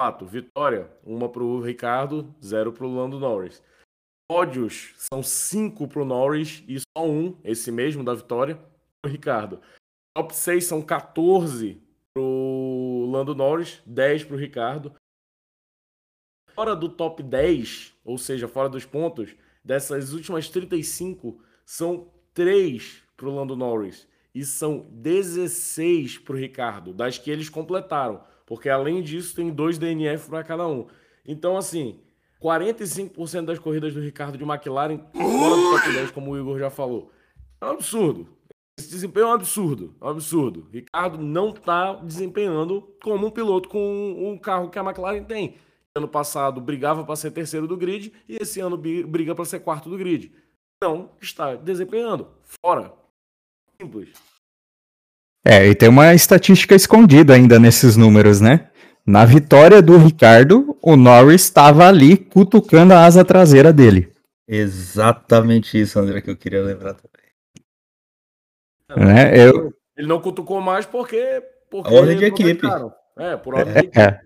fato, 0.00 0.24
vitória, 0.24 0.90
uma 1.04 1.28
para 1.28 1.42
o 1.42 1.60
Ricardo, 1.60 2.34
zero 2.42 2.72
para 2.72 2.86
o 2.86 2.94
Lando 2.94 3.18
Norris. 3.18 3.62
Pódios 4.30 4.94
são 4.96 5.24
cinco 5.24 5.88
para 5.88 6.02
o 6.02 6.04
Norris 6.04 6.62
e 6.68 6.78
só 6.78 7.04
um, 7.04 7.36
esse 7.42 7.72
mesmo 7.72 8.04
da 8.04 8.14
vitória, 8.14 8.54
para 9.02 9.08
o 9.08 9.12
Ricardo. 9.12 9.60
Top 10.14 10.32
6 10.32 10.66
são 10.66 10.80
14 10.80 11.82
para 12.14 12.22
o 12.22 13.10
Lando 13.10 13.34
Norris, 13.34 13.82
10 13.84 14.22
para 14.22 14.36
o 14.36 14.38
Ricardo. 14.38 14.94
Fora 16.54 16.76
do 16.76 16.88
top 16.88 17.24
10, 17.24 17.92
ou 18.04 18.16
seja, 18.16 18.46
fora 18.46 18.68
dos 18.68 18.84
pontos, 18.84 19.34
dessas 19.64 20.12
últimas 20.12 20.48
35, 20.48 21.42
são 21.66 22.12
3 22.32 23.02
para 23.16 23.28
o 23.28 23.34
Lando 23.34 23.56
Norris 23.56 24.06
e 24.32 24.44
são 24.44 24.86
16 24.92 26.18
para 26.18 26.36
o 26.36 26.38
Ricardo, 26.38 26.94
das 26.94 27.18
que 27.18 27.32
eles 27.32 27.48
completaram, 27.48 28.22
porque 28.46 28.68
além 28.68 29.02
disso 29.02 29.34
tem 29.34 29.50
dois 29.50 29.76
DNF 29.76 30.28
para 30.30 30.44
cada 30.44 30.68
um. 30.68 30.86
Então, 31.26 31.56
assim, 31.56 32.00
45% 32.42 33.44
das 33.44 33.58
corridas 33.58 33.92
do 33.92 34.00
Ricardo 34.00 34.38
de 34.38 34.44
McLaren 34.44 34.98
fora 35.12 35.56
do 35.56 35.70
top 35.70 35.92
10, 35.92 36.10
como 36.10 36.30
o 36.30 36.38
Igor 36.38 36.58
já 36.58 36.70
falou. 36.70 37.12
É 37.60 37.66
um 37.66 37.70
absurdo. 37.70 38.26
Esse 38.78 38.88
desempenho 38.88 39.26
é 39.26 39.28
um 39.28 39.34
absurdo, 39.34 39.94
é 40.00 40.04
um 40.04 40.08
absurdo. 40.08 40.66
Ricardo 40.72 41.18
não 41.18 41.50
está 41.50 41.92
desempenhando 41.96 42.96
como 43.02 43.26
um 43.26 43.30
piloto 43.30 43.68
com 43.68 44.16
um 44.18 44.38
carro 44.38 44.70
que 44.70 44.78
a 44.78 44.82
McLaren 44.82 45.22
tem. 45.22 45.56
Ano 45.94 46.08
passado 46.08 46.60
brigava 46.60 47.04
para 47.04 47.16
ser 47.16 47.30
terceiro 47.30 47.66
do 47.66 47.76
grid 47.76 48.12
e 48.28 48.36
esse 48.40 48.60
ano 48.60 48.76
briga 48.78 49.34
para 49.34 49.44
ser 49.44 49.60
quarto 49.60 49.90
do 49.90 49.98
grid. 49.98 50.32
Não 50.82 51.10
está 51.20 51.56
desempenhando. 51.56 52.28
Fora. 52.64 52.94
Simples. 53.78 54.10
É, 55.44 55.66
e 55.66 55.74
tem 55.74 55.88
uma 55.88 56.14
estatística 56.14 56.74
escondida 56.74 57.34
ainda 57.34 57.58
nesses 57.58 57.96
números, 57.96 58.40
né? 58.40 58.69
Na 59.06 59.24
vitória 59.24 59.82
do 59.82 59.96
Ricardo, 59.96 60.76
o 60.82 60.96
Norris 60.96 61.42
estava 61.42 61.88
ali 61.88 62.16
cutucando 62.16 62.94
a 62.94 63.04
asa 63.04 63.24
traseira 63.24 63.72
dele. 63.72 64.12
Exatamente 64.46 65.80
isso, 65.80 65.98
André, 65.98 66.20
que 66.20 66.30
eu 66.30 66.36
queria 66.36 66.62
lembrar 66.62 66.94
também. 66.94 67.10
É, 69.16 69.46
eu... 69.46 69.72
Ele 69.96 70.08
não 70.08 70.20
cutucou 70.20 70.60
mais 70.60 70.86
porque. 70.86 71.42
porque 71.70 71.94
a 71.94 71.96
ordem 71.96 72.18
de 72.18 72.24
equipe. 72.24 72.66
É, 73.18 73.36
por 73.36 73.54
ordem 73.54 73.74
é, 73.74 73.80
de 73.80 73.86
equipe. 73.86 74.00
É. 74.00 74.20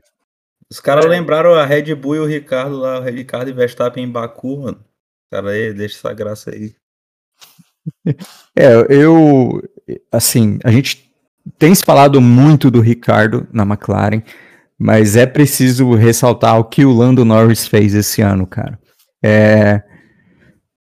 Os 0.70 0.80
caras 0.80 1.04
é. 1.04 1.08
lembraram 1.08 1.54
a 1.54 1.64
Red 1.64 1.94
Bull 1.94 2.16
e 2.16 2.18
o 2.20 2.26
Ricardo 2.26 2.76
lá, 2.76 3.00
o 3.00 3.02
Ricardo 3.02 3.48
e 3.48 3.52
Verstappen 3.52 4.04
em 4.04 4.10
Baku, 4.10 4.62
mano. 4.62 4.84
Cara, 5.30 5.50
aí, 5.50 5.74
deixa 5.74 5.96
essa 5.96 6.12
graça 6.12 6.50
aí. 6.50 6.74
É, 8.56 8.72
eu, 8.88 9.60
assim, 10.10 10.58
a 10.64 10.70
gente 10.70 11.12
tem 11.58 11.74
se 11.74 11.84
falado 11.84 12.20
muito 12.20 12.70
do 12.70 12.80
Ricardo 12.80 13.46
na 13.52 13.64
McLaren, 13.64 14.22
mas 14.84 15.16
é 15.16 15.24
preciso 15.24 15.94
ressaltar 15.94 16.58
o 16.58 16.64
que 16.64 16.84
o 16.84 16.92
Lando 16.92 17.24
Norris 17.24 17.66
fez 17.66 17.94
esse 17.94 18.20
ano, 18.20 18.46
cara. 18.46 18.78
É, 19.24 19.82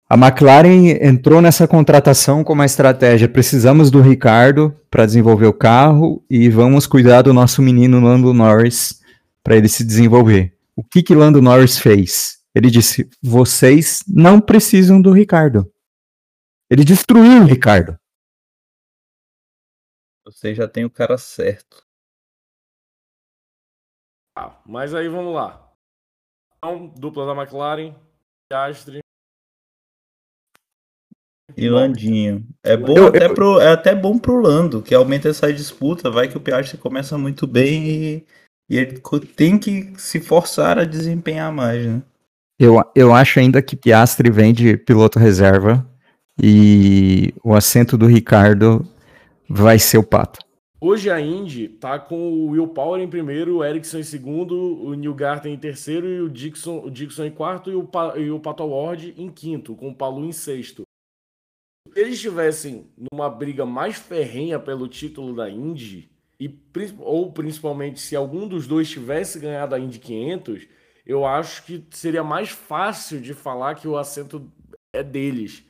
a 0.07 0.13
McLaren 0.13 0.99
entrou 1.01 1.41
nessa 1.41 1.67
contratação 1.67 2.43
com 2.43 2.53
uma 2.53 2.67
estratégia: 2.67 3.27
precisamos 3.27 3.89
do 3.89 3.99
Ricardo 3.99 4.71
para 4.91 5.07
desenvolver 5.07 5.47
o 5.47 5.53
carro 5.53 6.23
e 6.29 6.47
vamos 6.47 6.85
cuidar 6.85 7.23
do 7.23 7.33
nosso 7.33 7.59
menino 7.59 7.99
Lando 7.99 8.31
Norris 8.35 9.01
para 9.43 9.57
ele 9.57 9.67
se 9.67 9.83
desenvolver. 9.83 10.53
O 10.75 10.83
que 10.83 11.01
que 11.01 11.15
Lando 11.15 11.41
Norris 11.41 11.79
fez? 11.79 12.37
Ele 12.53 12.69
disse: 12.69 13.09
vocês 13.19 14.03
não 14.07 14.39
precisam 14.39 15.01
do 15.01 15.11
Ricardo. 15.11 15.67
Ele 16.69 16.83
destruiu 16.83 17.41
o 17.41 17.45
Ricardo. 17.45 17.97
Você 20.23 20.53
já 20.53 20.67
tem 20.67 20.85
o 20.85 20.89
cara 20.89 21.17
certo. 21.17 21.86
Ah, 24.39 24.55
mas 24.67 24.93
aí 24.93 25.07
vamos 25.07 25.33
lá. 25.33 25.67
Então, 26.57 26.93
dupla 26.95 27.25
da 27.25 27.41
McLaren, 27.41 27.95
Piastri. 28.47 28.99
E 31.55 31.67
Landinho. 31.67 32.45
É 32.61 32.77
bom 32.77 32.95
eu, 32.95 33.07
até 33.07 33.25
eu... 33.25 33.33
pro, 33.33 33.59
é 33.59 33.71
até 33.71 33.95
bom 33.95 34.19
pro 34.19 34.39
Lando, 34.39 34.83
que 34.83 34.93
aumenta 34.93 35.27
essa 35.27 35.51
disputa, 35.51 36.11
vai 36.11 36.27
que 36.27 36.37
o 36.37 36.39
Piastri 36.39 36.77
começa 36.77 37.17
muito 37.17 37.47
bem 37.47 37.87
e, 37.89 38.25
e 38.69 38.77
ele 38.77 39.01
tem 39.35 39.57
que 39.57 39.93
se 39.97 40.19
forçar 40.19 40.77
a 40.77 40.85
desempenhar 40.85 41.51
mais, 41.51 41.87
né? 41.87 42.03
Eu, 42.59 42.75
eu 42.93 43.15
acho 43.15 43.39
ainda 43.39 43.59
que 43.59 43.75
Piastri 43.75 44.29
vem 44.29 44.53
de 44.53 44.77
piloto 44.77 45.17
reserva 45.17 45.83
e 46.39 47.33
o 47.43 47.55
assento 47.55 47.97
do 47.97 48.05
Ricardo 48.05 48.87
vai 49.49 49.79
ser 49.79 49.97
o 49.97 50.03
Pato. 50.03 50.46
Hoje 50.79 51.09
a 51.09 51.19
Indy 51.19 51.67
tá 51.67 51.97
com 51.97 52.31
o 52.31 52.49
Will 52.49 52.67
Power 52.67 53.01
em 53.01 53.09
primeiro, 53.09 53.57
o 53.57 53.65
Ericsson 53.65 53.97
em 53.97 54.03
segundo, 54.03 54.55
o 54.55 54.93
Neil 54.93 55.15
Garten 55.15 55.51
em 55.51 55.57
terceiro 55.57 56.07
e 56.07 56.21
o 56.21 56.29
Dixon, 56.29 56.83
o 56.85 56.91
Dixon 56.91 57.25
em 57.25 57.31
quarto 57.31 57.71
e 57.71 57.75
o, 57.75 57.89
e 58.15 58.29
o 58.29 58.39
Pato 58.39 58.63
Ward 58.63 59.15
em 59.17 59.27
quinto, 59.31 59.75
com 59.75 59.89
o 59.89 59.95
Palu 59.95 60.23
em 60.23 60.31
sexto. 60.31 60.83
Se 61.91 61.99
eles 61.99 62.13
estivessem 62.13 62.91
numa 63.11 63.27
briga 63.27 63.65
mais 63.65 63.95
ferrenha 63.95 64.59
pelo 64.59 64.87
título 64.87 65.35
da 65.35 65.49
Indy, 65.49 66.11
e, 66.39 66.55
ou 66.99 67.31
principalmente 67.31 67.99
se 67.99 68.15
algum 68.15 68.47
dos 68.47 68.67
dois 68.67 68.87
tivesse 68.87 69.39
ganhado 69.39 69.73
a 69.73 69.79
Indy 69.79 69.97
500, 69.97 70.67
eu 71.03 71.25
acho 71.25 71.65
que 71.65 71.83
seria 71.89 72.23
mais 72.23 72.49
fácil 72.49 73.19
de 73.19 73.33
falar 73.33 73.73
que 73.73 73.87
o 73.87 73.97
assento 73.97 74.51
é 74.93 75.01
deles. 75.01 75.66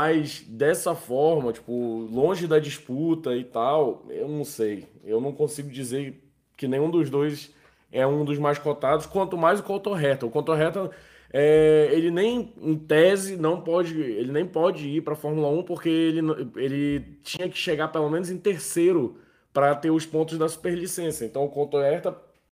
Mas 0.00 0.42
dessa 0.46 0.94
forma, 0.94 1.52
tipo, 1.52 1.72
longe 2.08 2.46
da 2.46 2.60
disputa 2.60 3.34
e 3.34 3.42
tal, 3.42 4.06
eu 4.08 4.28
não 4.28 4.44
sei. 4.44 4.86
Eu 5.02 5.20
não 5.20 5.32
consigo 5.32 5.68
dizer 5.68 6.22
que 6.56 6.68
nenhum 6.68 6.88
dos 6.88 7.10
dois 7.10 7.52
é 7.90 8.06
um 8.06 8.24
dos 8.24 8.38
mais 8.38 8.60
cotados, 8.60 9.06
quanto 9.06 9.36
mais 9.36 9.58
o 9.58 9.64
Colton 9.64 9.98
Herta. 9.98 10.24
O 10.24 10.30
Colton 10.30 10.56
Herta 10.56 10.90
é, 11.32 11.88
ele 11.90 12.12
nem, 12.12 12.54
em 12.62 12.78
tese, 12.78 13.36
não 13.36 13.60
pode, 13.60 14.00
ele 14.00 14.30
nem 14.30 14.46
pode 14.46 14.86
ir 14.88 15.02
para 15.02 15.14
a 15.14 15.16
Fórmula 15.16 15.48
1 15.48 15.64
porque 15.64 15.88
ele, 15.88 16.20
ele 16.54 17.00
tinha 17.24 17.48
que 17.48 17.58
chegar 17.58 17.88
pelo 17.88 18.08
menos 18.08 18.30
em 18.30 18.38
terceiro 18.38 19.18
para 19.52 19.74
ter 19.74 19.90
os 19.90 20.06
pontos 20.06 20.38
da 20.38 20.48
superlicença. 20.48 21.24
Então 21.24 21.44
o 21.44 21.48
Contoerta, 21.50 22.16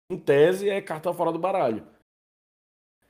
em 0.10 0.18
tese, 0.18 0.70
é 0.70 0.82
carta 0.82 1.14
fora 1.14 1.32
do 1.32 1.40
baralho. 1.40 1.84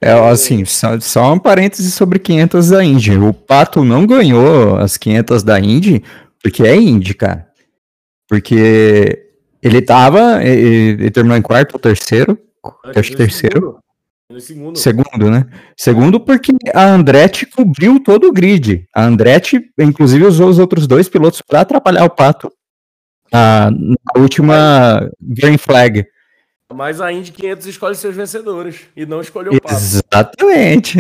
É, 0.02 0.12
assim, 0.12 0.64
só, 0.64 1.00
só 1.00 1.34
um 1.34 1.40
parêntese 1.40 1.92
sobre 1.92 2.20
500 2.20 2.70
da 2.70 2.84
Indy. 2.84 3.18
O 3.18 3.34
Pato 3.34 3.84
não 3.84 4.08
ganhou 4.08 4.78
as 4.78 4.96
500 4.96 5.44
da 5.44 5.60
Indy 5.60 6.04
porque 6.42 6.64
é 6.64 6.76
Indy, 6.76 7.14
cara. 7.14 7.48
Porque 8.28 9.28
ele 9.62 9.82
tava, 9.82 10.44
ele, 10.44 11.02
ele 11.02 11.12
terminou 11.12 11.38
em 11.38 11.42
quarto 11.42 11.74
ou 11.74 11.80
terceiro, 11.80 12.38
acho 12.96 13.12
que 13.12 13.18
terceiro. 13.18 13.80
Segundo. 14.40 14.78
segundo, 14.78 15.32
né? 15.32 15.48
Segundo 15.76 16.20
porque 16.20 16.52
a 16.74 16.86
Andretti 16.86 17.48
cobriu 17.48 18.00
todo 18.00 18.28
o 18.28 18.32
grid. 18.32 18.88
A 18.94 19.04
Andretti, 19.04 19.60
inclusive, 19.80 20.24
usou 20.24 20.50
os 20.50 20.60
outros 20.60 20.86
dois 20.86 21.10
pilotos 21.10 21.42
para 21.42 21.62
atrapalhar 21.62 22.06
o 22.06 22.10
Pato 22.12 22.52
na, 23.34 23.72
na 23.72 24.22
última 24.22 25.10
Green 25.20 25.58
Flag. 25.58 26.06
Mas 26.74 27.02
a 27.02 27.12
Indy 27.12 27.32
500 27.32 27.66
escolhe 27.66 27.96
seus 27.96 28.16
vencedores 28.16 28.88
e 28.96 29.06
não 29.06 29.22
escolheu 29.22 29.54
o 29.54 29.62
Pato. 29.62 29.76
Exatamente. 29.76 30.98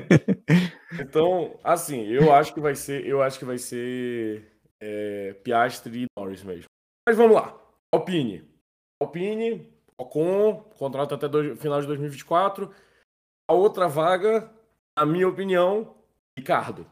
então, 0.98 1.58
assim, 1.62 2.06
eu 2.06 2.32
acho 2.32 2.54
que 2.54 2.60
vai 2.60 2.74
ser, 2.74 3.06
eu 3.06 3.22
acho 3.22 3.38
que 3.38 3.44
vai 3.44 3.58
ser 3.58 4.50
é, 4.80 5.34
Piastri 5.44 6.04
e 6.04 6.06
Norris 6.18 6.42
mesmo. 6.42 6.64
Mas 7.06 7.16
vamos 7.16 7.34
lá. 7.36 7.54
Alpine. 7.94 8.48
Alpine, 9.00 9.70
Ocon, 9.98 10.64
contrato 10.78 11.14
até 11.14 11.28
do, 11.28 11.54
final 11.56 11.80
de 11.80 11.86
2024. 11.86 12.74
A 13.48 13.52
outra 13.52 13.88
vaga, 13.88 14.50
na 14.98 15.04
minha 15.04 15.28
opinião, 15.28 15.94
Ricardo. 16.36 16.86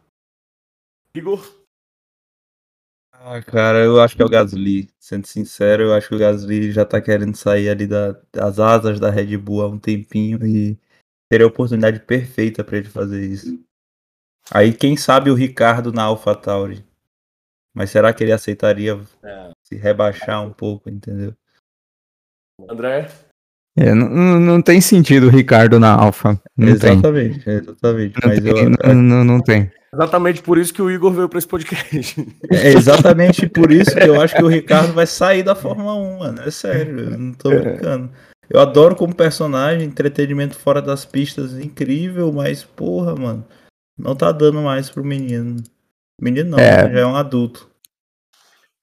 Igor? 1.14 1.59
Ah, 3.22 3.42
cara, 3.42 3.84
eu 3.84 4.00
acho 4.00 4.16
que 4.16 4.22
é 4.22 4.24
o 4.24 4.30
Gasly. 4.30 4.88
Sendo 4.98 5.26
sincero, 5.26 5.82
eu 5.82 5.94
acho 5.94 6.08
que 6.08 6.14
o 6.14 6.18
Gasly 6.18 6.72
já 6.72 6.86
tá 6.86 7.02
querendo 7.02 7.36
sair 7.36 7.68
ali 7.68 7.86
da, 7.86 8.12
das 8.32 8.58
asas 8.58 8.98
da 8.98 9.10
Red 9.10 9.36
Bull 9.36 9.60
há 9.60 9.68
um 9.68 9.78
tempinho 9.78 10.44
e 10.46 10.78
teria 11.28 11.44
a 11.44 11.48
oportunidade 11.48 12.00
perfeita 12.00 12.64
para 12.64 12.78
ele 12.78 12.88
fazer 12.88 13.22
isso. 13.22 13.62
Aí, 14.50 14.72
quem 14.72 14.96
sabe 14.96 15.30
o 15.30 15.34
Ricardo 15.34 15.92
na 15.92 16.04
AlphaTauri. 16.04 16.82
Mas 17.74 17.90
será 17.90 18.12
que 18.14 18.24
ele 18.24 18.32
aceitaria 18.32 18.98
é. 19.22 19.50
se 19.64 19.76
rebaixar 19.76 20.42
um 20.42 20.52
pouco, 20.52 20.88
entendeu? 20.88 21.36
André? 22.70 23.06
É, 23.80 23.94
não, 23.94 24.38
não 24.38 24.60
tem 24.60 24.78
sentido 24.78 25.28
o 25.28 25.30
Ricardo 25.30 25.80
na 25.80 25.90
Alfa. 25.90 26.38
exatamente, 26.58 27.42
tem. 27.42 27.54
exatamente. 27.54 28.14
Não, 28.22 28.28
mas 28.28 28.40
tem, 28.40 28.52
eu, 28.52 28.70
não, 28.70 28.94
não, 29.02 29.24
não, 29.24 29.40
tem. 29.40 29.70
Exatamente 29.94 30.42
por 30.42 30.58
isso 30.58 30.74
que 30.74 30.82
o 30.82 30.90
Igor 30.90 31.10
veio 31.10 31.30
para 31.30 31.38
esse 31.38 31.48
podcast. 31.48 32.26
É 32.50 32.68
exatamente 32.72 33.48
por 33.48 33.72
isso 33.72 33.96
que 33.96 34.06
eu 34.06 34.20
acho 34.20 34.36
que 34.36 34.44
o 34.44 34.48
Ricardo 34.48 34.92
vai 34.92 35.06
sair 35.06 35.42
da 35.42 35.54
Fórmula 35.54 35.94
1, 35.94 36.18
mano. 36.18 36.42
É 36.42 36.50
sério, 36.50 37.00
eu 37.00 37.18
não 37.18 37.32
tô 37.32 37.48
brincando. 37.48 38.10
Eu 38.50 38.60
adoro 38.60 38.94
como 38.94 39.14
personagem, 39.14 39.86
entretenimento 39.86 40.58
fora 40.58 40.82
das 40.82 41.06
pistas 41.06 41.58
incrível, 41.58 42.30
mas 42.30 42.62
porra, 42.62 43.16
mano, 43.16 43.46
não 43.98 44.14
tá 44.14 44.30
dando 44.30 44.60
mais 44.60 44.90
pro 44.90 45.02
menino. 45.02 45.56
Menino 46.20 46.50
não, 46.50 46.58
é, 46.58 46.84
né? 46.86 46.92
já 46.92 47.00
é 47.00 47.06
um 47.06 47.16
adulto. 47.16 47.66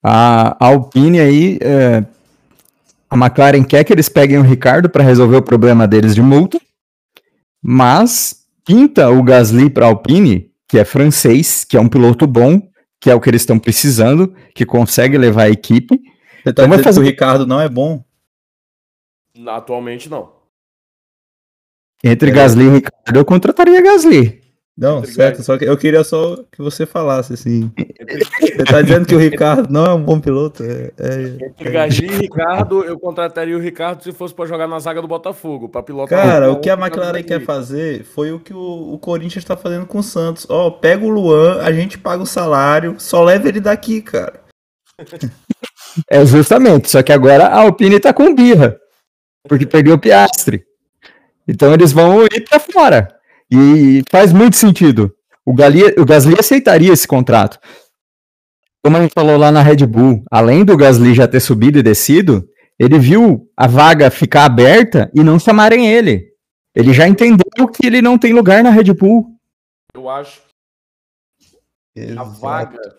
A 0.02 0.56
Alpine 0.64 1.20
aí, 1.20 1.58
é, 1.60 2.04
a 3.10 3.16
McLaren 3.16 3.64
quer 3.64 3.84
que 3.84 3.92
eles 3.92 4.08
peguem 4.08 4.38
o 4.38 4.42
Ricardo 4.42 4.88
para 4.88 5.02
resolver 5.02 5.36
o 5.36 5.42
problema 5.42 5.86
deles 5.86 6.14
de 6.14 6.22
multa, 6.22 6.60
mas 7.62 8.46
pinta 8.64 9.08
o 9.10 9.22
Gasly 9.22 9.70
para 9.70 9.86
Alpine, 9.86 10.50
que 10.66 10.78
é 10.78 10.84
francês, 10.84 11.64
que 11.64 11.76
é 11.76 11.80
um 11.80 11.88
piloto 11.88 12.26
bom, 12.26 12.60
que 13.00 13.10
é 13.10 13.14
o 13.14 13.20
que 13.20 13.30
eles 13.30 13.42
estão 13.42 13.58
precisando, 13.58 14.34
que 14.54 14.66
consegue 14.66 15.16
levar 15.16 15.44
a 15.44 15.50
equipe. 15.50 15.98
Você 15.98 16.52
tá 16.52 16.64
então 16.64 16.66
dizendo 16.66 16.84
fazer... 16.84 17.00
que 17.00 17.06
o 17.06 17.10
Ricardo 17.10 17.46
não 17.46 17.60
é 17.60 17.68
bom? 17.68 18.04
Atualmente 19.46 20.10
não. 20.10 20.32
Entre 22.02 22.30
é. 22.30 22.32
Gasly 22.32 22.64
e 22.64 22.70
Ricardo, 22.70 23.16
eu 23.18 23.24
contrataria 23.24 23.80
Gasly. 23.80 24.42
Não, 24.78 25.04
certo, 25.04 25.42
só 25.42 25.58
que 25.58 25.64
eu 25.64 25.76
queria 25.76 26.04
só 26.04 26.36
que 26.52 26.62
você 26.62 26.86
falasse 26.86 27.34
assim. 27.34 27.68
Você 28.38 28.64
tá 28.64 28.80
dizendo 28.80 29.06
que 29.06 29.14
o 29.14 29.18
Ricardo 29.18 29.70
não 29.70 29.84
é 29.84 29.94
um 29.94 30.02
bom 30.02 30.18
piloto? 30.18 30.64
É, 30.64 30.90
é, 30.98 31.46
Entre 31.46 31.70
Gasly 31.70 32.06
e 32.06 32.18
Ricardo, 32.18 32.84
eu 32.84 32.98
contrataria 32.98 33.56
o 33.56 33.60
Ricardo 33.60 34.02
se 34.02 34.12
fosse 34.12 34.34
para 34.34 34.46
jogar 34.46 34.66
na 34.66 34.78
zaga 34.78 35.00
do 35.02 35.06
Botafogo, 35.06 35.68
para 35.68 35.82
pilotar. 35.82 36.24
Cara, 36.24 36.50
o 36.50 36.58
que 36.58 36.70
a 36.70 36.74
McLaren 36.74 37.22
quer 37.22 37.40
fazer 37.44 38.04
foi 38.04 38.32
o 38.32 38.40
que 38.40 38.52
o, 38.52 38.94
o 38.94 38.98
Corinthians 38.98 39.44
está 39.44 39.56
fazendo 39.56 39.86
com 39.86 39.98
o 39.98 40.02
Santos. 40.02 40.46
Ó, 40.48 40.70
pega 40.70 41.04
o 41.04 41.08
Luan, 41.08 41.60
a 41.60 41.72
gente 41.72 41.98
paga 41.98 42.22
o 42.22 42.26
salário, 42.26 42.96
só 42.98 43.22
leva 43.22 43.48
ele 43.48 43.60
daqui, 43.60 44.00
cara. 44.00 44.40
É 46.08 46.24
justamente, 46.24 46.88
só 46.88 47.02
que 47.02 47.12
agora 47.12 47.46
a 47.46 47.62
Alpine 47.62 47.98
tá 47.98 48.12
com 48.12 48.32
birra, 48.32 48.78
porque 49.48 49.66
perdeu 49.66 49.94
o 49.94 49.98
Piastre. 49.98 50.64
Então 51.46 51.72
eles 51.72 51.90
vão 51.90 52.24
ir 52.24 52.44
para 52.48 52.60
fora. 52.60 53.17
E 53.50 54.02
faz 54.10 54.32
muito 54.32 54.56
sentido. 54.56 55.14
O, 55.44 55.54
Gali, 55.54 55.82
o 55.98 56.04
Gasly 56.04 56.36
aceitaria 56.38 56.92
esse 56.92 57.08
contrato. 57.08 57.58
Como 58.84 58.96
a 58.96 59.02
gente 59.02 59.12
falou 59.14 59.36
lá 59.36 59.50
na 59.50 59.62
Red 59.62 59.86
Bull, 59.86 60.22
além 60.30 60.64
do 60.64 60.76
Gasly 60.76 61.14
já 61.14 61.26
ter 61.26 61.40
subido 61.40 61.78
e 61.78 61.82
descido, 61.82 62.48
ele 62.78 62.98
viu 62.98 63.50
a 63.56 63.66
vaga 63.66 64.10
ficar 64.10 64.44
aberta 64.44 65.10
e 65.14 65.22
não 65.22 65.38
chamarem 65.38 65.90
ele. 65.90 66.32
Ele 66.74 66.92
já 66.92 67.08
entendeu 67.08 67.66
que 67.72 67.86
ele 67.86 68.00
não 68.00 68.18
tem 68.18 68.32
lugar 68.32 68.62
na 68.62 68.70
Red 68.70 68.92
Bull. 68.94 69.36
Eu 69.94 70.08
acho 70.08 70.42
que 71.94 72.12
a 72.16 72.22
vaga 72.22 72.98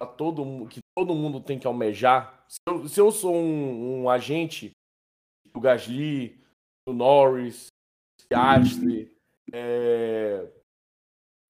a 0.00 0.06
todo, 0.06 0.66
que 0.66 0.80
todo 0.96 1.14
mundo 1.14 1.40
tem 1.40 1.58
que 1.58 1.66
almejar. 1.66 2.44
Se 2.48 2.58
eu, 2.66 2.88
se 2.88 3.00
eu 3.00 3.12
sou 3.12 3.34
um, 3.34 4.02
um, 4.02 4.10
agente 4.10 4.72
do 5.52 5.60
Gasly, 5.60 6.40
do 6.86 6.92
Norris, 6.92 7.68
Piastri, 8.28 9.13
é, 9.56 10.52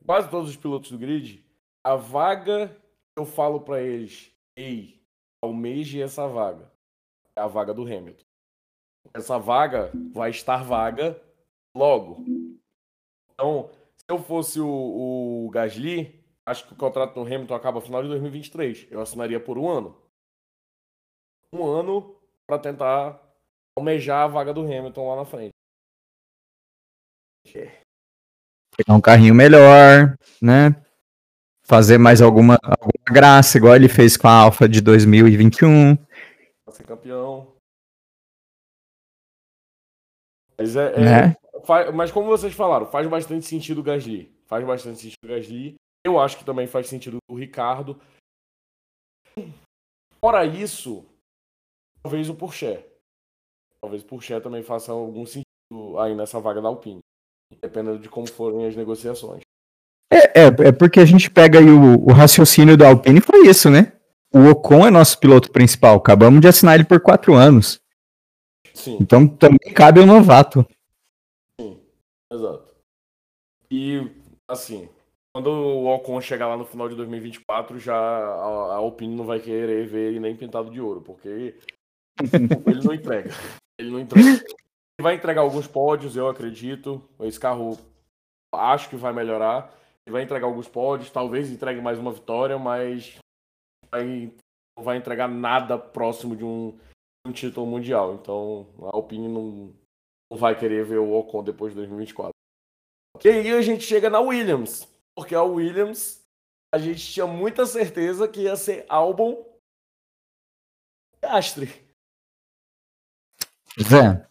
quase 0.04 0.30
todos 0.30 0.50
os 0.50 0.56
pilotos 0.56 0.90
do 0.90 0.98
grid, 0.98 1.42
a 1.82 1.96
vaga 1.96 2.76
eu 3.16 3.24
falo 3.24 3.60
para 3.60 3.80
eles, 3.80 4.30
ei, 4.56 5.02
almeje 5.42 6.02
essa 6.02 6.28
vaga. 6.28 6.70
É 7.36 7.40
a 7.40 7.46
vaga 7.46 7.72
do 7.72 7.82
Hamilton. 7.82 8.24
Essa 9.14 9.38
vaga 9.38 9.90
vai 10.12 10.30
estar 10.30 10.62
vaga 10.62 11.20
logo. 11.74 12.22
Então, 13.32 13.70
se 13.96 14.04
eu 14.08 14.18
fosse 14.18 14.60
o, 14.60 15.46
o 15.46 15.50
Gasly, 15.50 16.22
acho 16.46 16.66
que 16.66 16.74
o 16.74 16.76
contrato 16.76 17.14
do 17.14 17.22
Hamilton 17.22 17.54
acaba 17.54 17.80
no 17.80 17.86
final 17.86 18.02
de 18.02 18.08
2023. 18.08 18.88
Eu 18.90 19.00
assinaria 19.00 19.40
por 19.40 19.58
um 19.58 19.68
ano. 19.68 20.00
Um 21.52 21.64
ano 21.64 22.20
para 22.46 22.58
tentar 22.58 23.20
almejar 23.76 24.24
a 24.24 24.28
vaga 24.28 24.52
do 24.52 24.60
Hamilton 24.60 25.08
lá 25.08 25.16
na 25.16 25.24
frente. 25.24 25.54
Pegar 28.76 28.96
um 28.96 29.00
carrinho 29.00 29.34
melhor, 29.34 30.16
né? 30.42 30.74
Fazer 31.62 31.96
mais 31.96 32.20
alguma, 32.20 32.58
alguma 32.62 33.04
graça, 33.06 33.56
igual 33.56 33.76
ele 33.76 33.88
fez 33.88 34.16
com 34.16 34.26
a 34.26 34.32
Alfa 34.32 34.68
de 34.68 34.80
2021. 34.80 35.96
Ser 36.70 36.84
campeão. 36.84 37.54
Mas, 40.58 40.74
é, 40.74 40.98
né? 40.98 41.36
é 41.54 41.60
faz, 41.64 41.94
mas 41.94 42.10
como 42.10 42.26
vocês 42.26 42.52
falaram, 42.52 42.86
faz 42.86 43.06
bastante 43.08 43.46
sentido 43.46 43.80
o 43.80 43.82
Gasly. 43.82 44.34
Faz 44.46 44.66
bastante 44.66 44.98
sentido 44.98 45.24
o 45.24 45.28
Gasly. 45.28 45.76
Eu 46.04 46.18
acho 46.20 46.36
que 46.36 46.44
também 46.44 46.66
faz 46.66 46.88
sentido 46.88 47.18
o 47.28 47.34
Ricardo. 47.36 48.00
Fora 50.20 50.44
isso, 50.44 51.06
talvez 52.02 52.28
o 52.28 52.34
Porsche. 52.34 52.84
Talvez 53.80 54.02
o 54.02 54.06
Porsche 54.06 54.40
também 54.40 54.62
faça 54.62 54.90
algum 54.90 55.24
sentido 55.24 55.98
aí 55.98 56.14
nessa 56.14 56.40
vaga 56.40 56.60
da 56.60 56.68
Alpine 56.68 57.00
dependendo 57.60 57.98
de 57.98 58.08
como 58.08 58.28
forem 58.28 58.66
as 58.66 58.76
negociações. 58.76 59.40
É, 60.10 60.42
é, 60.42 60.68
é 60.68 60.72
porque 60.72 61.00
a 61.00 61.04
gente 61.04 61.30
pega 61.30 61.58
aí 61.58 61.68
o, 61.68 62.04
o 62.04 62.12
raciocínio 62.12 62.76
da 62.76 62.88
Alpine 62.88 63.20
foi 63.20 63.48
isso, 63.48 63.70
né? 63.70 63.92
O 64.32 64.48
Ocon 64.50 64.86
é 64.86 64.90
nosso 64.90 65.18
piloto 65.18 65.50
principal. 65.50 65.96
Acabamos 65.96 66.40
de 66.40 66.48
assinar 66.48 66.74
ele 66.74 66.84
por 66.84 67.00
quatro 67.00 67.34
anos. 67.34 67.80
Sim. 68.72 68.98
Então 69.00 69.26
também 69.26 69.72
cabe 69.72 70.00
o 70.00 70.06
novato. 70.06 70.66
Sim, 71.60 71.80
exato. 72.32 72.64
E, 73.70 74.10
assim, 74.48 74.88
quando 75.32 75.48
o 75.48 75.86
Ocon 75.94 76.20
chegar 76.20 76.48
lá 76.48 76.56
no 76.56 76.64
final 76.64 76.88
de 76.88 76.96
2024, 76.96 77.78
já 77.78 77.96
a, 77.96 78.72
a 78.72 78.76
Alpine 78.76 79.16
não 79.16 79.24
vai 79.24 79.40
querer 79.40 79.86
ver 79.86 80.10
ele 80.10 80.20
nem 80.20 80.36
pintado 80.36 80.70
de 80.70 80.80
ouro, 80.80 81.00
porque 81.00 81.56
ele 82.66 82.82
não 82.84 82.94
entrega. 82.94 83.30
Ele 83.78 83.90
não 83.90 84.00
entrega 84.00 84.44
vai 85.00 85.14
entregar 85.14 85.40
alguns 85.40 85.66
pódios, 85.66 86.16
eu 86.16 86.28
acredito. 86.28 87.02
Esse 87.20 87.38
carro 87.38 87.78
acho 88.52 88.88
que 88.88 88.96
vai 88.96 89.12
melhorar. 89.12 89.72
Ele 90.06 90.12
vai 90.12 90.22
entregar 90.22 90.46
alguns 90.46 90.68
pódios, 90.68 91.10
talvez 91.10 91.50
entregue 91.50 91.80
mais 91.80 91.98
uma 91.98 92.12
vitória, 92.12 92.58
mas 92.58 93.16
vai, 93.90 94.32
não 94.76 94.84
vai 94.84 94.96
entregar 94.98 95.28
nada 95.28 95.78
próximo 95.78 96.36
de 96.36 96.44
um, 96.44 96.78
um 97.26 97.32
título 97.32 97.66
mundial. 97.66 98.14
Então 98.14 98.66
a 98.82 98.96
Alpine 98.96 99.28
não, 99.28 99.74
não 100.30 100.38
vai 100.38 100.58
querer 100.58 100.84
ver 100.84 100.98
o 100.98 101.12
Ocon 101.12 101.42
depois 101.42 101.72
de 101.72 101.76
2024. 101.76 102.32
E 103.24 103.28
aí 103.28 103.50
a 103.52 103.62
gente 103.62 103.84
chega 103.84 104.10
na 104.10 104.20
Williams, 104.20 104.86
porque 105.16 105.34
a 105.34 105.42
Williams 105.42 106.22
a 106.74 106.78
gente 106.78 107.12
tinha 107.12 107.26
muita 107.26 107.64
certeza 107.64 108.28
que 108.28 108.42
ia 108.42 108.56
ser 108.56 108.84
álbum 108.88 109.42
Astre. 111.22 111.68
Zé. 113.80 114.28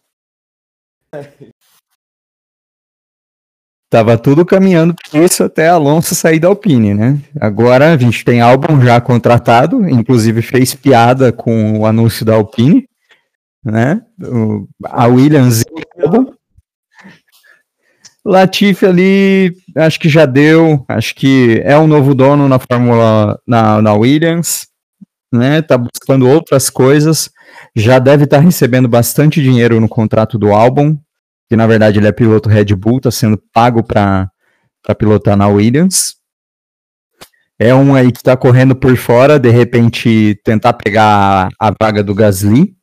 Tava 3.94 4.18
tudo 4.18 4.44
caminhando 4.44 4.92
para 4.92 5.22
isso 5.22 5.44
até 5.44 5.68
Alonso 5.68 6.16
sair 6.16 6.40
da 6.40 6.48
Alpine, 6.48 6.94
né? 6.94 7.20
Agora 7.40 7.92
a 7.92 7.96
gente 7.96 8.24
tem 8.24 8.40
álbum 8.40 8.80
já 8.80 9.00
contratado, 9.00 9.88
inclusive 9.88 10.42
fez 10.42 10.74
piada 10.74 11.32
com 11.32 11.78
o 11.78 11.86
anúncio 11.86 12.26
da 12.26 12.34
Alpine, 12.34 12.88
né? 13.64 14.02
O, 14.20 14.66
a 14.84 15.06
Williams 15.06 15.62
álbum. 16.02 16.32
Latifi 18.24 18.86
ali, 18.86 19.54
acho 19.76 20.00
que 20.00 20.08
já 20.08 20.26
deu, 20.26 20.84
acho 20.88 21.14
que 21.14 21.60
é 21.62 21.78
um 21.78 21.86
novo 21.86 22.14
dono 22.14 22.48
na 22.48 22.58
Fórmula 22.58 23.38
na, 23.46 23.80
na 23.80 23.92
Williams, 23.94 24.66
né? 25.32 25.62
Tá 25.62 25.78
buscando 25.78 26.28
outras 26.28 26.68
coisas, 26.68 27.30
já 27.74 27.98
deve 27.98 28.24
estar 28.24 28.38
tá 28.38 28.42
recebendo 28.42 28.88
bastante 28.88 29.42
dinheiro 29.42 29.80
no 29.80 29.88
contrato 29.88 30.38
do 30.38 30.52
álbum, 30.52 30.96
que 31.48 31.56
na 31.56 31.66
verdade 31.66 31.98
ele 31.98 32.08
é 32.08 32.12
piloto 32.12 32.48
Red 32.48 32.74
Bull, 32.74 32.98
está 32.98 33.10
sendo 33.10 33.40
pago 33.52 33.82
para 33.82 34.30
pilotar 34.98 35.36
na 35.36 35.48
Williams. 35.48 36.16
É 37.58 37.74
um 37.74 37.94
aí 37.94 38.10
que 38.10 38.18
está 38.18 38.36
correndo 38.36 38.74
por 38.74 38.96
fora, 38.96 39.38
de 39.38 39.48
repente 39.48 40.40
tentar 40.44 40.72
pegar 40.72 41.48
a, 41.60 41.68
a 41.68 41.74
vaga 41.80 42.02
do 42.02 42.14
Gasly, 42.14 42.74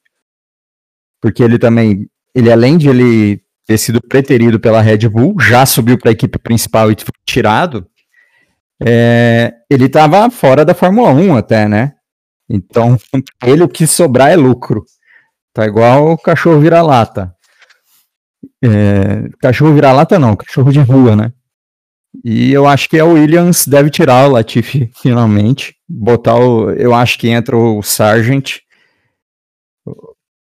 porque 1.21 1.43
ele 1.43 1.59
também, 1.59 2.07
ele 2.33 2.51
além 2.51 2.77
de 2.77 2.89
ele 2.89 3.41
ter 3.67 3.77
sido 3.77 4.01
preterido 4.01 4.59
pela 4.59 4.81
Red 4.81 5.09
Bull, 5.09 5.35
já 5.39 5.65
subiu 5.65 5.97
para 5.97 6.09
a 6.09 6.13
equipe 6.13 6.39
principal 6.39 6.91
e 6.91 6.95
foi 6.95 7.13
tirado, 7.25 7.87
é, 8.83 9.53
ele 9.69 9.85
estava 9.85 10.29
fora 10.31 10.65
da 10.65 10.73
Fórmula 10.73 11.11
1 11.11 11.35
até, 11.35 11.67
né? 11.67 11.93
Então, 12.51 12.97
ele 13.43 13.63
o 13.63 13.69
que 13.69 13.87
sobrar 13.87 14.29
é 14.31 14.35
lucro. 14.35 14.85
Tá 15.53 15.65
igual 15.65 16.11
o 16.11 16.17
cachorro 16.17 16.59
vira-lata. 16.59 17.35
É, 18.63 19.29
cachorro 19.39 19.73
vira-lata 19.73 20.19
não, 20.19 20.35
cachorro 20.35 20.71
de 20.71 20.79
rua, 20.79 21.15
né? 21.15 21.33
E 22.23 22.51
eu 22.51 22.67
acho 22.67 22.89
que 22.89 22.99
a 22.99 23.05
Williams 23.05 23.65
deve 23.65 23.89
tirar 23.89 24.27
o 24.27 24.33
Latifi 24.33 24.91
finalmente, 25.01 25.77
botar 25.87 26.35
o, 26.35 26.69
eu 26.71 26.93
acho 26.93 27.17
que 27.17 27.29
entra 27.29 27.55
o 27.55 27.81
Sargent 27.81 28.59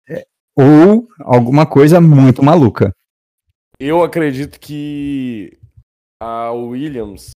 é, 0.08 0.26
ou 0.56 1.08
alguma 1.20 1.66
coisa 1.66 2.00
muito 2.00 2.43
maluca. 2.43 2.93
Eu 3.78 4.04
acredito 4.04 4.60
que 4.60 5.58
a 6.22 6.52
Williams 6.52 7.32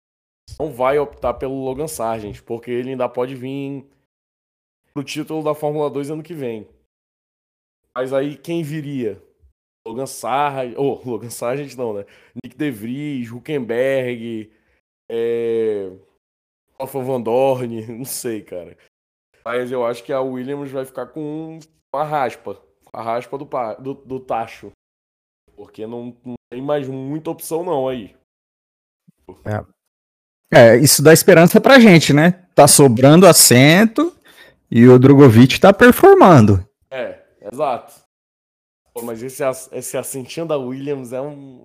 não 0.58 0.72
vai 0.72 0.98
optar 0.98 1.34
pelo 1.34 1.64
Logan 1.64 1.88
Sargent, 1.88 2.40
porque 2.42 2.70
ele 2.70 2.90
ainda 2.90 3.08
pode 3.08 3.34
vir 3.34 3.86
pro 4.94 5.04
título 5.04 5.42
da 5.42 5.54
Fórmula 5.54 5.90
2 5.90 6.10
ano 6.10 6.22
que 6.22 6.32
vem. 6.32 6.68
Mas 7.94 8.12
aí 8.12 8.36
quem 8.36 8.62
viria? 8.62 9.20
Logan 9.86 10.06
Sargent, 10.06 10.76
ou 10.78 11.02
oh, 11.04 11.10
Logan 11.10 11.30
Sargent 11.30 11.74
não, 11.76 11.92
né? 11.92 12.06
Nick 12.42 12.56
DeVries, 12.56 13.30
Huckenberg, 13.30 14.50
é... 15.10 15.90
Alfa 16.78 17.00
Van 17.00 17.20
Dorn, 17.20 17.86
não 17.92 18.04
sei, 18.04 18.42
cara. 18.42 18.76
Mas 19.44 19.70
eu 19.70 19.84
acho 19.84 20.02
que 20.02 20.12
a 20.12 20.20
Williams 20.20 20.70
vai 20.70 20.86
ficar 20.86 21.06
com 21.06 21.58
a 21.92 22.02
raspa, 22.02 22.58
a 22.92 23.02
raspa 23.02 23.36
do, 23.36 23.44
do, 23.78 23.94
do 23.94 24.20
tacho. 24.20 24.70
Porque 25.54 25.86
não, 25.86 26.16
não, 26.24 26.34
tem 26.50 26.62
mais 26.62 26.88
muita 26.88 27.30
opção 27.30 27.62
não 27.62 27.86
aí. 27.86 28.16
É. 29.44 30.72
é, 30.72 30.76
isso 30.76 31.02
dá 31.02 31.12
esperança 31.12 31.60
pra 31.60 31.78
gente, 31.78 32.12
né? 32.12 32.32
Tá 32.54 32.66
sobrando 32.66 33.26
assento 33.26 34.14
e 34.70 34.86
o 34.88 34.98
Drogovic 34.98 35.60
tá 35.60 35.72
performando. 35.72 36.66
É, 36.90 37.18
exato. 37.52 37.92
Pô, 38.92 39.02
mas 39.02 39.22
esse, 39.22 39.42
esse 39.72 39.96
assentinho 39.96 40.46
da 40.46 40.56
Williams 40.56 41.12
é 41.12 41.20
um. 41.20 41.64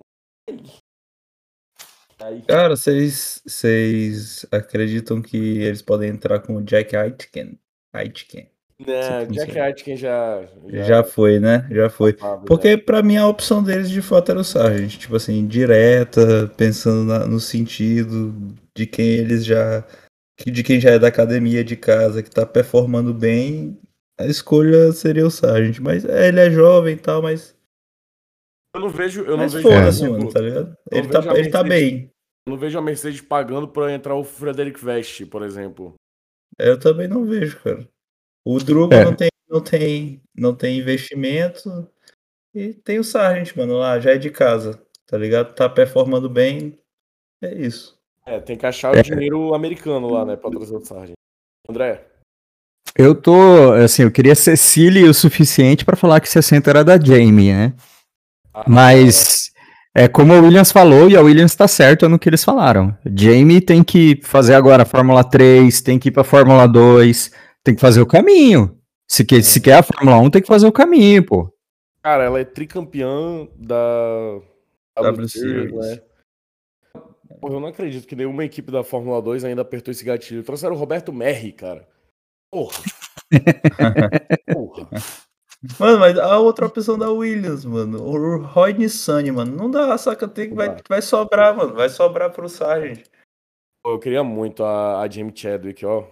Aí. 2.18 2.42
Cara, 2.42 2.76
vocês 2.76 4.46
acreditam 4.50 5.22
que 5.22 5.36
eles 5.36 5.80
podem 5.80 6.10
entrar 6.10 6.40
com 6.40 6.56
o 6.56 6.62
Jack 6.62 6.94
Aitken? 6.94 7.58
Aitken. 7.92 8.50
Não, 8.78 9.26
Jack 9.26 9.58
Aitken 9.58 9.96
já, 9.96 10.42
já, 10.68 10.82
já. 10.84 11.04
foi, 11.04 11.38
né? 11.38 11.68
Já 11.70 11.90
foi. 11.90 12.16
Porque 12.46 12.78
para 12.78 13.02
mim 13.02 13.16
a 13.16 13.26
opção 13.26 13.62
deles 13.62 13.90
de 13.90 14.00
fato 14.00 14.30
era 14.30 14.40
o 14.40 14.44
Sargent. 14.44 14.96
Tipo 14.96 15.16
assim, 15.16 15.46
direta, 15.46 16.50
pensando 16.56 17.04
na, 17.04 17.26
no 17.26 17.38
sentido 17.38 18.34
de 18.74 18.86
quem 18.86 19.06
eles 19.06 19.44
já. 19.44 19.84
De 20.44 20.62
quem 20.62 20.80
já 20.80 20.90
é 20.90 20.98
da 20.98 21.08
academia 21.08 21.62
de 21.62 21.76
casa, 21.76 22.22
que 22.22 22.30
tá 22.30 22.46
performando 22.46 23.12
bem 23.12 23.78
a 24.20 24.26
escolha 24.26 24.92
seria 24.92 25.26
o 25.26 25.30
Sargent. 25.30 25.78
Mas 25.78 26.04
é, 26.04 26.28
ele 26.28 26.40
é 26.40 26.50
jovem 26.50 26.94
e 26.94 26.98
tal, 26.98 27.22
mas. 27.22 27.56
Eu 28.74 28.82
não 28.82 28.90
vejo. 28.90 29.22
Eu 29.22 29.38
mas 29.38 29.54
não 29.54 29.62
foda-se, 29.62 30.00
tipo, 30.00 30.12
mano, 30.12 30.30
tá 30.30 30.40
ligado? 30.40 30.76
Ele 30.92 31.08
tá, 31.08 31.38
ele 31.38 31.50
tá 31.50 31.64
bem. 31.64 32.12
Eu 32.46 32.52
não 32.52 32.58
vejo 32.58 32.78
a 32.78 32.82
Mercedes 32.82 33.22
pagando 33.22 33.66
pra 33.66 33.92
entrar 33.92 34.14
o 34.14 34.22
Frederic 34.22 34.84
Vest, 34.84 35.24
por 35.26 35.42
exemplo. 35.42 35.94
Eu 36.58 36.78
também 36.78 37.08
não 37.08 37.24
vejo, 37.24 37.58
cara. 37.62 37.88
O 38.44 38.58
Drugo 38.58 38.92
é. 38.92 39.04
não, 39.04 39.14
tem, 39.14 39.28
não, 39.48 39.60
tem, 39.62 40.22
não 40.36 40.54
tem 40.54 40.78
investimento. 40.78 41.88
E 42.54 42.74
tem 42.74 42.98
o 42.98 43.04
Sargent, 43.04 43.56
mano, 43.56 43.78
lá, 43.78 43.98
já 44.00 44.12
é 44.12 44.18
de 44.18 44.28
casa, 44.28 44.82
tá 45.06 45.16
ligado? 45.16 45.54
Tá 45.54 45.68
performando 45.68 46.28
bem. 46.28 46.78
É 47.42 47.54
isso. 47.54 47.98
É, 48.26 48.38
tem 48.40 48.56
que 48.56 48.66
achar 48.66 48.94
é. 48.94 49.00
o 49.00 49.02
dinheiro 49.02 49.54
americano 49.54 50.10
lá, 50.10 50.24
né, 50.24 50.36
pra 50.36 50.50
trazer 50.50 50.76
o 50.76 50.84
Sargent. 50.84 51.14
André? 51.68 52.06
Eu 52.96 53.14
tô, 53.14 53.72
assim, 53.72 54.02
eu 54.02 54.10
queria 54.10 54.34
ser 54.34 54.56
silly 54.56 55.04
o 55.04 55.14
suficiente 55.14 55.84
para 55.84 55.96
falar 55.96 56.20
que 56.20 56.28
60 56.28 56.68
era 56.68 56.84
da 56.84 56.98
Jamie, 56.98 57.52
né? 57.52 57.72
Ah, 58.52 58.64
Mas 58.66 59.50
é 59.94 60.08
como 60.08 60.34
o 60.34 60.42
Williams 60.42 60.72
falou 60.72 61.08
e 61.08 61.16
a 61.16 61.20
Williams 61.20 61.54
tá 61.54 61.66
certo 61.66 62.08
no 62.08 62.18
que 62.18 62.28
eles 62.28 62.44
falaram. 62.44 62.96
Jamie 63.16 63.60
tem 63.60 63.82
que 63.82 64.20
fazer 64.22 64.54
agora 64.54 64.82
a 64.82 64.86
Fórmula 64.86 65.24
3, 65.24 65.80
tem 65.82 65.98
que 65.98 66.08
ir 66.08 66.12
pra 66.12 66.24
Fórmula 66.24 66.66
2, 66.66 67.30
tem 67.64 67.74
que 67.74 67.80
fazer 67.80 68.00
o 68.00 68.06
caminho. 68.06 68.76
Se 69.08 69.24
quer, 69.24 69.42
se 69.42 69.60
quer 69.60 69.78
a 69.78 69.82
Fórmula 69.82 70.18
1, 70.18 70.30
tem 70.30 70.42
que 70.42 70.48
fazer 70.48 70.66
o 70.66 70.72
caminho, 70.72 71.24
pô. 71.24 71.52
Cara, 72.02 72.24
ela 72.24 72.40
é 72.40 72.44
tricampeã 72.44 73.46
da 73.56 74.40
W 74.96 75.28
Series, 75.28 75.72
né? 75.72 76.00
Porra, 77.40 77.54
eu 77.54 77.60
não 77.60 77.68
acredito 77.68 78.06
que 78.06 78.14
nenhuma 78.14 78.44
equipe 78.44 78.70
da 78.70 78.84
Fórmula 78.84 79.22
2 79.22 79.44
ainda 79.44 79.62
apertou 79.62 79.90
esse 79.90 80.04
gatilho. 80.04 80.42
Trouxeram 80.42 80.74
o 80.74 80.78
Roberto 80.78 81.12
Merri, 81.12 81.52
cara. 81.52 81.88
Porra. 82.52 82.82
Porra. 84.52 84.88
Mano, 85.78 85.98
mas 85.98 86.18
a 86.18 86.38
outra 86.38 86.66
opção 86.66 86.98
da 86.98 87.10
Williams, 87.10 87.64
mano. 87.64 88.02
O 88.02 88.42
Roy 88.42 88.74
Nissani, 88.74 89.30
mano. 89.30 89.56
Não 89.56 89.70
dá, 89.70 89.96
saca? 89.96 90.28
Tem 90.28 90.50
que 90.50 90.54
vai, 90.54 90.76
vai 90.88 91.00
sobrar, 91.00 91.56
mano. 91.56 91.74
Vai 91.74 91.88
sobrar 91.88 92.30
pro 92.30 92.48
Sargent. 92.48 93.06
Eu 93.86 93.98
queria 93.98 94.22
muito 94.22 94.62
a, 94.62 95.00
a 95.00 95.08
Jamie 95.08 95.32
Chadwick, 95.34 95.84
ó. 95.84 96.06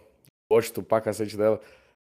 Gosto 0.51 0.83
pra 0.83 1.01
cacete 1.01 1.37
dela. 1.37 1.61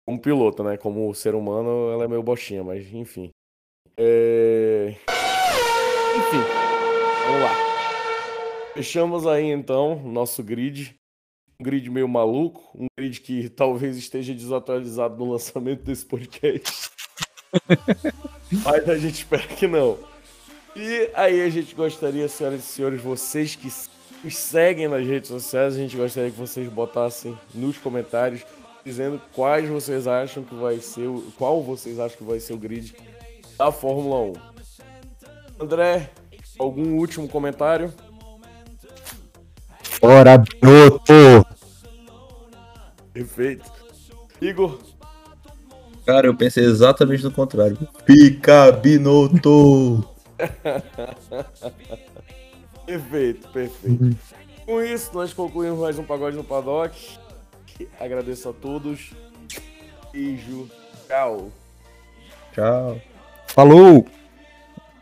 Como 0.05 0.21
piloto, 0.21 0.63
né? 0.63 0.77
Como 0.77 1.13
ser 1.13 1.35
humano, 1.35 1.91
ela 1.91 2.03
é 2.03 2.07
meio 2.07 2.21
bochinha, 2.21 2.63
mas 2.63 2.85
enfim. 2.93 3.31
É... 3.97 4.95
Enfim. 6.17 6.43
Vamos 7.27 7.41
lá. 7.41 7.64
Fechamos 8.75 9.25
aí 9.25 9.45
então 9.51 10.01
nosso 10.03 10.43
grid 10.43 10.99
um 11.59 11.63
grid 11.63 11.89
meio 11.89 12.07
maluco, 12.07 12.61
um 12.75 12.87
grid 12.97 13.21
que 13.21 13.49
talvez 13.49 13.95
esteja 13.97 14.33
desatualizado 14.33 15.15
no 15.15 15.31
lançamento 15.31 15.83
desse 15.83 16.05
podcast. 16.05 16.91
Mas 18.63 18.89
a 18.89 18.97
gente 18.97 19.15
espera 19.15 19.47
que 19.47 19.65
não. 19.67 19.97
E 20.75 21.09
aí 21.13 21.41
a 21.41 21.49
gente 21.49 21.73
gostaria, 21.73 22.27
senhoras 22.27 22.59
e 22.59 22.63
senhores, 22.63 23.01
vocês 23.01 23.55
que 23.55 23.71
nos 24.23 24.35
seguem 24.35 24.89
nas 24.89 25.07
redes 25.07 25.29
sociais, 25.29 25.75
a 25.75 25.77
gente 25.77 25.95
gostaria 25.95 26.29
que 26.29 26.37
vocês 26.37 26.67
botassem 26.67 27.37
nos 27.53 27.77
comentários 27.77 28.43
dizendo 28.83 29.21
quais 29.33 29.69
vocês 29.69 30.05
acham 30.05 30.43
que 30.43 30.53
vai 30.53 30.79
ser, 30.79 31.07
o, 31.07 31.31
qual 31.37 31.63
vocês 31.63 31.97
acham 31.97 32.17
que 32.17 32.23
vai 32.25 32.41
ser 32.41 32.53
o 32.53 32.57
grid 32.57 32.93
da 33.57 33.71
Fórmula 33.71 34.33
1. 35.59 35.63
André, 35.63 36.11
algum 36.59 36.97
último 36.97 37.29
comentário? 37.29 37.93
Bora, 40.05 40.37
Binotto! 40.37 41.47
Perfeito. 43.11 43.71
Igor? 44.39 44.77
Cara, 46.05 46.27
eu 46.27 46.35
pensei 46.35 46.63
exatamente 46.63 47.23
no 47.23 47.31
contrário. 47.31 47.75
Pica 48.05 48.71
Binotto! 48.71 50.07
perfeito, 52.85 53.49
perfeito. 53.49 54.15
Com 54.63 54.83
isso, 54.83 55.09
nós 55.11 55.33
concluímos 55.33 55.79
mais 55.79 55.97
um 55.97 56.03
Pagode 56.03 56.37
no 56.37 56.43
Paddock. 56.43 57.17
Agradeço 57.99 58.49
a 58.49 58.53
todos. 58.53 59.11
Beijo. 60.13 60.69
Tchau. 61.07 61.51
Tchau. 62.53 63.01
Falou! 63.47 64.05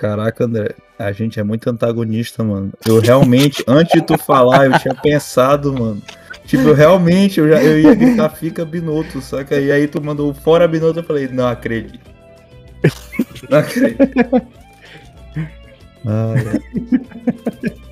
Caraca, 0.03 0.43
André, 0.43 0.75
a 0.99 1.13
gente 1.13 1.39
é 1.39 1.43
muito 1.43 1.69
antagonista, 1.69 2.43
mano. 2.43 2.73
Eu 2.85 2.99
realmente, 2.99 3.63
antes 3.65 3.93
de 3.93 4.05
tu 4.05 4.17
falar, 4.17 4.65
eu 4.65 4.77
tinha 4.77 4.93
pensado, 4.93 5.71
mano. 5.71 6.01
Tipo, 6.45 6.63
eu 6.63 6.73
realmente, 6.73 7.39
eu, 7.39 7.47
já, 7.47 7.63
eu 7.63 7.79
ia 7.79 7.95
gritar 7.95 8.27
fica 8.27 8.65
Binoto, 8.65 9.21
saca? 9.21 9.57
E 9.57 9.71
aí 9.71 9.87
tu 9.87 10.03
mandou 10.03 10.33
fora 10.33 10.67
Binoto, 10.67 10.99
eu 10.99 11.03
falei, 11.05 11.29
não 11.29 11.47
acredito. 11.47 12.11
Não 13.49 13.59
acredito. 13.59 13.97
Ah, 16.05 16.33
é. 16.35 17.82